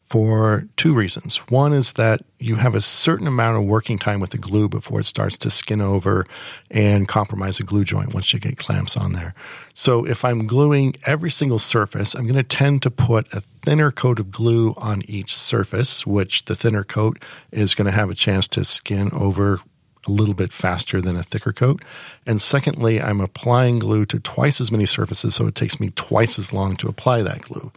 for 0.06 0.68
two 0.78 0.94
reasons. 0.94 1.38
One 1.50 1.74
is 1.74 1.94
that 1.94 2.22
you 2.40 2.56
have 2.56 2.76
a 2.76 2.82
certain 2.82 3.26
amount 3.26 3.58
of 3.58 3.64
working 3.64 3.98
time 3.98 4.20
with 4.20 4.30
the 4.30 4.38
glue 4.38 4.70
before 4.70 5.00
it 5.00 5.06
starts 5.06 5.36
to 5.40 5.50
skin 5.50 5.82
over 5.82 6.28
and 6.70 7.08
compromise 7.08 7.58
the 7.58 7.64
glue 7.64 7.84
joint 7.84 8.14
once 8.14 8.32
you 8.32 8.40
get 8.40 8.58
clamps 8.58 8.96
on 8.96 9.14
there. 9.14 9.34
So 9.74 10.06
if 10.06 10.24
I'm 10.24 10.46
gluing 10.46 10.96
every 11.08 11.32
single 11.32 11.58
surface, 11.58 12.14
I'm 12.14 12.28
going 12.28 12.36
to 12.36 12.44
tend 12.44 12.84
to 12.84 12.92
put 12.92 13.34
a 13.34 13.42
thinner 13.42 13.92
coat 13.92 14.20
of 14.20 14.30
glue 14.30 14.76
on 14.78 15.02
each 15.08 15.36
surface, 15.36 16.06
which 16.06 16.46
the 16.46 16.56
thinner 16.56 16.84
coat 16.84 17.18
is 17.52 17.74
going 17.74 17.88
to 17.88 17.92
have 17.92 18.12
a 18.12 18.16
chance 18.16 18.48
to 18.50 18.64
skin 18.64 19.10
over 19.12 19.60
a 20.08 20.12
little 20.12 20.36
bit 20.36 20.54
faster 20.54 21.02
than 21.02 21.18
a 21.18 21.24
thicker 21.24 21.52
coat. 21.52 21.82
And 22.28 22.40
secondly, 22.40 23.02
I'm 23.02 23.22
applying 23.22 23.80
glue 23.80 24.06
to 24.06 24.20
twice 24.20 24.62
as 24.62 24.72
many 24.72 24.86
surfaces, 24.86 25.34
so 25.34 25.48
it 25.48 25.56
takes 25.56 25.80
me 25.80 25.90
twice 25.96 26.38
as 26.38 26.54
long 26.54 26.76
to 26.78 26.88
apply 26.88 27.24
that 27.24 27.42
glue. 27.42 27.72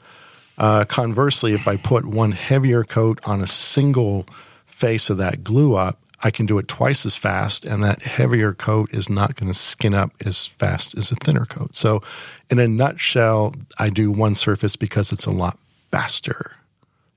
Uh, 0.59 0.85
conversely, 0.85 1.55
if 1.55 1.67
I 1.69 1.77
put 1.77 2.05
one 2.05 2.33
heavier 2.33 2.85
coat 2.85 3.21
on 3.25 3.41
a 3.41 3.47
single 3.47 4.27
face 4.67 5.09
of 5.09 5.17
that 5.19 5.45
glue 5.45 5.75
up, 5.77 5.99
I 6.23 6.33
can 6.33 6.47
do 6.47 6.59
it 6.59 6.67
twice 6.67 7.07
as 7.07 7.15
fast, 7.15 7.65
and 7.65 7.83
that 7.85 8.03
heavier 8.03 8.53
coat 8.53 8.93
is 8.93 9.09
not 9.09 9.37
going 9.37 9.53
to 9.53 9.57
skin 9.59 9.95
up 9.95 10.11
as 10.27 10.47
fast 10.47 10.99
as 10.99 11.13
a 11.13 11.15
thinner 11.17 11.47
coat. 11.47 11.77
So, 11.77 12.03
in 12.51 12.59
a 12.59 12.67
nutshell, 12.67 13.55
I 13.79 13.89
do 13.89 14.11
one 14.11 14.35
surface 14.35 14.75
because 14.75 15.13
it's 15.13 15.27
a 15.27 15.31
lot 15.31 15.57
faster, 15.93 16.57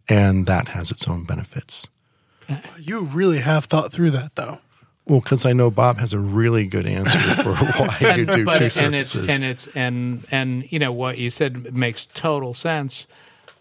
and 0.08 0.46
that 0.46 0.68
has 0.70 0.92
its 0.92 1.08
own 1.08 1.24
benefits. 1.24 1.88
You 2.78 3.00
really 3.00 3.40
have 3.40 3.66
thought 3.66 3.92
through 3.92 4.12
that, 4.12 4.36
though. 4.36 4.60
Well, 5.08 5.20
because 5.22 5.46
I 5.48 5.54
know 5.54 5.72
Bob 5.72 5.98
has 5.98 6.14
a 6.14 6.20
really 6.20 6.68
good 6.68 6.86
answer 6.86 7.18
for 7.44 7.56
why 7.56 8.16
you 8.18 8.26
do 8.28 8.46
but 8.46 8.60
two 8.60 8.66
it- 8.66 8.78
and 8.78 8.94
it's 8.94 9.10
surfaces. 9.12 9.36
and 9.36 9.44
it's 9.44 9.68
and 9.74 10.26
and 10.30 10.72
you 10.72 10.78
know 10.78 10.92
what 10.92 11.18
you 11.18 11.32
said 11.32 11.74
makes 11.74 12.06
total 12.06 12.54
sense. 12.54 13.08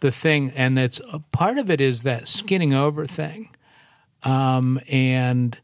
The 0.01 0.11
thing 0.11 0.51
and 0.57 0.79
it's 0.79 1.01
part 1.31 1.59
of 1.59 1.71
it 1.71 1.81
is 1.81 2.03
that 2.05 2.27
skinning 2.27 2.73
over 2.73 3.07
thing, 3.07 3.55
um, 4.23 4.81
and 4.91 5.59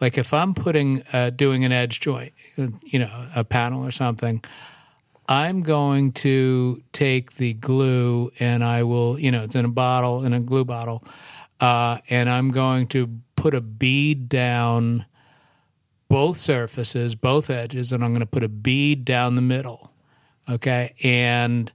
like 0.00 0.18
if 0.18 0.32
I'm 0.32 0.54
putting 0.54 1.02
uh, 1.12 1.30
doing 1.30 1.64
an 1.64 1.72
edge 1.72 2.00
joint, 2.00 2.32
uh, 2.58 2.68
you 2.84 2.98
know, 2.98 3.28
a 3.34 3.44
panel 3.44 3.84
or 3.84 3.90
something. 3.90 4.42
I'm 5.30 5.60
going 5.60 6.12
to 6.12 6.82
take 6.94 7.34
the 7.34 7.52
glue 7.52 8.30
and 8.40 8.64
I 8.64 8.82
will, 8.84 9.18
you 9.18 9.30
know, 9.30 9.42
it's 9.42 9.54
in 9.54 9.66
a 9.66 9.68
bottle, 9.68 10.24
in 10.24 10.32
a 10.32 10.40
glue 10.40 10.64
bottle, 10.64 11.04
uh, 11.60 11.98
and 12.08 12.30
I'm 12.30 12.50
going 12.50 12.86
to 12.88 13.20
put 13.36 13.52
a 13.52 13.60
bead 13.60 14.30
down 14.30 15.04
both 16.08 16.38
surfaces, 16.38 17.14
both 17.14 17.50
edges, 17.50 17.92
and 17.92 18.02
I'm 18.02 18.10
going 18.10 18.20
to 18.20 18.26
put 18.26 18.42
a 18.42 18.48
bead 18.48 19.04
down 19.04 19.34
the 19.34 19.42
middle. 19.42 19.92
Okay. 20.48 20.94
And 21.02 21.70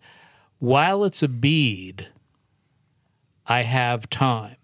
while 0.64 1.04
it's 1.04 1.22
a 1.22 1.28
bead, 1.28 2.08
I 3.46 3.64
have 3.64 4.10
time. 4.10 4.56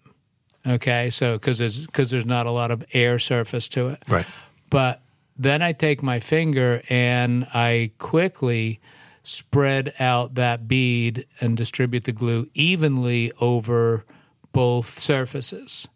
Okay. 0.65 1.09
So, 1.09 1.33
because 1.33 1.57
there's, 1.57 1.87
cause 1.87 2.09
there's 2.09 2.25
not 2.25 2.45
a 2.45 2.51
lot 2.51 2.71
of 2.71 2.85
air 2.93 3.19
surface 3.19 3.67
to 3.69 3.89
it. 3.89 4.01
right. 4.07 4.25
But 4.69 5.01
then 5.37 5.61
I 5.61 5.73
take 5.73 6.01
my 6.01 6.21
finger 6.21 6.81
and 6.89 7.45
I 7.53 7.91
quickly 7.97 8.79
spread 9.23 9.93
out 9.99 10.35
that 10.35 10.69
bead 10.69 11.25
and 11.41 11.57
distribute 11.57 12.05
the 12.05 12.13
glue 12.13 12.47
evenly 12.53 13.33
over 13.41 14.05
both 14.53 14.99
surfaces. 14.99 15.89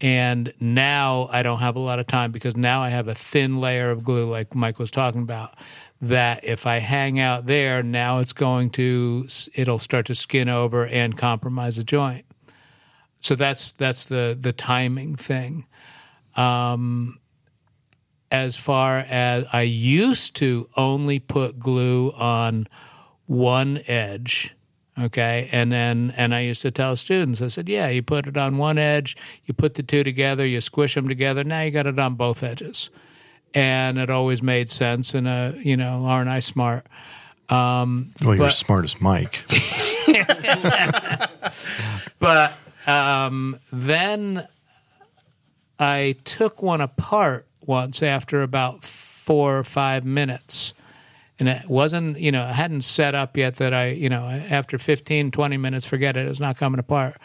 And 0.00 0.54
now 0.58 1.28
I 1.30 1.42
don't 1.42 1.60
have 1.60 1.76
a 1.76 1.80
lot 1.80 1.98
of 1.98 2.06
time 2.06 2.32
because 2.32 2.56
now 2.56 2.82
I 2.82 2.88
have 2.88 3.08
a 3.08 3.14
thin 3.14 3.58
layer 3.58 3.90
of 3.90 4.02
glue, 4.02 4.30
like 4.30 4.54
Mike 4.54 4.78
was 4.78 4.90
talking 4.90 5.20
about. 5.22 5.54
That 6.08 6.44
if 6.44 6.66
I 6.66 6.80
hang 6.80 7.18
out 7.18 7.46
there, 7.46 7.82
now 7.82 8.18
it's 8.18 8.34
going 8.34 8.70
to, 8.70 9.26
it'll 9.54 9.78
start 9.78 10.06
to 10.06 10.14
skin 10.14 10.48
over 10.48 10.86
and 10.86 11.16
compromise 11.16 11.76
the 11.76 11.84
joint. 11.84 12.24
So 13.20 13.34
that's 13.34 13.72
that's 13.72 14.04
the 14.04 14.36
the 14.38 14.52
timing 14.52 15.16
thing 15.16 15.66
Um, 16.36 17.20
as 18.30 18.56
far 18.56 18.98
as 18.98 19.46
I 19.52 19.62
used 19.62 20.34
to 20.36 20.68
only 20.76 21.20
put 21.20 21.58
glue 21.58 22.10
on 22.12 22.66
one 23.26 23.80
edge. 23.86 24.54
Okay. 24.98 25.48
And 25.52 25.72
then, 25.72 26.12
and 26.16 26.34
I 26.34 26.40
used 26.40 26.62
to 26.62 26.70
tell 26.70 26.96
students, 26.96 27.40
I 27.40 27.48
said, 27.48 27.68
yeah, 27.68 27.88
you 27.88 28.02
put 28.02 28.26
it 28.26 28.36
on 28.36 28.58
one 28.58 28.78
edge, 28.78 29.16
you 29.44 29.54
put 29.54 29.74
the 29.74 29.82
two 29.82 30.04
together, 30.04 30.46
you 30.46 30.60
squish 30.60 30.94
them 30.94 31.08
together. 31.08 31.44
Now 31.44 31.62
you 31.62 31.70
got 31.70 31.86
it 31.86 31.98
on 31.98 32.14
both 32.14 32.42
edges. 32.42 32.90
And 33.54 33.98
it 33.98 34.10
always 34.10 34.42
made 34.42 34.68
sense. 34.68 35.14
And, 35.14 35.28
uh, 35.28 35.52
you 35.56 35.76
know, 35.76 36.06
aren't 36.06 36.28
I 36.28 36.40
smart? 36.40 36.86
Well, 37.50 38.06
you're 38.20 38.36
But- 38.38 38.52
smart 38.52 38.84
as 38.84 39.00
Mike. 39.00 39.44
But 42.18 42.54
um, 42.86 43.58
then 43.72 44.46
I 45.78 46.16
took 46.24 46.62
one 46.62 46.80
apart 46.80 47.46
once 47.66 48.02
after 48.02 48.42
about 48.42 48.82
four 48.82 49.58
or 49.58 49.64
five 49.64 50.04
minutes. 50.04 50.72
And 51.38 51.48
it 51.48 51.68
wasn't, 51.68 52.18
you 52.18 52.32
know, 52.32 52.42
I 52.42 52.52
hadn't 52.52 52.82
set 52.82 53.14
up 53.14 53.36
yet 53.36 53.56
that 53.56 53.74
I, 53.74 53.88
you 53.90 54.08
know, 54.08 54.24
after 54.24 54.78
15, 54.78 55.32
20 55.32 55.56
minutes, 55.56 55.84
forget 55.84 56.16
it, 56.16 56.26
it's 56.26 56.40
not 56.40 56.56
coming 56.56 56.78
apart. 56.78 57.16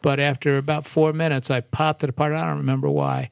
But 0.00 0.18
after 0.20 0.56
about 0.56 0.86
four 0.86 1.12
minutes, 1.12 1.50
I 1.50 1.60
popped 1.60 2.02
it 2.02 2.10
apart. 2.10 2.32
I 2.32 2.46
don't 2.46 2.58
remember 2.58 2.88
why. 2.88 3.30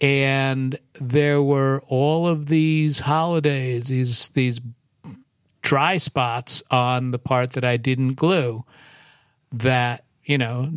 And 0.00 0.78
there 1.00 1.42
were 1.42 1.82
all 1.88 2.26
of 2.26 2.46
these 2.46 3.00
holidays, 3.00 3.88
these, 3.88 4.28
these 4.30 4.60
dry 5.62 5.98
spots 5.98 6.62
on 6.70 7.10
the 7.10 7.18
part 7.18 7.52
that 7.52 7.64
I 7.64 7.76
didn't 7.76 8.14
glue 8.14 8.64
that, 9.52 10.04
you 10.24 10.36
know, 10.36 10.70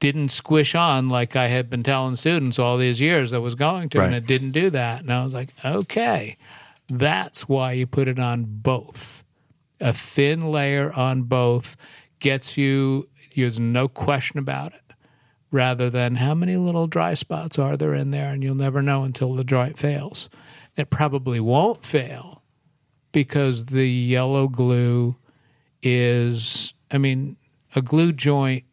didn't 0.00 0.28
squish 0.28 0.74
on 0.74 1.08
like 1.08 1.34
I 1.34 1.48
had 1.48 1.70
been 1.70 1.82
telling 1.82 2.16
students 2.16 2.58
all 2.58 2.76
these 2.76 3.00
years 3.00 3.32
I 3.32 3.38
was 3.38 3.54
going 3.54 3.88
to, 3.90 3.98
and 4.06 4.14
it 4.14 4.26
didn't 4.26 4.52
do 4.52 4.70
that. 4.70 5.00
And 5.00 5.12
I 5.12 5.24
was 5.24 5.34
like, 5.34 5.54
okay, 5.64 6.36
that's 6.88 7.48
why 7.48 7.72
you 7.72 7.86
put 7.86 8.06
it 8.08 8.18
on 8.18 8.44
both. 8.44 9.24
A 9.80 9.92
thin 9.92 10.50
layer 10.50 10.92
on 10.92 11.22
both 11.22 11.76
gets 12.20 12.56
you, 12.56 13.08
there's 13.36 13.58
no 13.60 13.88
question 13.88 14.38
about 14.38 14.72
it, 14.72 14.87
rather 15.50 15.88
than 15.88 16.16
how 16.16 16.34
many 16.34 16.56
little 16.56 16.86
dry 16.86 17.14
spots 17.14 17.58
are 17.58 17.76
there 17.76 17.94
in 17.94 18.10
there, 18.10 18.30
and 18.30 18.42
you'll 18.42 18.54
never 18.54 18.82
know 18.82 19.02
until 19.04 19.34
the 19.34 19.44
joint 19.44 19.78
fails. 19.78 20.28
It 20.76 20.90
probably 20.90 21.40
won't 21.40 21.84
fail 21.84 22.42
because 23.12 23.66
the 23.66 23.86
yellow 23.86 24.48
glue 24.48 25.16
is, 25.82 26.74
I 26.90 26.98
mean, 26.98 27.36
a 27.74 27.82
glue 27.82 28.12
joint 28.12 28.64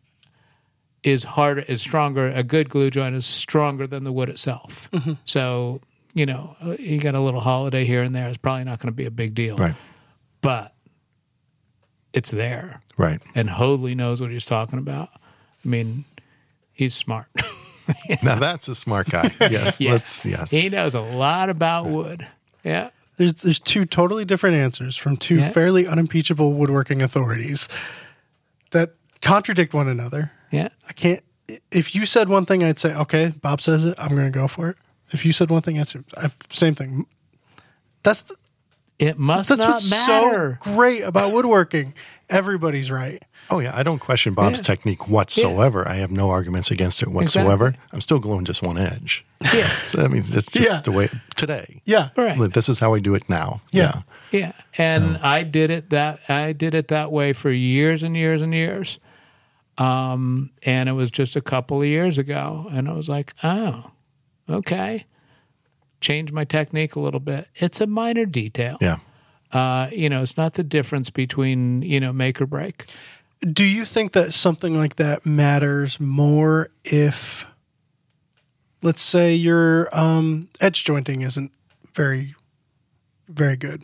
is 1.04 1.24
harder, 1.24 1.62
is 1.62 1.82
stronger. 1.82 2.28
A 2.28 2.44
good 2.44 2.70
glue 2.70 2.90
joint 2.90 3.16
is 3.16 3.26
stronger 3.26 3.88
than 3.88 4.04
the 4.04 4.12
wood 4.12 4.30
itself. 4.30 4.90
So, 5.24 5.82
you 6.14 6.26
know, 6.26 6.56
uh, 6.62 6.76
you 6.80 7.00
got 7.00 7.16
a 7.16 7.20
little 7.20 7.42
holiday 7.42 7.86
here 7.86 8.02
and 8.04 8.16
there. 8.16 8.28
It's 8.28 8.38
probably 8.38 8.66
not 8.66 8.80
going 8.80 8.92
to 8.92 8.96
be 8.96 9.06
a 9.06 9.12
big 9.12 9.34
deal. 9.36 9.56
Right. 9.56 9.76
But 10.42 10.74
it's 12.14 12.32
there. 12.32 12.82
Right. 12.98 13.22
And 13.36 13.50
Hoadley 13.50 13.96
knows 13.96 14.22
what 14.22 14.32
he's 14.32 14.46
talking 14.46 14.80
about. 14.80 15.10
I 15.14 15.68
mean, 15.68 16.06
he's 16.76 16.94
smart. 16.94 17.26
Now 18.24 18.40
that's 18.40 18.68
a 18.68 18.74
smart 18.74 19.10
guy. 19.12 19.30
Yes. 19.40 19.80
Yeah. 19.80 19.92
Let's 19.92 20.26
yes. 20.26 20.50
he 20.50 20.70
knows 20.70 20.96
a 20.96 21.02
lot 21.02 21.50
about 21.52 21.86
wood. 21.86 22.26
Yeah. 22.64 22.90
There's 23.18 23.34
there's 23.36 23.60
two 23.60 23.86
totally 23.86 24.26
different 24.26 24.56
answers 24.56 24.98
from 24.98 25.18
two 25.18 25.36
Yeah. 25.36 25.50
fairly 25.52 25.86
unimpeachable 25.86 26.54
woodworking 26.54 27.04
authorities 27.04 27.70
that 28.72 28.94
contradict 29.22 29.76
one 29.76 29.88
another. 29.88 30.32
Yeah. 30.52 30.70
I 30.90 30.94
can't. 30.94 31.24
If 31.72 31.94
you 31.94 32.08
said 32.08 32.28
one 32.28 32.46
thing, 32.48 32.64
I'd 32.64 32.80
say, 32.80 32.96
okay, 32.96 33.32
Bob 33.40 33.62
says 33.62 33.86
it. 33.86 33.94
I'm 34.00 34.16
going 34.16 34.32
to 34.32 34.36
go 34.40 34.48
for 34.48 34.70
it. 34.70 34.78
If 35.12 35.24
you 35.24 35.32
said 35.32 35.52
one 35.52 35.62
thing, 35.62 35.80
I'd 35.80 35.88
say, 35.88 36.00
I, 36.18 36.32
same 36.50 36.74
thing. 36.74 37.06
That's 38.02 38.24
the, 38.24 38.36
It 38.98 39.20
must 39.20 39.50
that's 39.50 39.62
not 39.62 39.70
what's 39.74 39.92
matter. 39.92 40.60
so 40.64 40.74
great 40.74 41.02
about 41.02 41.32
woodworking. 41.34 41.94
Everybody's 42.32 42.90
right. 42.90 43.22
Oh 43.52 43.60
yeah, 43.60 43.72
I 43.76 43.84
don't 43.84 44.00
question 44.00 44.34
Bob's 44.34 44.60
Yeah. 44.60 44.64
technique 44.64 45.08
whatsoever. 45.08 45.88
I 45.88 45.96
have 45.96 46.12
no 46.12 46.30
arguments 46.32 46.72
against 46.72 47.02
it 47.04 47.10
whatsoever. 47.10 47.68
Exactly. 47.68 47.90
I'm 47.94 48.02
still 48.02 48.20
gluing 48.20 48.46
just 48.46 48.62
one 48.64 48.78
edge. 48.78 49.24
yeah. 49.54 49.70
So 49.86 50.00
that 50.00 50.10
means 50.10 50.34
it's 50.34 50.52
just 50.52 50.74
Yeah. 50.74 50.82
the 50.82 50.92
way 50.92 51.10
today. 51.36 51.82
Yeah. 51.86 52.10
Right. 52.18 52.38
Like, 52.38 52.54
This 52.54 52.70
is 52.70 52.80
how 52.80 52.92
we 52.92 53.02
do 53.02 53.14
it 53.16 53.30
now. 53.30 53.62
Yeah. 53.72 54.02
Yeah, 54.32 54.52
and 54.78 55.18
I 55.18 55.44
did 55.44 55.70
it 55.70 55.92
that 55.92 56.20
I 56.28 56.52
did 56.54 56.74
it 56.76 56.88
that 56.90 57.12
way 57.12 57.32
for 57.34 57.52
years 57.52 58.04
and 58.04 58.18
years 58.18 58.42
and 58.42 58.54
years. 58.54 59.00
Um, 59.78 60.52
and 60.66 60.90
it 60.90 60.94
was 60.94 61.12
just 61.12 61.36
a 61.36 61.42
couple 61.42 61.82
of 61.82 61.88
years 61.88 62.18
ago, 62.18 62.68
and 62.72 62.90
I 62.90 62.94
was 62.94 63.08
like, 63.10 63.34
oh, 63.44 63.92
okay, 64.50 65.06
change 66.02 66.32
my 66.32 66.44
technique 66.46 66.96
a 66.96 67.00
little 67.00 67.20
bit. 67.20 67.48
It's 67.56 67.80
a 67.82 67.88
minor 67.88 68.26
detail. 68.26 68.78
Yeah. 68.82 68.98
Uh, 69.52 69.90
you 69.92 70.10
know, 70.10 70.22
it's 70.22 70.38
not 70.38 70.54
the 70.54 70.64
difference 70.64 71.10
between 71.12 71.82
you 71.82 72.00
know 72.00 72.12
make 72.12 72.42
or 72.42 72.46
break. 72.46 72.86
Do 73.42 73.64
you 73.64 73.86
think 73.86 74.14
that 74.14 74.34
something 74.34 74.76
like 74.76 74.96
that 74.96 75.26
matters 75.26 76.00
more 76.00 76.70
if, 76.84 77.48
let's 78.82 79.02
say, 79.02 79.36
your 79.36 79.90
um, 79.94 80.50
edge 80.60 80.84
jointing 80.84 81.22
isn't 81.22 81.52
very, 81.94 82.36
very 83.28 83.56
good? 83.56 83.84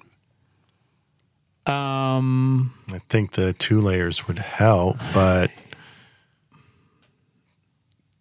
Um, 1.68 2.74
I 2.92 3.00
think 3.10 3.34
the 3.34 3.54
two 3.54 3.82
layers 3.82 4.28
would 4.28 4.40
help, 4.40 4.98
but 5.14 5.52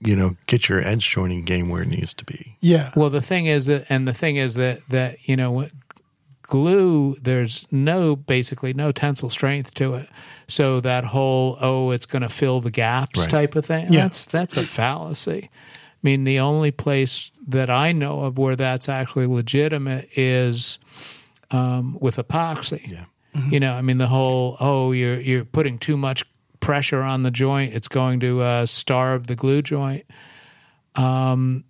you 0.02 0.16
know, 0.16 0.36
get 0.46 0.68
your 0.68 0.86
edge 0.86 1.08
joining 1.08 1.44
game 1.44 1.68
where 1.68 1.82
it 1.82 1.88
needs 1.88 2.14
to 2.14 2.24
be. 2.24 2.56
Yeah. 2.60 2.90
Well, 2.96 3.10
the 3.10 3.20
thing 3.20 3.46
is 3.46 3.66
that, 3.66 3.86
and 3.90 4.06
the 4.08 4.14
thing 4.14 4.36
is 4.36 4.54
that 4.54 4.78
that 4.88 5.28
you 5.28 5.36
know, 5.36 5.66
glue. 6.50 7.16
There's 7.22 7.66
no 7.70 8.14
basically 8.16 8.74
no 8.74 8.92
tensile 8.92 9.30
strength 9.30 9.72
to 9.74 9.94
it. 9.94 10.08
So 10.48 10.80
that 10.80 11.04
whole 11.06 11.56
oh, 11.62 11.92
it's 11.92 12.04
going 12.06 12.22
to 12.22 12.28
fill 12.28 12.60
the 12.60 12.70
gaps 12.70 13.20
Right. 13.20 13.30
type 13.30 13.56
of 13.56 13.64
thing. 13.64 13.90
Yeah. 13.90 14.02
That's 14.02 14.26
that's 14.26 14.56
a 14.58 14.64
fallacy. 14.64 15.48
I 15.52 15.98
mean, 16.02 16.24
the 16.24 16.38
only 16.40 16.70
place 16.70 17.30
that 17.48 17.70
I 17.70 17.92
know 17.92 18.20
of 18.20 18.36
where 18.38 18.56
that's 18.56 18.88
actually 18.88 19.26
legitimate 19.26 20.08
is 20.16 20.78
um, 21.50 21.96
with 22.00 22.16
epoxy. 22.16 22.86
Yeah. 22.90 23.04
You 23.48 23.60
know, 23.60 23.72
I 23.74 23.82
mean, 23.82 23.98
the 23.98 24.08
whole 24.08 24.56
oh, 24.60 24.92
you're 24.92 25.20
you're 25.20 25.44
putting 25.44 25.78
too 25.78 25.96
much 25.96 26.24
pressure 26.58 27.00
on 27.02 27.22
the 27.22 27.30
joint. 27.30 27.74
It's 27.74 27.88
going 27.88 28.20
to 28.20 28.40
uh, 28.42 28.66
starve 28.66 29.28
the 29.28 29.36
glue 29.36 29.62
joint. 29.62 30.04
Um, 30.96 31.64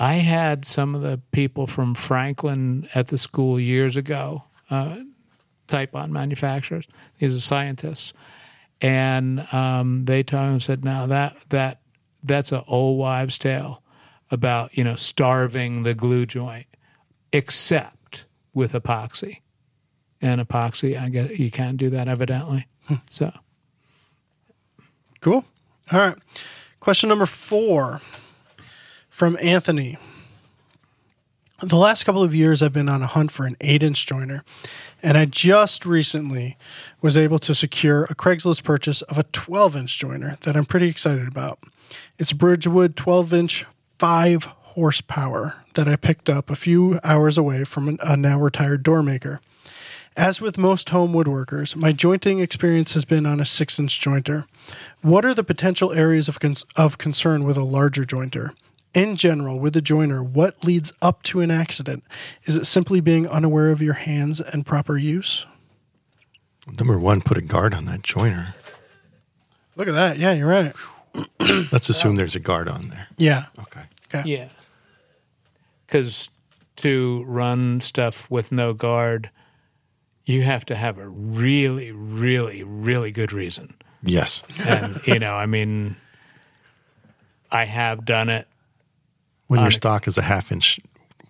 I 0.00 0.14
had 0.14 0.64
some 0.64 0.94
of 0.94 1.02
the 1.02 1.20
people 1.30 1.66
from 1.66 1.94
Franklin 1.94 2.88
at 2.94 3.08
the 3.08 3.18
school 3.18 3.60
years 3.60 3.96
ago, 3.96 4.44
uh, 4.70 4.96
Titebond 5.68 6.10
manufacturers. 6.10 6.88
These 7.18 7.34
are 7.34 7.40
scientists, 7.40 8.12
and 8.80 9.46
um, 9.52 10.06
they 10.06 10.22
told 10.22 10.48
and 10.48 10.62
said, 10.62 10.84
"Now 10.84 11.06
that 11.06 11.36
that 11.50 11.82
that's 12.24 12.50
an 12.50 12.62
old 12.66 12.98
wives' 12.98 13.38
tale 13.38 13.82
about 14.30 14.76
you 14.76 14.82
know 14.82 14.96
starving 14.96 15.82
the 15.82 15.94
glue 15.94 16.26
joint, 16.26 16.66
except 17.32 18.24
with 18.54 18.72
epoxy." 18.72 19.40
And 20.22 20.40
epoxy, 20.40 21.00
I 21.00 21.08
guess 21.08 21.38
you 21.38 21.50
can't 21.50 21.76
do 21.76 21.90
that 21.90 22.08
evidently. 22.08 22.66
So 23.08 23.32
Cool. 25.20 25.44
All 25.92 25.98
right. 25.98 26.16
Question 26.80 27.08
number 27.08 27.26
four 27.26 28.00
from 29.20 29.36
Anthony. 29.42 29.98
The 31.60 31.76
last 31.76 32.04
couple 32.04 32.22
of 32.22 32.34
years, 32.34 32.62
I've 32.62 32.72
been 32.72 32.88
on 32.88 33.02
a 33.02 33.06
hunt 33.06 33.30
for 33.30 33.44
an 33.44 33.54
eight 33.60 33.82
inch 33.82 34.06
jointer, 34.06 34.40
and 35.02 35.18
I 35.18 35.26
just 35.26 35.84
recently 35.84 36.56
was 37.02 37.18
able 37.18 37.38
to 37.40 37.54
secure 37.54 38.04
a 38.04 38.14
Craigslist 38.14 38.64
purchase 38.64 39.02
of 39.02 39.18
a 39.18 39.24
12 39.24 39.76
inch 39.76 39.98
jointer 39.98 40.40
that 40.40 40.56
I'm 40.56 40.64
pretty 40.64 40.88
excited 40.88 41.28
about. 41.28 41.58
It's 42.18 42.32
a 42.32 42.34
Bridgewood 42.34 42.96
12 42.96 43.34
inch, 43.34 43.66
5 43.98 44.44
horsepower 44.44 45.56
that 45.74 45.86
I 45.86 45.96
picked 45.96 46.30
up 46.30 46.48
a 46.48 46.56
few 46.56 46.98
hours 47.04 47.36
away 47.36 47.64
from 47.64 47.98
a 48.02 48.16
now 48.16 48.40
retired 48.40 48.82
door 48.82 49.02
maker. 49.02 49.42
As 50.16 50.40
with 50.40 50.56
most 50.56 50.88
home 50.88 51.12
woodworkers, 51.12 51.76
my 51.76 51.92
jointing 51.92 52.40
experience 52.40 52.94
has 52.94 53.04
been 53.04 53.26
on 53.26 53.38
a 53.38 53.44
six 53.44 53.78
inch 53.78 54.00
jointer. 54.00 54.46
What 55.02 55.26
are 55.26 55.34
the 55.34 55.44
potential 55.44 55.92
areas 55.92 56.26
of, 56.26 56.40
cons- 56.40 56.64
of 56.74 56.96
concern 56.96 57.44
with 57.44 57.58
a 57.58 57.64
larger 57.64 58.04
jointer? 58.04 58.54
In 58.92 59.16
general, 59.16 59.60
with 59.60 59.76
a 59.76 59.80
jointer, 59.80 60.28
what 60.28 60.64
leads 60.64 60.92
up 61.00 61.22
to 61.24 61.40
an 61.40 61.50
accident? 61.50 62.02
Is 62.44 62.56
it 62.56 62.64
simply 62.64 63.00
being 63.00 63.28
unaware 63.28 63.70
of 63.70 63.80
your 63.80 63.94
hands 63.94 64.40
and 64.40 64.66
proper 64.66 64.96
use? 64.96 65.46
Number 66.78 66.98
one, 66.98 67.20
put 67.20 67.38
a 67.38 67.42
guard 67.42 67.72
on 67.72 67.84
that 67.84 68.02
jointer. 68.02 68.54
Look 69.76 69.88
at 69.88 69.94
that. 69.94 70.18
Yeah, 70.18 70.32
you're 70.32 70.48
right. 70.48 70.74
Let's 71.72 71.88
assume 71.88 72.16
there's 72.16 72.36
a 72.36 72.40
guard 72.40 72.68
on 72.68 72.88
there. 72.88 73.06
Yeah. 73.16 73.46
Okay. 73.58 73.82
Okay. 74.12 74.28
Yeah. 74.28 74.48
Because 75.86 76.28
to 76.76 77.24
run 77.26 77.80
stuff 77.80 78.30
with 78.30 78.52
no 78.52 78.72
guard, 78.72 79.30
you 80.26 80.42
have 80.42 80.64
to 80.66 80.76
have 80.76 80.98
a 80.98 81.08
really, 81.08 81.92
really, 81.92 82.62
really 82.62 83.10
good 83.10 83.32
reason. 83.32 83.74
Yes. 84.02 84.42
And, 84.66 85.00
you 85.06 85.18
know, 85.18 85.34
I 85.34 85.46
mean, 85.46 85.96
I 87.50 87.64
have 87.64 88.04
done 88.04 88.28
it. 88.28 88.46
When 89.50 89.58
On 89.58 89.64
your 89.64 89.72
stock 89.72 90.06
is 90.06 90.16
a 90.16 90.22
half 90.22 90.52
inch 90.52 90.78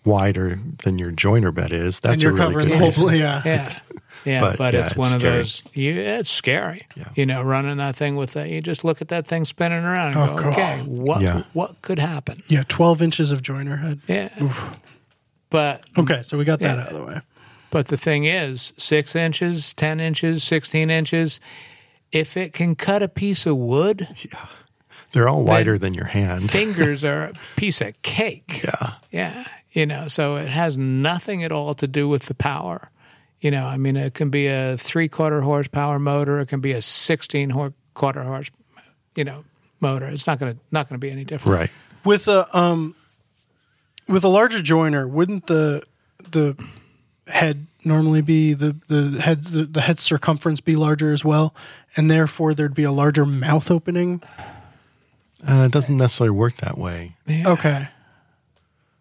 wider 0.04 0.58
than 0.84 0.98
your 0.98 1.10
jointer 1.10 1.54
bed 1.54 1.72
is, 1.72 2.00
that's 2.00 2.12
and 2.12 2.22
you're 2.22 2.32
a 2.32 2.34
really 2.34 2.46
covering 2.48 2.68
good 2.68 2.92
the 2.92 3.00
whole 3.00 3.14
Yeah. 3.14 3.40
Yeah. 3.46 3.70
Yeah. 4.26 4.40
But, 4.40 4.58
But, 4.58 4.74
yeah, 4.74 4.80
it's 4.80 4.90
it's 4.90 4.98
one 4.98 5.14
of 5.16 5.22
those, 5.22 5.64
you, 5.72 5.98
it's 5.98 6.28
scary. 6.30 6.86
Yeah. 6.94 7.08
You 7.14 7.24
know, 7.24 7.42
running 7.42 7.78
that 7.78 7.96
thing 7.96 8.16
with 8.16 8.34
that, 8.34 8.50
you 8.50 8.60
just 8.60 8.84
look 8.84 9.00
at 9.00 9.08
that 9.08 9.26
thing 9.26 9.46
spinning 9.46 9.82
around 9.82 10.08
and 10.14 10.18
Oh, 10.18 10.34
go, 10.36 10.42
God. 10.42 10.52
okay, 10.52 10.80
what, 10.82 11.22
Yeah. 11.22 11.44
what 11.54 11.80
could 11.80 11.98
happen? 11.98 12.42
Yeah, 12.46 12.64
12 12.68 13.00
inches 13.00 13.32
of 13.32 13.40
jointer 13.40 13.78
head. 13.80 14.00
Yeah. 14.06 14.28
But 15.48 15.84
Okay, 15.96 16.20
so 16.20 16.36
we 16.36 16.44
got 16.44 16.60
that 16.60 16.76
Yeah. 16.76 16.82
out 16.84 16.92
of 16.92 16.98
the 16.98 17.04
way. 17.06 17.20
But 17.70 17.86
the 17.86 17.96
thing 17.96 18.26
is, 18.26 18.74
six 18.76 19.16
inches, 19.16 19.72
10 19.72 20.00
inches, 20.00 20.44
16 20.44 20.90
inches, 20.90 21.40
if 22.12 22.36
it 22.36 22.52
can 22.52 22.74
cut 22.74 23.02
a 23.02 23.08
piece 23.08 23.46
of 23.46 23.56
wood, 23.56 24.06
They're 25.12 25.28
all 25.28 25.42
wider 25.42 25.78
than 25.78 25.94
your 25.94 26.06
hand. 26.06 26.50
fingers 26.52 27.04
are 27.04 27.24
a 27.24 27.32
piece 27.56 27.80
of 27.80 28.00
cake. 28.02 28.62
Yeah. 28.62 28.92
Yeah. 29.10 29.44
You 29.72 29.86
know, 29.86 30.08
so 30.08 30.36
it 30.36 30.48
has 30.48 30.76
nothing 30.76 31.44
at 31.44 31.52
all 31.52 31.74
to 31.76 31.86
do 31.86 32.08
with 32.08 32.24
the 32.24 32.34
power. 32.34 32.90
You 33.40 33.50
know, 33.50 33.64
I 33.66 33.76
mean, 33.76 33.96
it 33.96 34.14
can 34.14 34.30
be 34.30 34.48
a 34.48 34.76
three 34.76 35.08
quarter 35.08 35.40
horsepower 35.40 35.98
motor, 35.98 36.40
it 36.40 36.46
can 36.46 36.60
be 36.60 36.72
a 36.72 36.82
16 36.82 37.50
hor- 37.50 37.72
quarter 37.94 38.22
horse, 38.22 38.50
you 39.14 39.24
know, 39.24 39.44
motor. 39.80 40.06
It's 40.06 40.26
not 40.26 40.38
going 40.38 40.54
to, 40.54 40.60
not 40.70 40.88
going 40.88 41.00
to 41.00 41.04
be 41.04 41.10
any 41.10 41.24
different. 41.24 41.58
Right. 41.58 41.70
With 42.04 42.28
a 42.28 42.46
um 42.56 42.94
with 44.08 44.24
a 44.24 44.28
larger 44.28 44.58
jointer, 44.58 45.08
wouldn't 45.08 45.46
the 45.46 45.82
the 46.30 46.56
head 47.26 47.66
normally 47.84 48.22
be 48.22 48.52
the 48.54 48.76
the 48.88 49.20
head 49.20 49.44
the, 49.44 49.64
the 49.64 49.80
head 49.80 49.98
circumference 49.98 50.60
be 50.60 50.76
larger 50.76 51.12
as 51.12 51.24
well, 51.24 51.54
and 51.96 52.10
therefore 52.10 52.54
there'd 52.54 52.74
be 52.74 52.84
a 52.84 52.92
larger 52.92 53.24
mouth 53.24 53.70
opening? 53.70 54.22
Uh, 55.48 55.64
it 55.64 55.72
doesn't 55.72 55.96
necessarily 55.96 56.36
work 56.36 56.56
that 56.56 56.76
way. 56.78 57.16
Okay, 57.28 57.88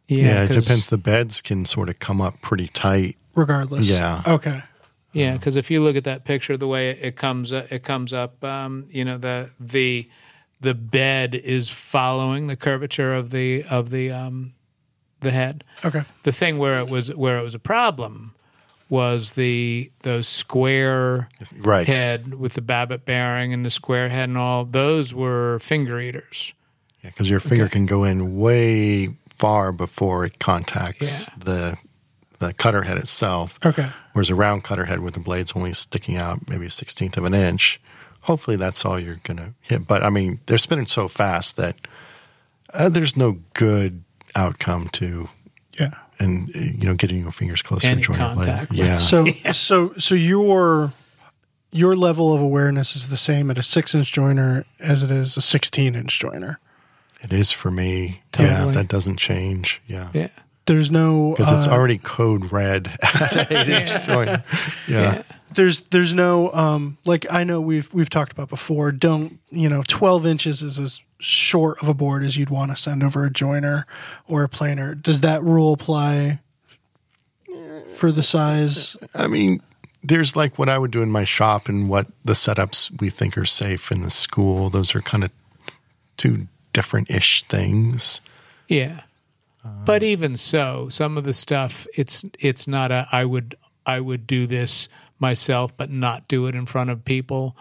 Yeah, 0.08 0.18
yeah 0.18 0.44
it 0.44 0.52
depends. 0.52 0.88
The 0.88 0.98
beds 0.98 1.42
can 1.42 1.66
sort 1.66 1.90
of 1.90 2.00
come 2.00 2.22
up 2.22 2.42
pretty 2.42 2.68
tight. 2.68 3.18
regardless. 3.36 3.90
Yeah. 3.90 4.22
Okay. 4.26 4.62
Yeah, 5.12 5.34
because 5.34 5.56
if 5.56 5.72
you 5.72 5.84
look 5.84 5.96
at 5.96 6.04
that 6.04 6.24
picture, 6.24 6.56
the 6.56 6.68
way 6.68 6.92
it 6.92 7.16
comes 7.16 7.52
uh, 7.52 7.66
it 7.72 7.84
comes 7.84 8.14
up, 8.14 8.44
um, 8.44 8.86
you 8.92 9.04
know 9.04 9.18
the 9.18 9.50
the 9.60 10.08
the 10.62 10.74
bed 10.76 11.34
is 11.36 11.70
following 11.70 12.48
the 12.48 12.56
curvature 12.56 13.14
of 13.16 13.32
the 13.32 13.64
of 13.64 13.90
the 13.90 14.12
um, 14.12 14.54
the 15.22 15.32
head. 15.32 15.64
Okay. 15.84 16.04
The 16.24 16.32
thing 16.32 16.58
where 16.60 16.80
it 16.80 16.90
was 16.90 17.14
where 17.16 17.40
it 17.40 17.44
was 17.44 17.56
a 17.56 17.60
problem 17.60 18.36
was 18.90 19.34
the 19.34 19.92
those 20.02 20.28
square 20.28 21.30
Right. 21.60 21.88
head 21.88 22.36
with 22.36 22.54
the 22.54 22.62
Babbitt 22.62 23.06
bearing 23.06 23.54
and 23.54 23.64
the 23.66 23.70
square 23.70 24.10
head 24.10 24.30
and 24.30 24.38
all 24.38 24.66
those 24.66 25.14
were 25.14 25.60
finger 25.60 26.00
eaters. 26.00 26.54
Yeah, 27.04 27.12
because 27.12 27.30
your 27.30 27.40
finger 27.40 27.66
Okay. 27.66 27.74
can 27.74 27.86
go 27.86 28.04
in 28.04 28.38
way 28.38 29.10
far 29.30 29.72
before 29.72 30.26
it 30.26 30.40
contacts 30.40 31.30
Yeah. 31.30 31.44
the 31.44 31.78
the 32.40 32.54
cutter 32.54 32.84
head 32.84 32.98
itself. 32.98 33.60
Okay. 33.66 33.90
Whereas 34.14 34.30
a 34.30 34.36
round 34.36 34.64
cutter 34.64 34.86
head 34.86 35.02
with 35.02 35.14
the 35.14 35.20
blades 35.20 35.52
only 35.58 35.74
sticking 35.74 36.16
out 36.16 36.48
maybe 36.50 36.66
a 36.66 36.70
sixteenth 36.70 37.18
of 37.18 37.26
an 37.26 37.34
inch, 37.34 37.82
hopefully 38.22 38.56
that's 38.56 38.86
all 38.86 38.98
you're 38.98 39.20
going 39.24 39.38
to 39.38 39.54
hit. 39.62 39.86
But 39.88 40.04
I 40.04 40.10
mean, 40.10 40.40
they're 40.46 40.58
spinning 40.58 40.86
so 40.88 41.08
fast 41.10 41.58
that 41.58 41.76
uh, 42.74 42.88
there's 42.88 43.18
no 43.18 43.40
good 43.54 44.04
outcome 44.36 44.88
to 44.94 45.28
Yeah. 45.78 45.92
And 46.20 46.50
uh, 46.56 46.60
you 46.60 46.86
know 46.86 46.96
getting 46.96 47.22
your 47.22 47.32
fingers 47.32 47.62
close 47.62 47.84
Any 47.86 48.02
to 48.02 48.14
joint 48.14 48.18
blade. 48.36 48.48
contact 48.48 48.70
with- 48.72 48.80
Yeah. 48.80 48.98
So 48.98 49.26
so 49.54 49.94
so 49.98 50.16
your 50.16 50.92
your 51.72 51.96
level 51.96 52.34
of 52.34 52.42
awareness 52.42 52.96
is 52.96 53.08
the 53.10 53.18
same 53.18 53.50
at 53.52 53.58
a 53.58 53.64
six 53.64 53.94
inch 53.96 54.12
jointer 54.12 54.64
as 54.80 55.04
it 55.04 55.12
is 55.12 55.38
a 55.38 55.42
sixteen 55.42 55.96
inch 55.96 56.20
jointer. 56.20 56.58
it 57.22 57.32
is 57.34 57.52
for 57.52 57.72
me. 57.72 58.22
Yeah, 58.40 58.66
that 58.72 58.88
doesn't 58.88 59.18
change. 59.18 59.82
Yeah. 59.88 60.10
Yeah. 60.14 60.30
There's 60.66 60.92
no 60.92 61.32
Because 61.38 61.52
it's 61.52 61.68
uh, 61.68 61.72
already 61.72 61.98
code 61.98 62.52
red 62.52 62.96
at 63.02 63.52
eight 63.52 63.70
inch 63.70 64.06
joint. 64.06 64.42
Yeah. 64.88 65.24
There's 65.54 65.82
there's 65.82 66.14
no 66.14 66.52
um 66.54 66.98
like 67.06 67.26
I 67.32 67.44
know 67.44 67.60
we've 67.62 67.92
we've 67.94 68.10
talked 68.10 68.32
about 68.32 68.50
before. 68.50 68.92
Don't 68.92 69.40
you 69.50 69.70
know? 69.70 69.84
Twelve 69.88 70.26
inches 70.26 70.62
is 70.62 70.78
as 70.78 71.02
short 71.20 71.82
of 71.82 71.88
a 71.88 71.94
board 71.94 72.24
as 72.24 72.38
you'd 72.38 72.50
want 72.50 72.72
to 72.72 72.78
send 72.78 73.04
over 73.04 73.26
a 73.26 73.30
jointer 73.30 73.84
or 74.28 74.44
a 74.44 74.50
planer. 74.50 74.96
Does 74.96 75.22
that 75.22 75.44
rule 75.44 75.74
apply 75.74 76.40
for 77.88 78.12
the 78.12 78.24
size? 78.24 78.96
I 79.14 79.28
mean, 79.28 79.62
there's 80.04 80.36
like 80.36 80.58
what 80.58 80.70
I 80.70 80.78
would 80.78 80.92
do 80.92 81.02
in 81.02 81.12
my 81.12 81.24
shop 81.24 81.68
and 81.68 81.90
what 81.90 82.08
the 82.24 82.34
setups 82.34 83.02
we 83.02 83.10
think 83.10 83.38
are 83.38 83.46
safe 83.46 83.92
in 83.92 84.02
the 84.02 84.12
school. 84.12 84.70
Those 84.70 84.96
are 84.96 85.02
kind 85.02 85.24
of 85.24 85.32
two 86.18 86.48
different 86.74 87.10
ish 87.10 87.44
things. 87.44 88.22
Yeah. 88.68 89.02
But 89.86 90.04
even 90.04 90.38
so, 90.38 90.88
some 90.90 91.18
of 91.18 91.26
the 91.26 91.34
stuff 91.34 91.86
it's 91.98 92.24
it's 92.40 92.68
not 92.68 92.92
a 92.92 93.08
I 93.12 93.26
would 93.26 93.56
I 93.86 94.00
would 94.00 94.26
do 94.26 94.48
this 94.48 94.88
myself 95.20 95.76
but 95.78 95.90
not 95.90 96.28
do 96.28 96.48
it 96.48 96.56
in 96.56 96.66
front 96.66 96.90
of 96.90 97.06
people. 97.06 97.56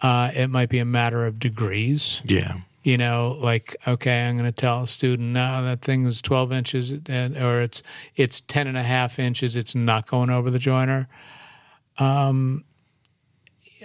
Uh, 0.00 0.30
it 0.34 0.48
might 0.48 0.68
be 0.68 0.78
a 0.78 0.84
matter 0.84 1.26
of 1.26 1.38
degrees. 1.38 2.20
Yeah. 2.24 2.58
You 2.82 2.98
know, 2.98 3.38
like 3.40 3.76
okay, 3.86 4.26
I'm 4.26 4.36
going 4.36 4.44
to 4.44 4.52
tell 4.52 4.82
a 4.82 4.86
student, 4.86 5.30
no, 5.30 5.64
that 5.64 5.80
thing 5.80 6.04
is 6.04 6.20
12 6.20 6.52
inches, 6.52 6.90
and, 7.08 7.34
or 7.36 7.62
it's 7.62 7.82
it's 8.14 8.40
10 8.42 8.66
and 8.66 8.76
a 8.76 8.82
half 8.82 9.18
inches. 9.18 9.56
It's 9.56 9.74
not 9.74 10.06
going 10.06 10.28
over 10.28 10.50
the 10.50 10.58
jointer. 10.58 11.06
Um, 11.96 12.64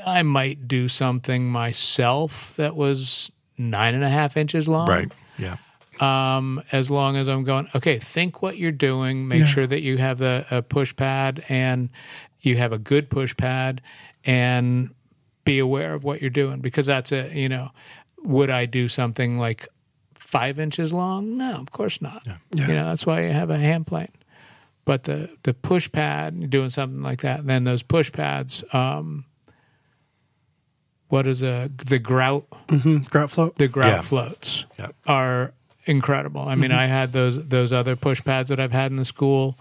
I 0.05 0.24
might 0.24 0.68
do 0.68 0.88
something 0.89 1.49
myself 1.49 2.55
that 2.57 2.76
was 2.76 3.32
nine 3.57 3.95
and 3.95 4.03
a 4.03 4.10
half 4.10 4.36
inches 4.38 4.68
long 4.68 4.88
Right. 4.89 5.12
Yeah. 5.38 5.57
Um, 6.02 6.62
as 6.72 6.89
long 6.89 7.18
as 7.18 7.28
I'm 7.28 7.43
going, 7.43 7.68
okay, 7.76 8.00
think 8.00 8.41
what 8.41 8.58
you're 8.58 8.72
doing, 8.72 9.28
make 9.28 9.41
Yeah. 9.41 9.45
sure 9.45 9.68
that 9.68 9.82
you 9.82 9.97
have 9.97 10.18
the 10.18 10.45
a 10.50 10.62
push 10.62 10.95
pad 10.95 11.43
and 11.50 11.89
you 12.41 12.56
have 12.58 12.72
a 12.72 12.78
good 12.80 13.10
push 13.10 13.36
pad 13.36 13.82
and 14.24 14.91
be 15.45 15.60
aware 15.60 15.93
of 15.93 16.04
what 16.04 16.22
you're 16.22 16.30
doing 16.30 16.62
because 16.62 16.86
that's 16.86 17.12
a, 17.12 17.30
you 17.38 17.50
know, 17.50 17.72
would 18.24 18.50
I 18.50 18.66
do 18.66 18.88
something 18.88 19.38
like 19.38 19.68
five 20.14 20.60
inches 20.60 20.93
long? 20.93 21.38
No, 21.38 21.54
of 21.56 21.72
course 21.72 22.02
not. 22.02 22.22
Yeah. 22.26 22.38
You 22.68 22.74
know, 22.74 22.86
that's 22.89 23.06
why 23.06 23.26
you 23.26 23.32
have 23.32 23.50
a 23.50 23.58
hand 23.58 23.88
plane. 23.88 24.12
But 24.86 25.04
the, 25.04 25.30
the 25.43 25.54
push 25.54 25.91
pad, 25.91 26.50
doing 26.50 26.70
something 26.70 27.02
like 27.02 27.22
that, 27.22 27.45
then 27.45 27.64
those 27.64 27.84
push 27.84 28.12
pads, 28.12 28.64
um, 28.74 29.26
what 31.08 31.26
is 31.28 31.41
a, 31.41 31.70
the 31.86 32.00
grout 32.00 32.45
Grout 33.10 33.32
float. 33.32 33.56
the 33.58 33.68
grout 33.68 33.88
Yeah. 33.91 34.02
floats 34.02 34.66
Yeah. 34.78 34.89
are 35.08 35.54
incredible. 35.90 36.42
I 36.42 36.54
Mm-hmm. 36.54 36.62
mean, 36.62 36.72
I 36.72 36.86
had 36.88 37.12
those 37.14 37.48
those 37.48 37.74
other 37.74 37.96
push 37.96 38.24
pads 38.24 38.50
that 38.50 38.60
I've 38.60 38.72
had 38.72 38.92
in 38.92 38.98
the 38.98 39.06
school. 39.06 39.56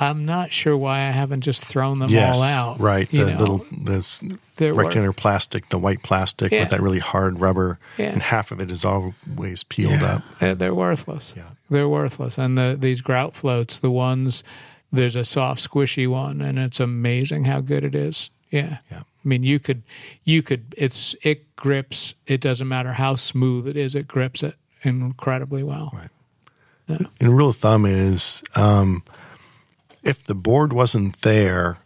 I'm 0.00 0.24
not 0.24 0.52
sure 0.52 0.76
why 0.76 0.98
I 0.98 1.10
haven't 1.10 1.40
just 1.40 1.64
thrown 1.64 1.98
them 1.98 2.10
Yes. 2.10 2.38
all 2.38 2.44
out. 2.44 2.80
Right. 2.80 3.10
The 3.10 3.32
know? 3.32 3.36
little 3.38 3.66
this 3.76 4.20
They're 4.56 4.72
worth- 4.72 4.86
rectangular 4.86 5.12
plastic, 5.12 5.70
the 5.70 5.78
white 5.78 6.04
plastic 6.04 6.52
Yeah. 6.52 6.60
with 6.60 6.70
that 6.70 6.80
really 6.80 7.00
hard 7.00 7.40
rubber, 7.40 7.80
Yeah. 7.96 8.12
and 8.12 8.22
half 8.22 8.52
of 8.52 8.60
it 8.60 8.70
is 8.70 8.84
always 8.84 9.64
peeled 9.64 10.00
Yeah. 10.00 10.14
up. 10.16 10.22
they're, 10.38 10.54
they're 10.54 10.74
worthless. 10.74 11.34
Yeah. 11.36 11.42
They're 11.68 11.88
worthless. 11.88 12.38
And 12.38 12.56
the 12.56 12.76
these 12.78 13.00
grout 13.00 13.34
floats, 13.34 13.78
the 13.80 13.90
ones 13.90 14.44
there's 14.92 15.16
a 15.16 15.24
soft 15.24 15.60
squishy 15.68 16.06
one, 16.08 16.40
and 16.40 16.58
it's 16.60 16.78
amazing 16.80 17.44
how 17.44 17.60
good 17.60 17.82
it 17.84 17.94
is. 17.96 18.30
Yeah. 18.50 18.78
Yeah. 18.90 19.00
I 19.00 19.28
mean, 19.28 19.42
you 19.42 19.58
could, 19.58 19.82
you 20.24 20.42
could. 20.42 20.74
It's 20.78 21.16
it 21.22 21.54
grips. 21.56 22.14
It 22.26 22.40
doesn't 22.40 22.68
matter 22.68 22.92
how 22.92 23.16
smooth 23.16 23.66
it 23.66 23.76
is. 23.76 23.94
It 23.96 24.06
grips 24.06 24.42
it 24.44 24.54
incredibly 24.82 25.62
well. 25.62 25.90
Right. 25.92 26.10
And 27.20 27.36
rule 27.36 27.50
of 27.50 27.56
thumb 27.56 27.84
is 27.84 28.42
um, 28.54 29.02
if 30.02 30.24
the 30.24 30.34
board 30.34 30.72
wasn't 30.72 31.20
there, 31.20 31.78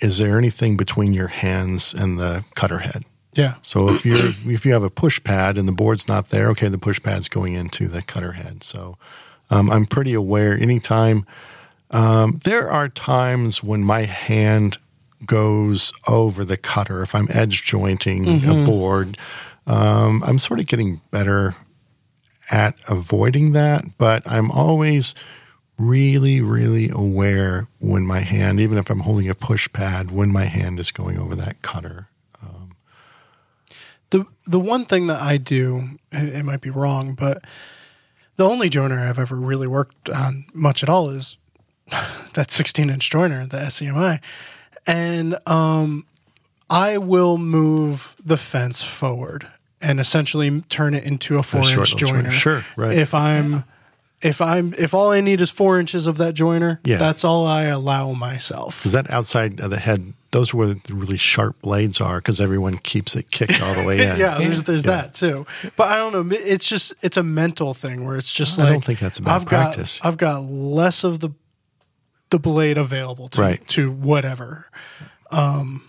is 0.00 0.18
there 0.18 0.36
anything 0.36 0.76
between 0.76 1.14
your 1.14 1.28
hands 1.28 1.94
and 1.94 2.18
the 2.20 2.44
cutter 2.54 2.80
head? 2.80 3.04
Yeah. 3.32 3.54
So 3.62 3.88
if 3.88 4.04
you're 4.04 4.32
if 4.46 4.66
you 4.66 4.72
have 4.72 4.82
a 4.82 4.90
push 4.90 5.22
pad 5.22 5.56
and 5.56 5.66
the 5.66 5.72
board's 5.72 6.06
not 6.08 6.28
there, 6.28 6.48
okay, 6.50 6.68
the 6.68 6.78
push 6.78 7.02
pad's 7.02 7.28
going 7.28 7.54
into 7.54 7.88
the 7.88 8.02
cutter 8.02 8.32
head. 8.32 8.62
So 8.62 8.98
um, 9.50 9.70
I'm 9.70 9.86
pretty 9.86 10.12
aware. 10.12 10.54
Anytime 10.54 11.26
um, 11.90 12.40
there 12.44 12.70
are 12.70 12.88
times 12.88 13.62
when 13.62 13.84
my 13.84 14.02
hand 14.02 14.78
goes 15.24 15.92
over 16.06 16.44
the 16.44 16.56
cutter. 16.56 17.02
If 17.02 17.14
I'm 17.14 17.28
edge 17.30 17.64
jointing 17.64 18.44
a 18.44 18.64
board, 18.66 19.16
um, 19.66 20.22
I'm 20.24 20.38
sort 20.38 20.60
of 20.60 20.66
getting 20.66 21.00
better 21.10 21.54
at 22.50 22.76
avoiding 22.88 23.52
that, 23.52 23.98
but 23.98 24.22
I'm 24.26 24.50
always 24.50 25.14
really, 25.78 26.40
really 26.40 26.88
aware 26.88 27.68
when 27.80 28.06
my 28.06 28.20
hand, 28.20 28.60
even 28.60 28.78
if 28.78 28.88
I'm 28.88 29.00
holding 29.00 29.28
a 29.28 29.34
push 29.34 29.68
pad, 29.72 30.10
when 30.10 30.32
my 30.32 30.44
hand 30.44 30.80
is 30.80 30.90
going 30.90 31.18
over 31.18 31.34
that 31.34 31.62
cutter. 31.62 32.08
The 34.10 34.24
the 34.46 34.60
one 34.60 34.84
thing 34.84 35.08
that 35.08 35.20
I 35.20 35.36
do, 35.36 35.82
it 36.12 36.36
it 36.36 36.44
might 36.44 36.60
be 36.60 36.70
wrong, 36.70 37.14
but 37.14 37.44
the 38.36 38.48
only 38.48 38.70
jointer 38.70 38.98
I've 38.98 39.18
ever 39.18 39.34
really 39.34 39.66
worked 39.66 40.08
on 40.08 40.46
much 40.54 40.82
at 40.82 40.88
all 40.88 41.10
is 41.10 41.38
that 42.34 42.50
16 42.50 42.88
inch 42.88 43.10
jointer, 43.10 43.48
the 43.48 43.58
SEMI, 43.58 44.20
and 44.86 45.36
um, 45.46 46.06
I 46.70 46.98
will 46.98 47.36
move 47.36 48.14
the 48.24 48.36
fence 48.36 48.82
forward 48.82 49.48
and 49.86 50.00
essentially 50.00 50.60
turn 50.68 50.94
it 50.94 51.04
into 51.04 51.38
a 51.38 51.42
four 51.42 51.62
short 51.64 51.92
inch 51.92 52.02
jointer. 52.02 52.24
jointer. 52.26 52.32
Sure, 52.32 52.64
right. 52.76 52.96
If 52.96 53.14
I'm 53.14 53.64
if 54.22 54.40
I'm 54.40 54.74
if 54.78 54.94
all 54.94 55.10
I 55.12 55.20
need 55.20 55.40
is 55.40 55.50
four 55.50 55.78
inches 55.78 56.06
of 56.06 56.16
that 56.18 56.34
jointer, 56.34 56.78
Yeah. 56.84 56.96
that's 56.96 57.22
all 57.24 57.46
I 57.46 57.64
allow 57.64 58.12
myself. 58.12 58.84
Is 58.86 58.92
that 58.92 59.10
outside 59.10 59.60
of 59.60 59.70
the 59.70 59.78
head? 59.78 60.12
Those 60.32 60.52
are 60.52 60.56
where 60.56 60.66
the 60.68 60.80
really 60.94 61.16
sharp 61.16 61.60
blades 61.62 62.00
are 62.00 62.18
because 62.18 62.40
everyone 62.40 62.78
keeps 62.78 63.14
it 63.16 63.30
kicked 63.30 63.62
all 63.62 63.74
the 63.74 63.84
way 63.86 64.00
in. 64.06 64.18
yeah, 64.18 64.36
there's 64.38 64.62
Yeah. 64.84 64.90
that 64.90 65.14
too. 65.14 65.46
But 65.76 65.88
I 65.88 65.96
don't 65.96 66.12
know. 66.28 66.36
It's 66.36 66.68
just 66.68 66.94
it's 67.02 67.16
a 67.16 67.22
mental 67.22 67.72
thing 67.74 68.04
where 68.04 68.16
it's 68.16 68.32
just 68.32 68.58
I 68.58 68.64
like 68.64 68.72
don't 68.72 68.84
think 68.84 68.98
that's 68.98 69.18
a 69.18 69.22
bad 69.22 69.34
I've 69.34 69.46
practice. 69.46 70.00
got 70.00 70.08
I've 70.08 70.16
got 70.18 70.42
less 70.44 71.04
of 71.04 71.20
the 71.20 71.30
the 72.30 72.38
blade 72.40 72.76
available 72.76 73.28
to 73.28 73.40
Right. 73.40 73.68
to 73.68 73.90
whatever. 73.90 74.68
Um, 75.30 75.82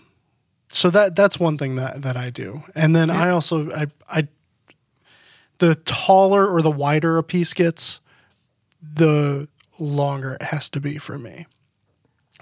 so 0.70 0.90
that 0.90 1.16
that's 1.16 1.38
one 1.38 1.56
thing 1.58 1.76
that 1.76 2.02
that 2.02 2.16
I 2.16 2.30
do, 2.30 2.62
and 2.74 2.94
then 2.94 3.10
I 3.10 3.30
also 3.30 3.70
I 3.72 3.86
I 4.08 4.28
the 5.58 5.74
taller 5.74 6.46
or 6.46 6.62
the 6.62 6.70
wider 6.70 7.18
a 7.18 7.22
piece 7.22 7.52
gets, 7.54 8.00
the 8.80 9.48
longer 9.80 10.34
it 10.34 10.42
has 10.42 10.68
to 10.70 10.80
be 10.80 10.98
for 10.98 11.18
me. 11.18 11.46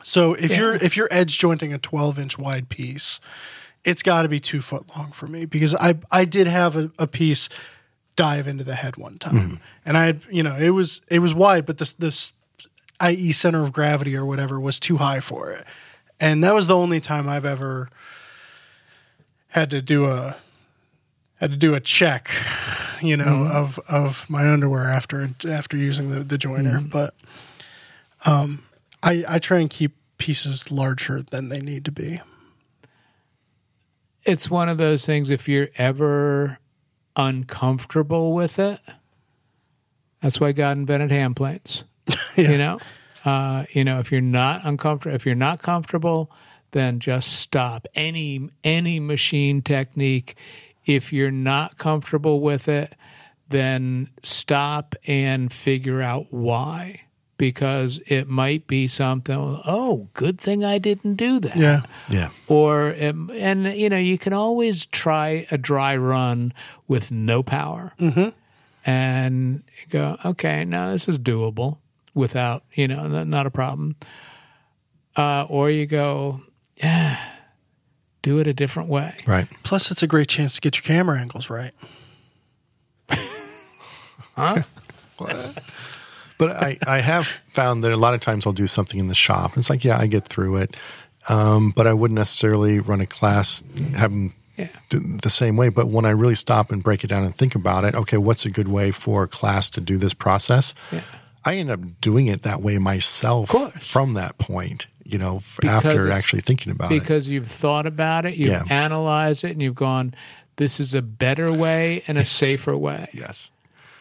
So 0.03 0.35
if 0.35 0.51
Yeah. 0.51 0.59
you're 0.59 0.75
if 0.75 0.97
you're 0.97 1.09
edge 1.11 1.39
jointing 1.39 1.73
a 1.73 1.79
12 1.79 2.19
inch 2.19 2.39
wide 2.39 2.69
piece, 2.69 3.21
it's 3.85 4.03
got 4.03 4.23
to 4.23 4.29
be 4.29 4.41
two 4.41 4.61
foot 4.61 4.85
long 4.97 5.13
for 5.13 5.27
me 5.27 5.47
because 5.47 5.75
I 5.75 5.95
I 6.11 6.25
did 6.25 6.47
have 6.47 6.77
a, 6.77 6.91
a 6.99 7.07
piece 7.07 7.49
dive 8.17 8.47
into 8.49 8.65
the 8.65 8.75
head 8.75 8.97
one 8.97 9.19
time, 9.19 9.35
mm-hmm. 9.35 9.55
and 9.85 9.97
I 9.97 10.07
had 10.07 10.23
you 10.31 10.43
know 10.43 10.57
it 10.57 10.71
was 10.71 11.01
it 11.09 11.21
was 11.21 11.35
wide, 11.35 11.67
but 11.67 11.79
this 11.79 11.93
this 11.95 12.33
i.e. 13.01 13.33
center 13.33 13.63
of 13.63 13.73
gravity 13.73 14.17
or 14.17 14.25
whatever 14.25 14.59
was 14.59 14.81
too 14.81 14.97
high 14.97 15.21
for 15.21 15.51
it, 15.51 15.65
and 16.21 16.43
that 16.45 16.55
was 16.55 16.67
the 16.67 16.77
only 16.77 17.01
time 17.01 17.29
I've 17.29 17.45
ever 17.45 17.89
had 19.57 19.71
to 19.71 19.81
do 19.81 20.05
a 20.05 20.37
had 21.41 21.51
to 21.51 21.57
do 21.57 21.75
a 21.75 21.81
check, 21.81 22.31
you 23.01 23.17
know, 23.17 23.49
of 23.53 23.81
of 23.89 24.29
my 24.29 24.49
underwear 24.49 24.85
after 24.85 25.31
after 25.49 25.77
using 25.77 26.11
the 26.11 26.21
the 26.21 26.37
jointer, 26.37 26.89
but 26.89 27.15
um, 28.27 28.63
I 29.03 29.25
I 29.29 29.39
try 29.39 29.59
and 29.61 29.71
keep 29.71 29.97
pieces 30.19 30.71
larger 30.71 31.23
than 31.23 31.49
they 31.49 31.61
need 31.61 31.85
to 31.87 31.93
be. 31.93 32.21
it's 34.25 34.51
one 34.51 34.69
of 34.69 34.77
those 34.79 35.07
things 35.07 35.31
if 35.31 35.49
you're 35.49 35.69
ever 35.77 36.59
uncomfortable 37.15 38.33
with 38.35 38.59
it 38.59 38.81
that's 40.21 40.41
why 40.41 40.53
god 40.53 40.77
invented 40.77 41.11
hand 41.11 41.37
planes 41.37 41.85
you 42.37 42.59
know? 42.59 42.79
Uh, 43.25 43.65
you 43.73 43.85
know 43.85 43.99
if 44.01 44.11
you're 44.13 44.21
not 44.21 44.65
uncomfortable 44.65 45.15
if 45.15 45.25
you're 45.27 45.35
not 45.35 45.63
comfortable 45.63 46.31
then 46.73 46.99
just 47.01 47.33
stop. 47.33 47.87
Any 47.95 48.51
any 48.65 49.01
machine 49.01 49.63
technique 49.63 50.37
if 50.85 51.13
you're 51.13 51.31
not 51.31 51.79
comfortable 51.79 52.41
with 52.41 52.69
it 52.69 52.93
then 53.49 54.09
stop 54.25 54.95
and 55.07 55.53
figure 55.53 56.03
out 56.03 56.27
why. 56.31 57.01
Because 57.39 57.99
it 58.07 58.29
might 58.29 58.67
be 58.67 58.87
something 58.89 59.37
oh 59.67 60.09
good 60.15 60.41
thing 60.41 60.65
i 60.65 60.79
didn't 60.79 61.17
do 61.17 61.39
that. 61.41 61.55
Yeah, 61.57 61.83
Yeah. 62.09 62.31
or 62.49 62.95
um, 63.01 63.31
and 63.35 63.67
you 63.75 63.91
know 63.91 63.99
you 63.99 64.17
can 64.17 64.33
always 64.33 64.87
try 64.87 65.47
a 65.51 65.59
dry 65.59 65.95
run 65.97 66.55
with 66.89 67.11
no 67.11 67.43
power. 67.43 67.93
And 68.85 69.65
go 69.91 70.17
okay 70.25 70.65
now 70.65 70.91
this 70.93 71.09
is 71.09 71.19
doable 71.19 71.79
without 72.15 72.63
you 72.75 72.89
know 72.89 73.25
not 73.25 73.47
a 73.47 73.51
problem. 73.51 73.97
Uh, 75.17 75.45
or 75.49 75.71
you 75.71 75.87
go, 75.87 76.43
yeah, 76.77 77.19
do 78.23 78.39
it 78.39 78.47
a 78.47 78.53
different 78.55 78.89
way. 78.89 79.15
Right. 79.27 79.47
Plus, 79.63 79.91
it's 79.91 80.03
a 80.03 80.07
great 80.07 80.29
chance 80.29 80.55
to 80.57 80.61
get 80.61 80.77
your 80.77 80.83
camera 80.83 81.19
angles 81.19 81.49
right. 81.51 81.73
huh? 84.37 84.63
But 86.39 86.51
I, 86.57 86.79
I 86.87 87.01
have 87.01 87.27
found 87.49 87.83
that 87.85 87.93
a 87.93 87.97
lot 87.97 88.13
of 88.15 88.21
times 88.21 88.47
I'll 88.47 88.53
do 88.53 88.67
something 88.67 89.01
in 89.01 89.09
the 89.09 89.15
shop. 89.15 89.57
It's 89.57 89.71
like, 89.71 89.85
yeah, 89.85 89.99
I 89.99 90.07
get 90.07 90.27
through 90.27 90.57
it. 90.57 90.77
Um, 91.29 91.73
but 91.75 91.87
I 91.87 91.93
wouldn't 91.95 92.17
necessarily 92.19 92.79
run 92.79 93.01
a 93.01 93.07
class 93.07 93.65
having 93.95 94.35
Yeah. 94.57 94.69
do 94.91 95.01
the 95.01 95.31
same 95.31 95.57
way. 95.57 95.71
But 95.71 95.89
when 95.89 96.05
I 96.05 96.11
really 96.11 96.35
stop 96.35 96.71
and 96.71 96.83
break 96.83 97.05
it 97.05 97.07
down 97.09 97.25
and 97.25 97.35
think 97.35 97.55
about 97.55 97.85
it, 97.85 97.95
okay, 97.95 98.19
what's 98.19 98.45
a 98.45 98.51
good 98.51 98.69
way 98.69 98.91
for 98.91 99.23
a 99.25 99.29
class 99.29 99.71
to 99.71 99.81
do 99.81 99.97
this 99.97 100.13
process? 100.15 100.75
Yeah. 100.93 101.01
I 101.45 101.55
end 101.57 101.71
up 101.71 101.81
doing 102.01 102.27
it 102.27 102.43
that 102.43 102.61
way 102.61 102.77
myself 102.79 103.51
from 103.81 104.15
that 104.15 104.37
point, 104.37 104.89
you 105.07 105.19
know, 105.19 105.41
Because 105.61 105.85
after 105.85 106.11
actually 106.11 106.43
thinking 106.43 106.73
about 106.73 106.91
it. 106.93 107.01
because 107.01 107.29
you've 107.29 107.47
thought 107.49 107.87
about 107.87 108.27
it, 108.27 108.37
you've 108.37 108.49
Yeah. 108.51 108.65
analyzed 108.69 109.45
it, 109.45 109.53
and 109.53 109.63
you've 109.63 109.75
gone, 109.75 110.15
this 110.57 110.79
is 110.81 110.95
a 110.95 111.03
better 111.03 111.53
way 111.53 112.03
and 112.09 112.19
a 112.19 112.25
safer 112.43 112.77
way. 112.77 113.09
Yes. 113.13 113.53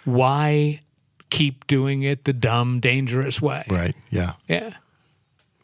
Why 0.06 0.82
keep 1.30 1.66
doing 1.68 2.03
it 2.03 2.26
the 2.26 2.34
dumb, 2.34 2.80
dangerous 2.80 3.41
way? 3.41 3.64
Right. 3.70 3.95
Yeah. 4.10 4.34
Yeah. 4.47 4.60
There 4.70 4.74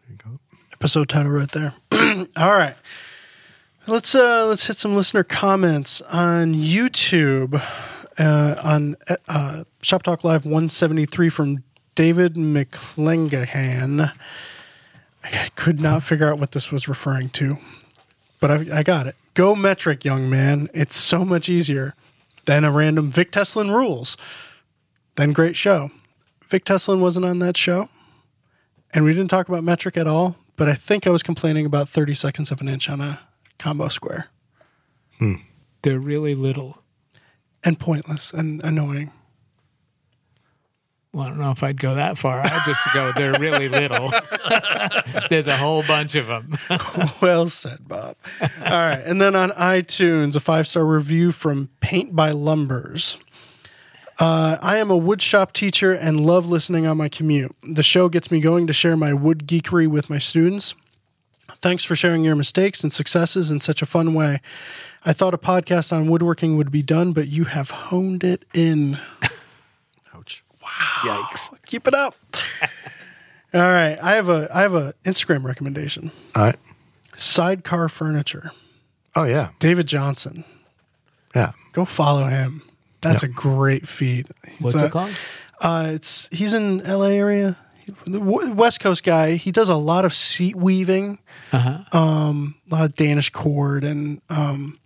you 0.09 0.15
go. 0.17 0.39
episode 0.73 1.09
title 1.09 1.31
right 1.31 1.51
there. 1.51 1.73
All 2.37 2.51
right. 2.57 2.75
Let's 3.87 4.13
uh 4.15 4.45
let's 4.47 4.67
hit 4.67 4.77
some 4.77 4.95
listener 4.95 5.23
comments 5.23 6.01
on 6.03 6.53
YouTube 6.53 7.61
uh 8.17 8.55
on 8.63 8.95
uh 9.27 9.63
Shop 9.81 10.03
Talk 10.03 10.23
Live 10.23 10.45
173 10.45 11.29
from 11.29 11.63
David 11.95 12.35
McClengahan. 12.35 14.11
I 15.24 15.49
could 15.55 15.80
not 15.80 16.03
figure 16.03 16.30
out 16.30 16.39
what 16.39 16.51
this 16.51 16.72
was 16.72 16.88
referring 16.88 17.30
to, 17.30 17.57
but 18.39 18.51
I, 18.51 18.80
I 18.80 18.84
got 18.84 19.07
it. 19.07 19.15
Go 19.34 19.55
metric, 19.55 20.03
young 20.03 20.30
man. 20.30 20.69
It's 20.74 20.95
so 20.95 21.24
much 21.24 21.47
easier 21.47 21.95
than 22.45 22.63
a 22.63 22.72
random 22.72 23.11
Vic 23.11 23.32
Tesolin 23.32 23.74
rules. 23.74 24.17
Then 25.15 25.32
great 25.32 25.55
show. 25.55 25.89
Vic 26.49 26.65
Tesolin 26.65 26.99
wasn't 26.99 27.26
on 27.26 27.39
that 27.39 27.55
show 27.55 27.88
and 28.93 29.05
we 29.05 29.13
didn't 29.13 29.30
talk 29.30 29.47
about 29.47 29.63
metric 29.63 29.97
at 29.97 30.07
all, 30.07 30.36
but 30.57 30.67
I 30.67 30.74
think 30.74 31.07
I 31.07 31.09
was 31.09 31.24
complaining 31.24 31.65
about 31.65 31.89
30 31.89 32.13
seconds 32.13 32.51
of 32.51 32.61
an 32.61 32.67
inch 32.67 32.89
on 32.89 33.01
a 33.01 33.22
combo 33.57 33.88
square 33.88 34.28
hmm. 35.17 35.36
They're 35.84 35.99
really 35.99 36.36
little. 36.36 36.80
and 37.63 37.80
pointless 37.80 38.34
and 38.34 38.63
annoying. 38.63 39.11
Well, 41.14 41.26
I 41.26 41.28
don't 41.28 41.39
know 41.39 41.51
if 41.51 41.62
I'd 41.62 41.80
go 41.80 41.95
that 41.95 42.18
far. 42.18 42.39
I'd 42.39 42.64
just 42.66 42.88
go, 42.93 43.12
they're 43.18 43.34
really 43.34 43.68
little. 43.68 44.12
There's 45.30 45.47
a 45.47 45.57
whole 45.57 45.84
bunch 45.84 46.16
of 46.16 46.28
them. 46.28 46.57
well 47.22 47.49
said, 47.49 47.86
Bob. 47.86 48.16
All 48.41 48.47
right. 48.72 49.01
And 49.03 49.20
then 49.20 49.36
on 49.36 49.51
iTunes, 49.51 50.38
a 50.38 50.39
five 50.39 50.68
star 50.70 50.86
review 50.86 51.32
from 51.34 51.70
Paint 51.82 52.16
by 52.16 52.32
Lumbers. 52.32 53.18
Uh, 54.20 54.57
I 54.62 54.78
am 54.78 54.89
a 54.89 54.95
wood 54.95 55.22
shop 55.22 55.51
teacher 55.51 55.91
and 55.91 56.26
love 56.26 56.47
listening 56.47 56.88
on 56.88 56.95
my 56.95 57.09
commute. 57.09 57.53
The 57.64 57.84
show 57.84 58.07
gets 58.07 58.32
me 58.32 58.39
going 58.39 58.68
to 58.68 58.74
share 58.74 58.95
my 58.95 59.14
wood 59.14 59.47
geekery 59.47 59.88
with 59.88 60.09
my 60.09 60.20
students. 60.20 60.76
Thanks 61.55 61.84
for 61.84 61.95
sharing 61.95 62.24
your 62.24 62.36
mistakes 62.36 62.84
and 62.84 62.93
successes 62.93 63.51
in 63.51 63.59
such 63.59 63.82
a 63.82 63.86
fun 63.86 64.14
way. 64.14 64.39
I 65.03 65.12
thought 65.14 65.34
a 65.34 65.39
podcast 65.39 65.91
on 65.91 66.07
woodworking 66.09 66.55
would 66.55 66.72
be 66.72 66.84
done, 66.84 67.12
but 67.12 67.28
you 67.28 67.45
have 67.45 67.72
honed 67.72 68.24
it 68.24 68.45
in. 68.53 68.97
Ouch. 70.80 71.05
Yikes. 71.32 71.53
Keep 71.65 71.88
it 71.88 71.93
up. 71.93 72.15
All 73.53 73.59
right, 73.59 73.97
I 74.01 74.13
have 74.13 74.30
a 74.30 74.47
I 74.53 74.61
have 74.61 74.74
a 74.74 74.93
Instagram 75.03 75.43
recommendation. 75.43 76.11
All 76.36 76.43
right. 76.43 76.55
Sidecar 77.17 77.89
Furniture. 77.89 78.51
Oh, 79.15 79.26
yeah. 79.26 79.49
David 79.59 79.88
Johnson. 79.88 80.45
Yeah. 81.36 81.51
Go 81.74 81.84
follow 81.84 82.24
him. 82.28 82.61
That's 83.01 83.24
Yep. 83.24 83.32
a 83.32 83.34
great 83.34 83.88
feed. 83.88 84.28
He's 84.47 84.61
What's 84.61 84.82
a- 84.82 84.86
it 84.86 84.91
called? 84.91 85.11
Uh, 85.59 85.88
it's 85.89 86.30
he's 86.32 86.53
in 86.53 86.80
LA 86.80 87.07
area, 87.09 87.57
the 88.07 88.19
West 88.22 88.80
Coast 88.80 89.03
guy. 89.03 89.34
He 89.36 89.51
does 89.51 89.67
a 89.69 89.76
lot 89.76 90.05
of 90.05 90.13
seat 90.13 90.55
weaving, 90.55 91.19
Uh-huh. 91.51 91.84
um, 91.97 92.55
a 92.72 92.76
lot 92.76 92.86
of 92.86 92.95
Danish 92.95 93.30
cord 93.32 93.84
and 93.84 94.22
um, 94.30 94.80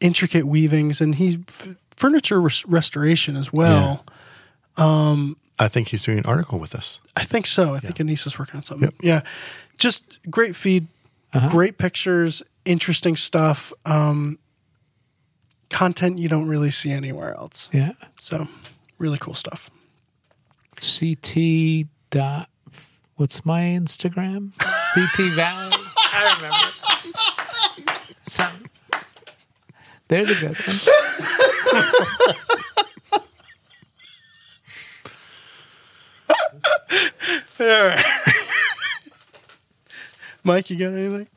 intricate 0.00 0.46
weavings, 0.46 1.00
and 1.00 1.14
he's 1.14 1.36
f- 1.48 1.68
furniture 1.96 2.40
res- 2.42 2.66
restoration 2.66 3.36
as 3.36 3.52
well. 3.52 4.04
I 4.76 5.68
think 5.68 5.88
he's 5.88 6.04
doing 6.04 6.18
an 6.18 6.26
article 6.26 6.58
with 6.58 6.74
us. 6.74 7.00
I 7.16 7.24
think 7.24 7.46
so. 7.46 7.74
I 7.74 7.78
think 7.80 7.96
Anissa's 7.96 8.38
working 8.38 8.56
on 8.56 8.64
something. 8.64 8.92
Yeah. 9.00 9.20
Just 9.78 10.18
great 10.30 10.54
feed, 10.56 10.86
Uh-huh. 11.32 11.48
great 11.48 11.78
pictures, 11.78 12.42
interesting 12.64 13.16
stuff. 13.16 13.72
Um, 13.86 14.38
content 15.70 16.18
you 16.18 16.28
don't 16.28 16.48
really 16.48 16.70
see 16.70 16.90
anywhere 16.92 17.34
else. 17.34 17.68
Yeah. 17.72 17.92
So 18.20 18.46
really 18.98 19.18
cool 19.18 19.34
stuff. 19.34 19.70
CT 20.76 21.86
dot. 22.10 22.48
What's 23.16 23.44
my 23.44 23.60
Instagram? 23.60 24.52
CT 24.94 25.32
Valley. 25.34 25.76
I 26.12 26.34
remember. 26.36 26.56
Something. 28.28 28.70
There's 30.08 30.30
a 30.30 30.48
good 30.48 30.56
one. 30.58 32.34
Mike, 40.44 40.70
you 40.70 40.76
got 40.76 40.92
anything? 40.92 41.28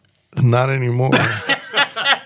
Not 0.44 0.70
anymore. 0.70 1.12
yeah, 1.14 2.20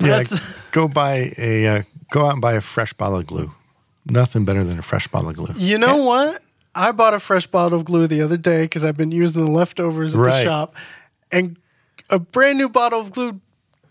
That's- 0.00 0.54
go 0.72 0.88
buy 0.88 1.32
a 1.38 1.66
uh, 1.66 1.82
go 2.10 2.26
out 2.26 2.32
and 2.32 2.40
buy 2.40 2.54
a 2.54 2.60
fresh 2.60 2.92
bottle 2.92 3.18
of 3.18 3.26
glue. 3.26 3.52
Nothing 4.06 4.44
better 4.44 4.64
than 4.64 4.78
a 4.78 4.82
fresh 4.82 5.06
bottle 5.08 5.30
of 5.30 5.36
glue. 5.36 5.54
You 5.56 5.78
know 5.78 5.96
what? 6.04 6.42
I 6.74 6.92
bought 6.92 7.14
a 7.14 7.20
fresh 7.20 7.46
bottle 7.46 7.78
of 7.78 7.84
glue 7.84 8.06
the 8.06 8.22
other 8.22 8.36
day 8.36 8.62
because 8.64 8.84
I've 8.84 8.96
been 8.96 9.10
using 9.12 9.44
the 9.44 9.50
leftovers 9.50 10.14
at 10.14 10.18
the 10.18 10.22
Right. 10.24 10.42
shop, 10.44 10.74
and 11.32 11.58
a 12.10 12.18
brand 12.18 12.58
new 12.58 12.68
bottle 12.68 13.00
of 13.00 13.10
glue. 13.10 13.40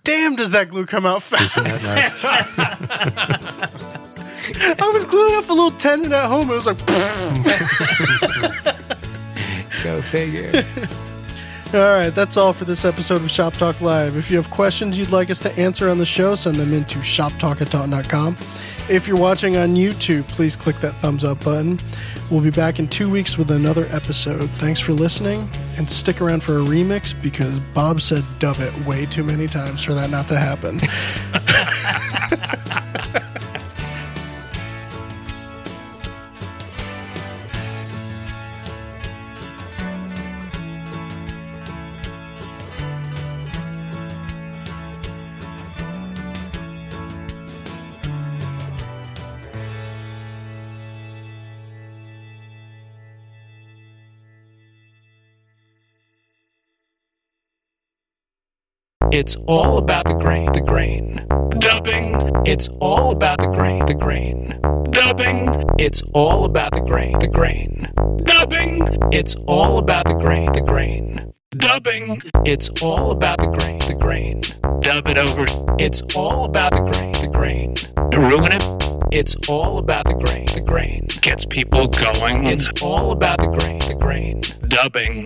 Damn, 0.03 0.35
does 0.37 0.51
that 0.51 0.69
glue 0.69 0.85
come 0.85 1.05
out 1.05 1.21
fast? 1.21 1.57
Isn't 1.57 1.81
that 1.83 2.21
nice? 3.83 3.97
I 4.79 4.91
was 4.93 5.05
gluing 5.05 5.35
up 5.35 5.49
a 5.49 5.53
little 5.53 5.71
tendon 5.71 6.13
at 6.13 6.25
home. 6.25 6.49
It 6.49 6.55
was 6.55 6.65
like, 6.65 6.77
Go 9.83 10.01
figure. 10.01 10.63
all 11.73 11.79
right, 11.79 12.09
that's 12.09 12.37
all 12.37 12.53
for 12.53 12.65
this 12.65 12.85
episode 12.85 13.21
of 13.21 13.29
Shop 13.29 13.53
Talk 13.53 13.81
Live. 13.81 14.15
If 14.15 14.31
you 14.31 14.37
have 14.37 14.49
questions 14.49 14.97
you'd 14.97 15.11
like 15.11 15.29
us 15.29 15.39
to 15.39 15.51
answer 15.59 15.89
on 15.89 15.97
the 15.97 16.05
show, 16.05 16.35
send 16.35 16.55
them 16.55 16.73
in 16.73 16.85
to 16.85 16.99
shoptalk@taunton.com. 16.99 18.37
If 18.89 19.07
you're 19.07 19.17
watching 19.17 19.57
on 19.57 19.75
YouTube, 19.75 20.27
please 20.29 20.55
click 20.55 20.77
that 20.77 20.93
thumbs 20.95 21.25
up 21.25 21.43
button. 21.43 21.79
We'll 22.31 22.41
be 22.41 22.51
back 22.51 22.79
in 22.79 22.87
two 22.87 23.09
weeks 23.09 23.37
with 23.37 23.51
another 23.51 23.87
episode. 23.91 24.49
Thanks 24.51 24.79
for 24.79 24.93
listening, 24.93 25.49
and 25.77 25.89
stick 25.89 26.21
around 26.21 26.41
for 26.41 26.59
a 26.59 26.63
remix 26.63 27.13
because 27.21 27.59
Bob 27.73 28.01
said 28.01 28.23
dub 28.39 28.59
it 28.59 28.73
way 28.85 29.05
too 29.05 29.23
many 29.23 29.47
times 29.47 29.83
for 29.83 29.93
that 29.93 30.09
not 30.09 30.27
to 30.29 30.37
happen. 30.37 30.79
It's 59.11 59.37
all 59.47 59.77
about 59.77 60.05
the 60.05 60.13
grain, 60.13 60.51
the 60.51 60.59
grain. 60.59 61.25
Dubbing. 61.59 62.43
It's 62.45 62.67
all 62.81 63.11
about 63.11 63.39
the 63.39 63.47
grain, 63.47 63.85
the 63.85 63.93
grain. 63.93 64.59
Dubbing. 64.91 65.63
It's 65.79 66.01
all 66.13 66.43
about 66.43 66.73
the 66.73 66.81
grain, 66.81 67.17
the 67.19 67.27
grain. 67.27 67.89
Dubbing. 68.25 68.85
It's 69.13 69.35
all 69.47 69.77
about 69.77 70.07
the 70.07 70.13
grain, 70.13 70.51
the 70.51 70.61
grain. 70.61 71.33
Dubbing. 71.51 72.21
It's 72.45 72.69
all 72.81 73.11
about 73.11 73.39
the 73.39 73.47
grain, 73.47 73.79
the 73.79 73.95
grain. 73.95 74.41
Dub 74.81 75.07
it 75.07 75.17
over. 75.17 75.45
It's 75.79 76.01
all 76.15 76.43
about 76.43 76.73
the 76.73 76.81
grain, 76.81 77.13
the 77.13 77.27
grain. 77.27 77.75
Ruin 78.13 78.51
it. 78.51 79.15
It's 79.15 79.35
all 79.47 79.77
about 79.77 80.05
the 80.05 80.15
grain, 80.15 80.45
the 80.53 80.61
grain. 80.61 81.07
Gets 81.21 81.45
people 81.45 81.87
going. 81.87 82.47
It's 82.47 82.69
all 82.81 83.11
about 83.11 83.39
the 83.39 83.47
grain, 83.47 83.79
the 83.79 83.95
grain. 83.95 84.41
Dubbing. 84.67 85.25